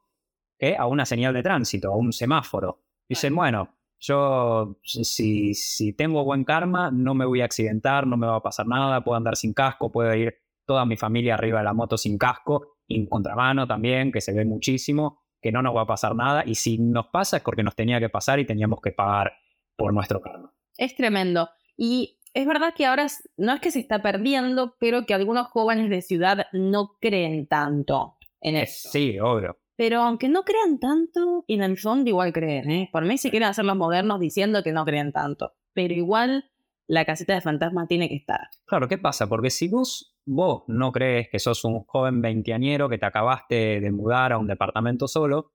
que 0.59 0.77
a 0.77 0.87
una 0.87 1.07
señal 1.07 1.35
de 1.35 1.42
tránsito, 1.42 1.92
a 1.92 1.96
un 1.96 2.12
semáforo. 2.12 2.83
Dicen, 3.09 3.35
bueno, 3.35 3.80
yo 4.01 4.79
si, 4.83 5.55
si 5.55 5.93
tengo 5.93 6.25
buen 6.25 6.45
karma, 6.45 6.91
no 6.91 7.15
me 7.15 7.25
voy 7.25 7.43
a 7.43 7.45
accidentar, 7.45 8.07
no 8.07 8.17
me 8.17 8.27
va 8.27 8.37
a 8.37 8.43
pasar 8.43 8.67
nada, 8.67 9.05
puedo 9.05 9.17
andar 9.17 9.37
sin 9.37 9.53
casco, 9.53 9.93
puedo 9.93 10.15
ir 10.15 10.35
toda 10.65 10.85
mi 10.85 10.97
familia 10.97 11.35
arriba 11.35 11.59
de 11.59 11.65
la 11.65 11.75
moto 11.75 11.99
sin 11.99 12.17
casco, 12.17 12.77
en 12.89 13.07
contramano 13.07 13.67
también, 13.67 14.11
que 14.11 14.21
se 14.21 14.33
ve 14.33 14.45
muchísimo 14.45 15.21
que 15.41 15.53
no 15.53 15.63
nos 15.63 15.75
va 15.75 15.83
a 15.83 15.87
pasar 15.87 16.15
nada 16.15 16.43
y 16.47 16.55
si 16.55 16.79
nos 16.79 17.07
pasa 17.09 17.39
es 17.39 17.43
porque 17.43 17.63
nos 17.63 17.75
tenía 17.75 17.99
que 17.99 18.09
pasar 18.09 18.39
y 18.39 18.47
teníamos 18.47 18.81
que 18.81 18.93
pagar 18.93 19.33
por 19.77 19.93
nuestro 19.93 20.21
karma. 20.21 20.53
Es 20.77 20.95
tremendo. 20.95 21.49
Y 21.77 22.19
es 22.35 22.47
verdad 22.47 22.75
que 22.75 22.87
ahora 22.87 23.07
no 23.37 23.55
es 23.55 23.61
que 23.61 23.71
se 23.71 23.81
está 23.81 24.03
perdiendo, 24.03 24.77
pero 24.79 25.07
que 25.07 25.15
algunos 25.15 25.49
jóvenes 25.49 25.89
de 25.91 26.03
ciudad 26.03 26.47
no 26.53 26.97
creen 27.01 27.47
tanto 27.47 28.19
en 28.41 28.57
eso. 28.57 28.91
Sí, 28.91 29.19
obvio. 29.19 29.59
Pero 29.81 30.03
aunque 30.03 30.29
no 30.29 30.43
crean 30.43 30.79
tanto, 30.79 31.47
en 31.49 31.62
el 31.62 31.79
fondo 31.79 32.11
igual 32.11 32.35
creen. 32.35 32.71
¿eh? 32.71 32.90
Por 32.93 33.07
mí 33.07 33.16
si 33.16 33.31
quieren 33.31 33.49
hacer 33.49 33.64
los 33.64 33.79
modernos 33.79 34.21
diciendo 34.21 34.62
que 34.62 34.73
no 34.73 34.85
creen 34.85 35.11
tanto. 35.11 35.55
Pero 35.73 35.95
igual 35.95 36.45
la 36.87 37.07
casita 37.07 37.33
de 37.33 37.40
fantasma 37.40 37.87
tiene 37.87 38.11
que 38.11 38.16
estar. 38.16 38.40
Claro, 38.66 38.88
¿qué 38.88 38.99
pasa? 38.99 39.27
Porque 39.27 39.49
si 39.49 39.69
vos, 39.69 40.19
vos 40.27 40.64
no 40.66 40.93
crees 40.93 41.31
que 41.31 41.38
sos 41.38 41.64
un 41.64 41.83
joven 41.85 42.21
veinteañero 42.21 42.90
que 42.90 42.99
te 42.99 43.07
acabaste 43.07 43.81
de 43.81 43.90
mudar 43.90 44.35
a 44.35 44.38
un 44.38 44.49
departamento 44.49 45.09
solo, 45.09 45.53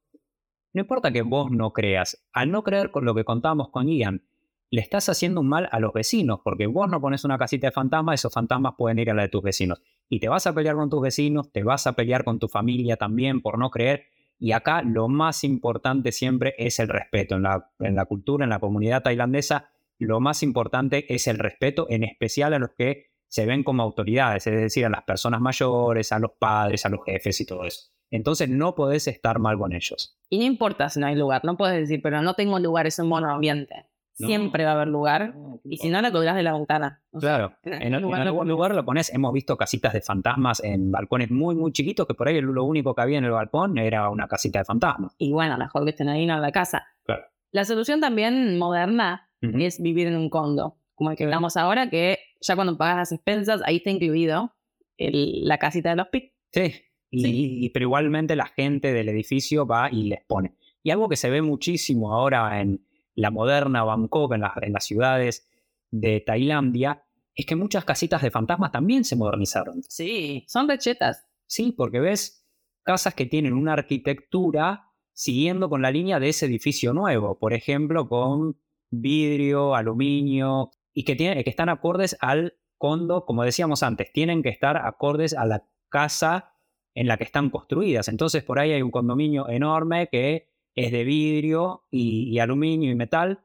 no 0.74 0.82
importa 0.82 1.12
que 1.12 1.22
vos 1.22 1.52
no 1.52 1.72
creas, 1.72 2.26
al 2.34 2.50
no 2.50 2.64
creer 2.64 2.90
con 2.90 3.06
lo 3.06 3.14
que 3.14 3.26
contamos 3.26 3.70
con 3.70 3.88
Ian, 3.88 4.24
le 4.72 4.82
estás 4.82 5.08
haciendo 5.08 5.42
un 5.42 5.50
mal 5.50 5.70
a 5.72 5.80
los 5.80 5.94
vecinos, 5.94 6.40
porque 6.44 6.66
vos 6.66 6.90
no 6.90 7.00
pones 7.00 7.24
una 7.26 7.38
casita 7.38 7.68
de 7.68 7.72
fantasmas, 7.72 8.22
esos 8.22 8.34
fantasmas 8.34 8.74
pueden 8.76 8.98
ir 8.98 9.12
a 9.12 9.14
la 9.14 9.22
de 9.22 9.30
tus 9.30 9.44
vecinos. 9.44 9.84
Y 10.10 10.20
te 10.20 10.30
vas 10.30 10.48
a 10.48 10.54
pelear 10.56 10.76
con 10.76 10.90
tus 10.90 11.02
vecinos, 11.02 11.52
te 11.52 11.62
vas 11.62 11.86
a 11.86 11.94
pelear 11.94 12.24
con 12.24 12.40
tu 12.40 12.48
familia 12.48 12.98
también 12.98 13.44
por 13.44 13.60
no 13.60 13.70
creer. 13.70 14.15
Y 14.38 14.52
acá 14.52 14.82
lo 14.82 15.08
más 15.08 15.44
importante 15.44 16.12
siempre 16.12 16.54
es 16.58 16.80
el 16.80 16.90
respeto. 16.90 17.36
En 17.36 17.44
la, 17.44 18.06
cultura, 18.06 18.44
en 18.44 18.50
la 18.50 18.60
comunidad 18.60 19.04
tailandesa, 19.04 19.72
lo 19.98 20.20
más 20.20 20.44
importante 20.44 21.14
es 21.14 21.28
el 21.28 21.38
respeto, 21.40 21.88
en 21.90 22.04
especial 22.04 22.54
a 22.54 22.60
los 22.60 22.72
que 22.78 23.12
se 23.28 23.46
ven 23.46 23.64
como 23.64 23.84
autoridades, 23.84 24.48
es 24.48 24.56
decir, 24.56 24.86
a 24.86 24.90
las 24.90 25.04
personas 25.04 25.42
mayores, 25.42 26.12
a 26.12 26.20
los 26.20 26.32
padres, 26.38 26.86
a 26.86 26.90
los 26.90 27.04
jefes 27.06 27.40
y 27.42 27.46
todo 27.46 27.66
eso. 27.66 27.92
Entonces 28.12 28.50
no 28.50 28.76
podés 28.76 29.08
estar 29.08 29.40
mal 29.40 29.58
con 29.58 29.74
ellos. 29.74 30.18
Y 30.30 30.40
no 30.40 30.46
importa 30.46 30.90
si 30.90 31.00
no 31.00 31.08
hay 31.08 31.16
lugar, 31.16 31.44
no 31.44 31.58
puedes 31.58 31.80
decir, 31.80 32.02
pero 32.02 32.22
no 32.22 32.34
tengo 32.36 32.60
lugar, 32.60 32.88
es 32.88 33.00
un 33.00 33.10
buen 33.10 33.26
ambiente. 33.26 33.88
Siempre 34.16 34.64
va 34.64 34.72
a 34.72 34.74
haber 34.76 34.88
lugar. 34.88 35.36
y 35.66 35.78
si 35.78 35.90
no, 35.90 36.02
la 36.02 36.12
colgás 36.12 36.36
de 36.36 36.44
la 36.44 36.54
ventana. 36.54 37.02
claro. 37.20 37.54
en, 37.64 37.94
algún 37.94 38.48
lugar 38.48 38.74
lo 38.74 38.86
pones. 38.86 39.14
Hemos 39.14 39.34
visto 39.34 39.58
casitas 39.58 39.94
de 39.94 40.02
fantasmas 40.02 40.64
en 40.64 40.92
balcones 40.92 41.32
muy, 41.32 41.54
muy 41.56 41.72
chiquitos, 41.74 42.08
que 42.08 42.14
por 42.14 42.28
ahí 42.28 42.40
lo 42.40 42.64
único 42.64 42.96
que 42.96 43.02
había 43.02 43.18
en 43.18 43.26
el 43.26 43.32
balcón 43.32 43.78
era 43.78 44.10
una 44.10 44.28
casita 44.28 44.60
de 44.60 44.66
fantasmas. 44.66 45.14
Y 45.18 45.34
bueno, 45.34 45.58
mejor 45.58 45.84
que 45.84 45.90
estén 45.92 46.08
ahí 46.08 46.24
en 46.24 46.42
la 46.42 46.52
casa. 46.52 46.88
Claro. 47.04 47.26
La 47.52 47.66
solución 47.66 48.00
también 48.00 48.58
moderna 48.58 49.30
es 49.42 49.82
vivir 49.82 50.08
en 50.08 50.16
un 50.16 50.30
condo, 50.30 50.78
como 50.96 51.12
el 51.12 51.18
que 51.18 51.26
hablamos 51.26 51.56
ahora, 51.56 51.90
que 51.90 52.20
ya 52.42 52.56
cuando 52.56 52.78
pagas 52.78 52.98
las 52.98 53.12
expensas, 53.12 53.62
ahí 53.66 53.78
está 53.78 53.92
incluido 53.92 54.56
la 54.98 55.58
casita 55.58 55.90
de 55.90 55.96
los 55.98 56.08
PIC. 56.08 56.34
Sí, 56.52 56.74
y, 57.12 57.70
pero 57.70 57.84
igualmente 57.84 58.36
la 58.36 58.48
gente 58.48 58.94
del 58.94 59.10
edificio 59.10 59.68
va 59.68 59.90
y 59.92 60.04
les 60.04 60.24
pone. 60.26 60.56
Y 60.84 60.92
algo 60.92 61.10
que 61.10 61.16
se 61.16 61.30
ve 61.30 61.42
muchísimo 61.42 62.14
ahora 62.14 62.62
en 62.62 62.86
la 63.16 63.32
moderna 63.32 63.84
Bangkok, 63.84 64.34
en, 64.34 64.44
en 64.62 64.74
las 64.74 64.86
ciudades 64.86 65.50
de 65.92 66.22
Tailandia, 66.22 67.04
es 67.34 67.46
que 67.46 67.56
muchas 67.56 67.86
casitas 67.86 68.22
de 68.22 68.32
fantasmas 68.32 68.72
también 68.72 69.04
se 69.04 69.16
modernizaron. 69.16 69.84
Sí, 69.90 70.46
son 70.48 70.68
rechetas. 70.68 71.26
Sí, 71.48 71.74
porque 71.76 72.00
ves 72.00 72.48
casas 72.84 73.14
que 73.14 73.26
tienen 73.26 73.54
una 73.54 73.74
arquitectura 73.74 74.92
siguiendo 75.14 75.70
con 75.70 75.82
la 75.82 75.92
línea 75.92 76.20
de 76.20 76.30
ese 76.30 76.46
edificio 76.46 76.94
nuevo, 76.94 77.40
por 77.40 77.54
ejemplo, 77.54 78.08
con 78.08 78.58
vidrio, 78.92 79.76
aluminio, 79.76 80.72
y 80.94 81.04
que, 81.04 81.16
tiene, 81.16 81.44
que 81.44 81.50
están 81.50 81.70
acordes 81.70 82.18
al 82.22 82.58
condo, 82.78 83.26
como 83.26 83.44
decíamos 83.44 83.84
antes, 83.84 84.12
tienen 84.12 84.44
que 84.44 84.50
estar 84.50 84.78
acordes 84.78 85.34
a 85.34 85.46
la 85.46 85.68
casa 85.90 86.54
en 86.94 87.08
la 87.08 87.18
que 87.18 87.26
están 87.26 87.50
construidas. 87.50 88.08
Entonces 88.08 88.44
por 88.44 88.60
ahí 88.60 88.72
hay 88.72 88.82
un 88.82 88.92
condominio 88.92 89.50
enorme 89.50 90.08
que 90.10 90.50
es 90.76 90.92
de 90.92 91.04
vidrio 91.04 91.86
y, 91.90 92.38
aluminio 92.40 92.92
y 92.92 92.96
metal, 92.96 93.40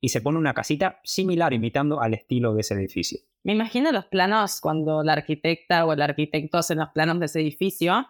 y 0.00 0.08
se 0.08 0.20
pone 0.20 0.38
una 0.38 0.54
casita 0.54 1.00
similar, 1.04 1.52
imitando 1.52 2.00
al 2.00 2.14
estilo 2.14 2.54
de 2.54 2.60
ese 2.62 2.74
edificio. 2.74 3.20
Me 3.42 3.52
imagino 3.52 3.92
los 3.92 4.06
planos 4.06 4.60
cuando 4.60 5.02
la 5.02 5.14
arquitecta 5.14 5.84
o 5.84 5.92
el 5.92 6.02
arquitecto 6.02 6.58
hacen 6.58 6.78
los 6.78 6.90
planos 6.90 7.18
de 7.20 7.26
ese 7.26 7.40
edificio, 7.40 8.06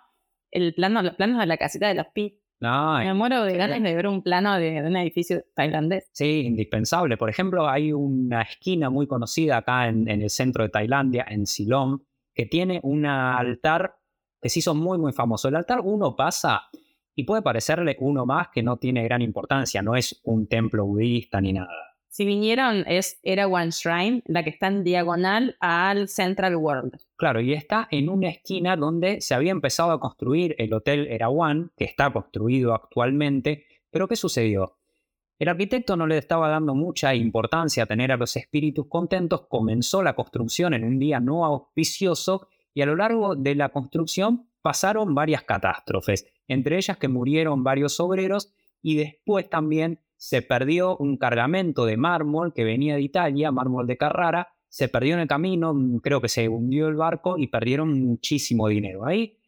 el 0.51 0.75
plano, 0.75 1.03
los 1.03 1.15
planos 1.15 1.41
de 1.41 1.47
la 1.47 1.57
casita 1.57 1.89
de 1.89 1.95
los 1.95 2.07
pits 2.09 2.41
me 2.61 3.15
muero 3.15 3.45
de 3.45 3.57
ganas 3.57 3.83
de 3.83 3.95
ver 3.95 4.07
un 4.07 4.23
plano 4.23 4.59
de, 4.59 4.83
un 4.83 4.97
edificio 4.97 5.43
tailandés. 5.55 6.11
Sí, 6.13 6.43
indispensable. 6.45 7.17
Por 7.17 7.31
ejemplo, 7.31 7.69
hay 7.69 7.93
una 7.93 8.43
esquina 8.43 8.91
muy 8.91 9.07
conocida 9.07 9.59
acá 9.59 9.89
en, 9.89 10.07
el 10.09 10.29
centro 10.29 10.65
de 10.65 10.69
Tailandia, 10.69 11.25
en 11.29 11.47
Silom, 11.47 12.01
que 12.35 12.47
tiene 12.47 12.81
un 12.83 13.07
altar 13.07 13.97
que 14.43 14.51
se 14.51 14.59
hizo 14.59 14.75
muy, 14.75 14.99
muy 14.99 15.13
famoso. 15.13 15.49
El 15.49 15.57
altar 15.57 15.81
uno 15.83 16.15
pasa 16.15 16.69
y 17.15 17.25
puede 17.25 17.43
parecerle 17.43 17.97
uno 18.01 18.27
más 18.27 18.49
que 18.49 18.63
no 18.63 18.77
tiene 18.77 19.05
gran 19.05 19.23
importancia, 19.23 19.83
no 19.83 19.97
es 19.97 20.21
un 20.25 20.47
templo 20.47 20.87
budista 20.87 21.41
ni 21.41 21.53
nada. 21.53 21.91
Si 22.09 22.25
vinieron, 22.25 22.85
es 22.89 23.21
Era 23.23 23.47
One 23.47 23.71
Shrine, 23.71 24.23
la 24.27 24.43
que 24.43 24.51
está 24.51 24.67
en 24.67 24.83
diagonal 24.83 25.57
al 25.61 26.09
Central 26.09 26.57
World. 26.57 26.99
Claro, 27.17 27.41
y 27.41 27.53
está 27.53 27.87
en 27.93 28.09
una 28.09 28.31
esquina 28.31 28.77
donde 28.77 29.21
se 29.21 29.33
había 29.33 29.53
empezado 29.53 29.93
a 29.93 30.01
construir 30.01 30.57
el 30.59 30.75
Hotel 30.75 31.07
Erawan, 31.07 31.71
que 31.77 31.85
está 31.85 32.13
construido 32.13 32.75
actualmente, 32.75 33.65
pero 33.93 34.09
¿qué 34.09 34.17
sucedió? 34.17 34.77
El 35.39 35.49
arquitecto 35.49 35.97
no 35.97 36.09
le 36.09 36.19
estaba 36.19 36.49
dando 36.49 36.75
mucha 36.75 37.15
importancia 37.15 37.85
a 37.85 37.87
tener 37.87 38.11
a 38.11 38.17
los 38.17 38.37
espíritus 38.37 38.89
contentos, 38.89 39.47
comenzó 39.49 40.03
la 40.03 40.15
construcción 40.15 40.75
en 40.75 40.85
un 40.85 40.99
día 40.99 41.21
no 41.21 41.45
auspicioso 41.45 42.49
y 42.75 42.83
a 42.83 42.87
lo 42.87 42.97
largo 42.97 43.37
de 43.37 43.55
la 43.55 43.69
construcción 43.71 44.50
pasaron 44.63 45.15
varias 45.15 45.43
catástrofes, 45.43 46.27
entre 46.49 46.77
ellas 46.77 46.97
que 46.97 47.09
murieron 47.09 47.65
varios 47.65 48.01
obreros 48.01 48.53
y 48.83 48.97
después 48.97 49.49
también 49.49 50.01
se 50.17 50.43
perdió 50.43 50.97
un 50.97 51.17
cargamento 51.17 51.87
de 51.87 51.97
mármol 51.97 52.53
que 52.53 52.65
venía 52.65 52.97
de 52.97 53.03
Italia, 53.03 53.53
mármol 53.53 53.87
de 53.87 53.97
Carrara, 53.97 54.49
se 54.69 54.89
perdió 54.89 55.15
en 55.15 55.21
el 55.21 55.29
camino, 55.29 55.75
mm, 55.75 55.99
creo 55.99 56.21
que 56.21 56.29
se 56.29 56.49
hundió 56.49 56.89
el 56.89 56.95
barco 56.95 57.39
y 57.39 57.49
perdieron 57.49 58.01
muchísimo 58.01 58.69
dinero. 58.69 59.07
Ahí 59.07 59.39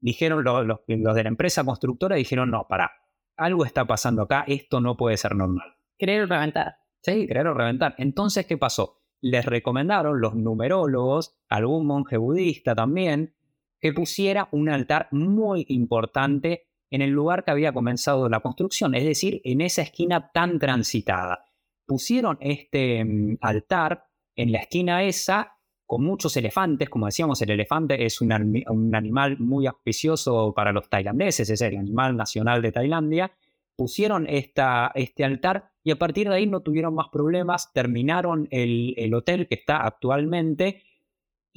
dijeron 0.00 0.44
los, 0.44 0.80
de 0.86 0.96
la 0.96 1.28
empresa 1.28 1.64
constructora, 1.64 2.16
dijeron, 2.16 2.50
no, 2.50 2.66
para, 2.68 2.90
algo 3.36 3.64
está 3.64 3.86
pasando 3.86 4.22
acá, 4.22 4.44
esto 4.46 4.80
no 4.80 4.96
puede 4.96 5.16
ser 5.16 5.34
normal. 5.34 5.76
Querer 5.96 6.28
reventar. 6.28 6.76
Sí, 7.02 7.26
querer 7.26 7.46
reventar. 7.46 7.94
Entonces, 7.98 8.46
¿qué 8.46 8.58
pasó? 8.58 8.98
Les 9.20 9.44
recomendaron 9.44 10.20
los 10.20 10.34
numerólogos, 10.34 11.36
algún 11.48 11.86
monje 11.86 12.16
budista 12.16 12.74
también, 12.74 13.34
que 13.80 13.92
pusiera 13.92 14.48
un 14.52 14.68
altar 14.68 15.08
muy 15.10 15.64
importante 15.68 16.68
en 16.90 17.02
el 17.02 17.10
lugar 17.10 17.44
que 17.44 17.50
había 17.50 17.72
comenzado 17.72 18.28
la 18.28 18.40
construcción, 18.40 18.94
es 18.94 19.04
decir, 19.04 19.40
en 19.44 19.60
esa 19.60 19.82
esquina 19.82 20.30
tan 20.32 20.58
transitada. 20.58 21.44
pusieron 21.86 22.36
este 22.40 23.04
mm, 23.04 23.38
altar 23.40 24.04
en 24.36 24.52
la 24.52 24.58
esquina 24.58 25.02
esa 25.04 25.58
con 25.86 26.04
muchos 26.04 26.36
elefantes, 26.36 26.90
como 26.90 27.06
decíamos, 27.06 27.40
el 27.40 27.50
elefante 27.50 28.04
es 28.04 28.20
un, 28.20 28.30
animal 28.30 29.38
muy 29.38 29.66
auspicioso 29.66 30.52
para 30.54 30.70
los 30.70 30.90
tailandeses, 30.90 31.48
es 31.48 31.60
el 31.62 31.78
animal 31.78 32.14
nacional 32.14 32.60
de 32.60 32.72
Tailandia, 32.72 33.32
pusieron 33.74 34.26
esta, 34.28 34.92
este 34.94 35.24
altar 35.24 35.70
y 35.82 35.90
a 35.90 35.98
partir 35.98 36.28
de 36.28 36.34
ahí 36.34 36.46
no 36.46 36.60
tuvieron 36.60 36.94
más 36.94 37.08
problemas, 37.10 37.72
terminaron 37.72 38.48
el, 38.50 38.92
el, 38.98 39.14
hotel 39.14 39.48
que 39.48 39.54
está 39.54 39.78
actualmente 39.78 40.82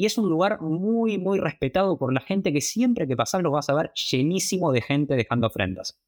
y 0.02 0.08
es 0.08 0.18
un 0.18 0.32
lugar 0.32 0.62
muy, 0.62 1.20
muy 1.20 1.38
respetado 1.38 1.96
por 1.96 2.12
la 2.12 2.22
gente 2.22 2.52
que 2.52 2.60
siempre 2.60 3.08
que 3.08 3.16
pasas 3.16 3.44
lo 3.44 3.52
vas 3.52 3.70
a 3.70 3.76
ver 3.76 3.92
llenísimo 3.94 4.72
de 4.72 4.82
gente 4.82 5.14
dejando 5.14 5.46
ofrendas. 5.46 6.02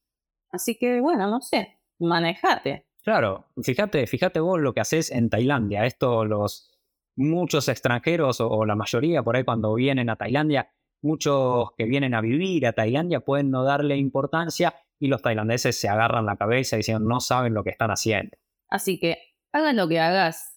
Así 0.49 0.79
que 0.79 0.99
bueno, 0.99 1.29
no 1.29 1.41
sé, 1.41 1.77
manejate. 1.99 2.87
Claro, 3.03 3.45
fíjate, 3.61 4.07
fíjate 4.07 4.39
vos 4.39 4.59
lo 4.59 4.73
que 4.73 4.79
haces 4.79 5.11
en 5.11 5.29
Tailandia. 5.29 5.85
Esto 5.85 6.25
los 6.25 6.71
muchos 7.15 7.69
extranjeros 7.69 8.41
o, 8.41 8.65
la 8.65 8.75
mayoría 8.75 9.21
por 9.21 9.35
ahí 9.35 9.43
cuando 9.43 9.75
vienen 9.75 10.09
a 10.09 10.15
Tailandia, 10.15 10.71
muchos 11.03 11.69
que 11.77 11.85
vienen 11.85 12.15
a 12.15 12.21
vivir 12.21 12.65
a 12.65 12.73
Tailandia 12.73 13.19
pueden 13.19 13.51
no 13.51 13.63
darle 13.63 13.95
importancia 13.97 14.73
y 14.99 15.05
los 15.05 15.21
tailandeses 15.21 15.79
se 15.79 15.87
agarran 15.87 16.25
la 16.25 16.37
cabeza 16.37 16.77
y 16.77 16.79
dicen 16.79 17.05
no 17.05 17.19
saben 17.19 17.53
lo 17.53 17.63
que 17.63 17.69
están 17.69 17.91
haciendo. 17.91 18.35
Así 18.69 18.99
que 18.99 19.19
hagan 19.51 19.75
lo 19.75 19.87
que 19.87 19.99
hagas, 19.99 20.52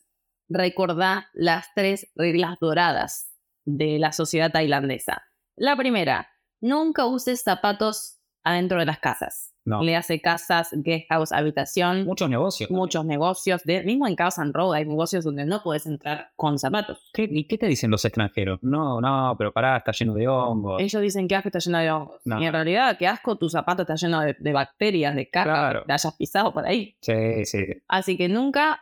recordá 0.49 1.29
las 1.35 1.67
tres 1.75 2.11
reglas 2.15 2.59
doradas 2.61 3.33
de 3.65 3.99
la 3.99 4.13
sociedad 4.13 4.51
tailandesa. 4.51 5.23
La 5.57 5.77
primera, 5.77 6.29
nunca 6.61 7.07
uses 7.07 7.43
zapatos 7.43 8.21
adentro 8.43 8.79
de 8.79 8.87
las 8.87 8.99
casas. 8.99 9.53
Le 9.81 9.97
hace 9.97 10.21
casas, 10.21 10.71
guest 10.73 11.07
house, 11.09 11.33
habitación. 11.33 12.05
Muchos 12.05 12.31
negocios. 12.31 12.71
Muchos 12.71 13.05
negocios. 13.05 13.65
De, 13.65 13.83
mismo 13.83 14.07
en 14.07 14.15
Casa 14.15 14.45
Road 14.45 14.75
hay 14.75 14.85
negocios 14.85 15.25
donde 15.25 15.45
no 15.45 15.61
puedes 15.61 15.87
entrar 15.87 16.31
con 16.37 16.59
zapatos. 16.59 17.11
¿Y 17.17 17.45
qué 17.49 17.59
te 17.59 17.67
dicen 17.67 17.91
los 17.91 18.05
extranjeros? 18.05 18.61
No, 18.63 19.01
no, 19.01 19.35
pero 19.37 19.53
pará, 19.53 19.79
está 19.79 19.91
lleno 19.91 20.15
de 20.15 20.29
hongos. 20.29 20.81
Ellos 20.81 21.03
dicen 21.03 21.27
que 21.27 21.35
asco 21.35 21.49
está 21.49 21.59
lleno 21.59 21.79
de 21.79 21.91
hongos. 21.91 22.21
Y 22.25 22.45
en 22.45 22.53
realidad, 22.53 22.97
qué 22.97 23.09
asco, 23.09 23.37
tu 23.37 23.49
zapato 23.49 23.83
está 23.83 23.97
lleno 23.97 24.21
de, 24.21 24.53
bacterias, 24.53 25.17
de 25.17 25.29
caca, 25.29 25.81
que 25.81 25.87
te 25.87 25.93
hayas 25.93 26.15
pisado 26.15 26.53
por 26.53 26.65
ahí. 26.65 26.97
Sí, 27.01 27.45
sí. 27.45 27.65
Así 27.89 28.17
que 28.17 28.29
nunca 28.29 28.81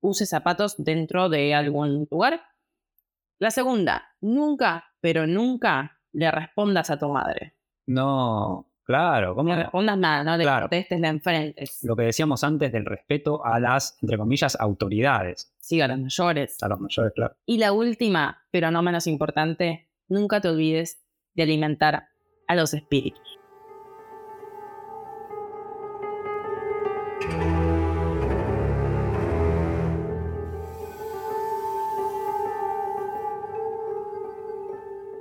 uses 0.00 0.28
zapatos 0.28 0.74
dentro 0.82 1.28
de 1.28 1.54
algún 1.54 2.06
lugar. 2.10 2.42
La 3.38 3.50
segunda, 3.50 4.04
nunca, 4.20 4.84
pero 5.00 5.26
nunca 5.26 5.98
le 6.12 6.30
respondas 6.30 6.90
a 6.90 6.98
tu 6.98 7.08
madre. 7.08 7.54
No, 7.86 8.70
Claro, 8.90 9.36
¿cómo? 9.36 9.50
No 9.50 9.56
respondas 9.56 9.96
nada, 9.96 10.24
no 10.24 10.36
le 10.36 10.42
claro. 10.42 10.62
contestes, 10.62 11.00
enfrentes. 11.00 11.78
Lo 11.84 11.94
que 11.94 12.02
decíamos 12.02 12.42
antes 12.42 12.72
del 12.72 12.84
respeto 12.84 13.46
a 13.46 13.60
las, 13.60 13.96
entre 14.02 14.18
comillas, 14.18 14.56
autoridades. 14.58 15.54
Sí, 15.60 15.80
a 15.80 15.86
los 15.86 16.00
mayores. 16.00 16.60
A 16.60 16.66
los 16.66 16.80
mayores, 16.80 17.12
claro. 17.14 17.36
Y 17.46 17.58
la 17.58 17.72
última, 17.72 18.42
pero 18.50 18.72
no 18.72 18.82
menos 18.82 19.06
importante, 19.06 19.88
nunca 20.08 20.40
te 20.40 20.48
olvides 20.48 21.04
de 21.34 21.44
alimentar 21.44 22.08
a 22.48 22.54
los 22.56 22.74
espíritus. 22.74 23.39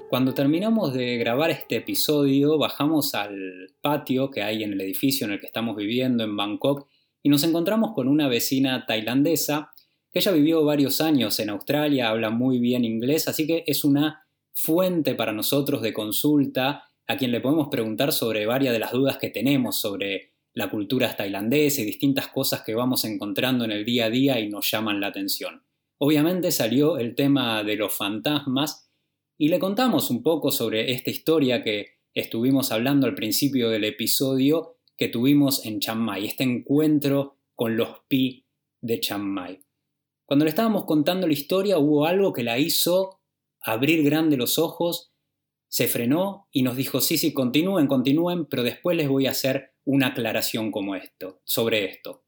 Cuando 0.09 0.33
terminamos 0.33 0.91
de 0.95 1.17
grabar 1.17 1.51
este 1.51 1.75
episodio, 1.75 2.57
bajamos 2.57 3.13
al 3.13 3.75
patio 3.79 4.31
que 4.31 4.41
hay 4.41 4.63
en 4.63 4.73
el 4.73 4.81
edificio 4.81 5.27
en 5.27 5.33
el 5.33 5.39
que 5.39 5.45
estamos 5.45 5.75
viviendo 5.75 6.23
en 6.23 6.35
Bangkok 6.35 6.87
y 7.21 7.29
nos 7.29 7.43
encontramos 7.43 7.93
con 7.93 8.07
una 8.07 8.27
vecina 8.27 8.87
tailandesa 8.87 9.71
que 10.11 10.17
ella 10.17 10.31
vivió 10.31 10.65
varios 10.65 10.99
años 10.99 11.39
en 11.39 11.51
Australia, 11.51 12.09
habla 12.09 12.31
muy 12.31 12.57
bien 12.57 12.85
inglés, 12.85 13.27
así 13.27 13.45
que 13.45 13.63
es 13.67 13.83
una 13.83 14.25
fuente 14.51 15.13
para 15.13 15.31
nosotros 15.31 15.83
de 15.83 15.93
consulta 15.93 16.85
a 17.05 17.15
quien 17.15 17.31
le 17.31 17.39
podemos 17.39 17.67
preguntar 17.67 18.11
sobre 18.11 18.47
varias 18.47 18.73
de 18.73 18.79
las 18.79 18.91
dudas 18.91 19.17
que 19.17 19.29
tenemos 19.29 19.79
sobre 19.79 20.33
la 20.53 20.71
cultura 20.71 21.15
tailandesa 21.15 21.81
y 21.81 21.85
distintas 21.85 22.29
cosas 22.29 22.63
que 22.63 22.73
vamos 22.73 23.05
encontrando 23.05 23.63
en 23.63 23.71
el 23.71 23.85
día 23.85 24.05
a 24.05 24.09
día 24.09 24.39
y 24.39 24.49
nos 24.49 24.71
llaman 24.71 24.99
la 24.99 25.07
atención. 25.07 25.61
Obviamente 25.99 26.51
salió 26.51 26.97
el 26.97 27.13
tema 27.13 27.63
de 27.63 27.75
los 27.75 27.93
fantasmas 27.93 28.88
y 29.41 29.47
le 29.47 29.57
contamos 29.57 30.09
un 30.11 30.21
poco 30.21 30.51
sobre 30.51 30.91
esta 30.91 31.09
historia 31.09 31.63
que 31.63 31.99
estuvimos 32.13 32.73
hablando 32.73 33.07
al 33.07 33.15
principio 33.15 33.69
del 33.69 33.85
episodio 33.85 34.79
que 34.97 35.07
tuvimos 35.07 35.65
en 35.65 35.79
Chiang 35.79 36.01
Mai, 36.01 36.25
este 36.25 36.43
encuentro 36.43 37.37
con 37.55 37.77
los 37.77 38.01
Pi 38.09 38.45
de 38.81 38.99
Chiang 38.99 39.23
Mai. 39.23 39.63
Cuando 40.25 40.43
le 40.43 40.49
estábamos 40.49 40.83
contando 40.83 41.25
la 41.25 41.31
historia 41.31 41.77
hubo 41.77 42.05
algo 42.05 42.33
que 42.33 42.43
la 42.43 42.59
hizo 42.59 43.21
abrir 43.61 44.03
grande 44.03 44.35
los 44.35 44.59
ojos, 44.59 45.13
se 45.69 45.87
frenó 45.87 46.49
y 46.51 46.63
nos 46.63 46.75
dijo, 46.75 46.99
sí, 46.99 47.17
sí, 47.17 47.31
continúen, 47.31 47.87
continúen, 47.87 48.45
pero 48.45 48.63
después 48.63 48.97
les 48.97 49.07
voy 49.07 49.25
a 49.27 49.31
hacer 49.31 49.73
una 49.85 50.07
aclaración 50.07 50.69
como 50.69 50.95
esto, 50.95 51.39
sobre 51.45 51.85
esto. 51.85 52.25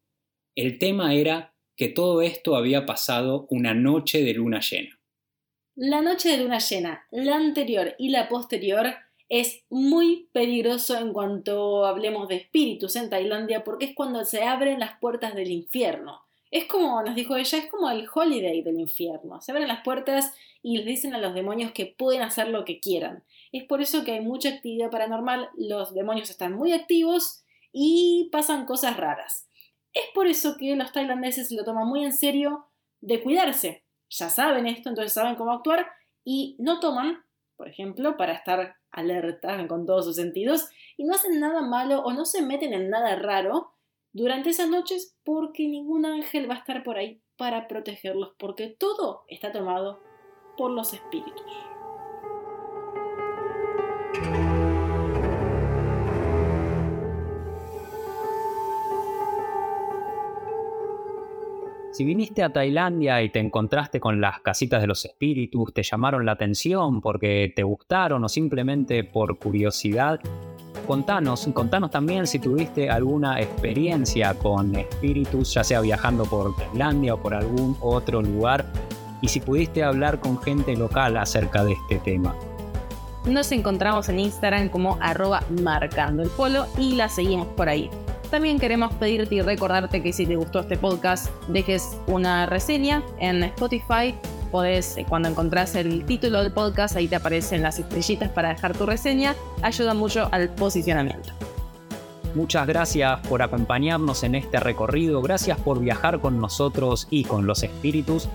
El 0.55 0.79
tema 0.79 1.13
era 1.13 1.57
que 1.75 1.89
todo 1.89 2.21
esto 2.21 2.55
había 2.55 2.85
pasado 2.85 3.47
una 3.49 3.73
noche 3.73 4.23
de 4.23 4.33
luna 4.33 4.61
llena. 4.61 5.00
La 5.83 6.01
noche 6.01 6.29
de 6.29 6.37
luna 6.37 6.59
llena, 6.59 7.07
la 7.09 7.37
anterior 7.37 7.95
y 7.97 8.09
la 8.09 8.29
posterior, 8.29 8.93
es 9.29 9.63
muy 9.71 10.29
peligroso 10.31 10.95
en 10.95 11.11
cuanto 11.11 11.85
hablemos 11.85 12.27
de 12.27 12.35
espíritus 12.35 12.95
en 12.95 13.09
Tailandia 13.09 13.63
porque 13.63 13.85
es 13.85 13.95
cuando 13.95 14.23
se 14.23 14.43
abren 14.43 14.79
las 14.79 14.99
puertas 14.99 15.33
del 15.33 15.49
infierno. 15.49 16.21
Es 16.51 16.65
como, 16.65 17.01
nos 17.01 17.15
dijo 17.15 17.35
ella, 17.35 17.57
es 17.57 17.65
como 17.65 17.89
el 17.89 18.07
holiday 18.13 18.61
del 18.61 18.79
infierno. 18.79 19.41
Se 19.41 19.53
abren 19.53 19.67
las 19.67 19.81
puertas 19.83 20.35
y 20.61 20.77
les 20.77 20.85
dicen 20.85 21.15
a 21.15 21.17
los 21.17 21.33
demonios 21.33 21.71
que 21.71 21.87
pueden 21.87 22.21
hacer 22.21 22.49
lo 22.49 22.63
que 22.63 22.79
quieran. 22.79 23.23
Es 23.51 23.63
por 23.63 23.81
eso 23.81 24.03
que 24.03 24.11
hay 24.11 24.21
mucha 24.21 24.49
actividad 24.49 24.91
paranormal, 24.91 25.49
los 25.57 25.95
demonios 25.95 26.29
están 26.29 26.53
muy 26.53 26.73
activos 26.73 27.43
y 27.73 28.29
pasan 28.31 28.67
cosas 28.67 28.97
raras. 28.97 29.47
Es 29.93 30.05
por 30.13 30.27
eso 30.27 30.57
que 30.57 30.75
los 30.75 30.91
tailandeses 30.91 31.51
lo 31.51 31.63
toman 31.63 31.87
muy 31.87 32.03
en 32.03 32.13
serio 32.13 32.67
de 32.99 33.23
cuidarse 33.23 33.83
ya 34.11 34.29
saben 34.29 34.67
esto, 34.67 34.89
entonces 34.89 35.13
saben 35.13 35.35
cómo 35.35 35.51
actuar 35.51 35.87
y 36.23 36.55
no 36.59 36.79
toman, 36.79 37.23
por 37.55 37.67
ejemplo, 37.67 38.17
para 38.17 38.33
estar 38.33 38.75
alerta 38.91 39.67
con 39.67 39.85
todos 39.85 40.05
sus 40.05 40.17
sentidos 40.17 40.69
y 40.97 41.05
no 41.05 41.15
hacen 41.15 41.39
nada 41.39 41.61
malo 41.61 42.01
o 42.01 42.11
no 42.13 42.25
se 42.25 42.41
meten 42.41 42.73
en 42.73 42.89
nada 42.89 43.15
raro 43.15 43.73
durante 44.11 44.49
esas 44.49 44.69
noches 44.69 45.17
porque 45.23 45.67
ningún 45.67 46.05
ángel 46.05 46.49
va 46.49 46.55
a 46.55 46.59
estar 46.59 46.83
por 46.83 46.97
ahí 46.97 47.21
para 47.37 47.67
protegerlos 47.67 48.33
porque 48.37 48.67
todo 48.67 49.23
está 49.27 49.51
tomado 49.51 50.03
por 50.57 50.71
los 50.71 50.93
espíritus. 50.93 51.70
Si 62.01 62.05
viniste 62.05 62.41
a 62.41 62.49
Tailandia 62.49 63.21
y 63.21 63.29
te 63.29 63.37
encontraste 63.37 63.99
con 63.99 64.19
las 64.19 64.39
casitas 64.39 64.81
de 64.81 64.87
los 64.87 65.05
espíritus, 65.05 65.71
te 65.71 65.83
llamaron 65.83 66.25
la 66.25 66.31
atención 66.31 66.99
porque 66.99 67.53
te 67.55 67.61
gustaron 67.61 68.23
o 68.23 68.27
simplemente 68.27 69.03
por 69.03 69.37
curiosidad, 69.37 70.19
contanos, 70.87 71.47
contanos 71.53 71.91
también 71.91 72.25
si 72.25 72.39
tuviste 72.39 72.89
alguna 72.89 73.39
experiencia 73.39 74.33
con 74.33 74.75
espíritus, 74.75 75.53
ya 75.53 75.63
sea 75.63 75.79
viajando 75.79 76.25
por 76.25 76.55
Tailandia 76.55 77.13
o 77.13 77.21
por 77.21 77.35
algún 77.35 77.77
otro 77.81 78.23
lugar, 78.23 78.65
y 79.21 79.27
si 79.27 79.39
pudiste 79.39 79.83
hablar 79.83 80.19
con 80.19 80.41
gente 80.41 80.75
local 80.75 81.17
acerca 81.17 81.63
de 81.63 81.73
este 81.73 81.99
tema. 81.99 82.35
Nos 83.27 83.51
encontramos 83.51 84.09
en 84.09 84.21
Instagram 84.21 84.69
como 84.69 84.97
arroba 85.01 85.43
marcando 85.61 86.23
el 86.23 86.29
polo 86.29 86.65
y 86.79 86.95
la 86.95 87.09
seguimos 87.09 87.45
por 87.49 87.69
ahí. 87.69 87.91
También 88.31 88.59
queremos 88.59 88.93
pedirte 88.93 89.35
y 89.35 89.41
recordarte 89.41 90.01
que 90.01 90.13
si 90.13 90.25
te 90.25 90.37
gustó 90.37 90.61
este 90.61 90.77
podcast, 90.77 91.29
dejes 91.49 91.97
una 92.07 92.45
reseña 92.45 93.03
en 93.19 93.43
Spotify. 93.43 94.15
Podés, 94.49 94.95
eh, 94.95 95.05
cuando 95.07 95.27
encontrás 95.27 95.75
el 95.75 96.05
título 96.05 96.41
del 96.41 96.53
podcast, 96.53 96.95
ahí 96.95 97.09
te 97.09 97.17
aparecen 97.17 97.61
las 97.61 97.77
estrellitas 97.77 98.29
para 98.29 98.49
dejar 98.49 98.75
tu 98.75 98.85
reseña. 98.85 99.35
Ayuda 99.61 99.93
mucho 99.93 100.29
al 100.31 100.47
posicionamiento. 100.47 101.29
Muchas 102.33 102.65
gracias 102.65 103.19
por 103.27 103.41
acompañarnos 103.41 104.23
en 104.23 104.35
este 104.35 104.61
recorrido, 104.61 105.21
gracias 105.21 105.59
por 105.59 105.81
viajar 105.81 106.21
con 106.21 106.39
nosotros 106.39 107.07
y 107.09 107.25
con 107.25 107.45
los 107.45 107.63
espíritus 107.63 108.29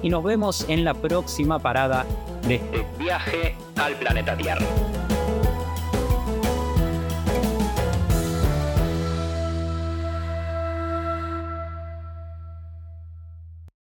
y 0.00 0.10
nos 0.10 0.22
vemos 0.22 0.64
en 0.68 0.84
la 0.84 0.94
próxima 0.94 1.58
parada 1.58 2.06
de 2.46 2.54
este 2.54 2.86
viaje 2.98 3.56
al 3.76 3.94
planeta 3.94 4.36
Tierra. 4.36 4.64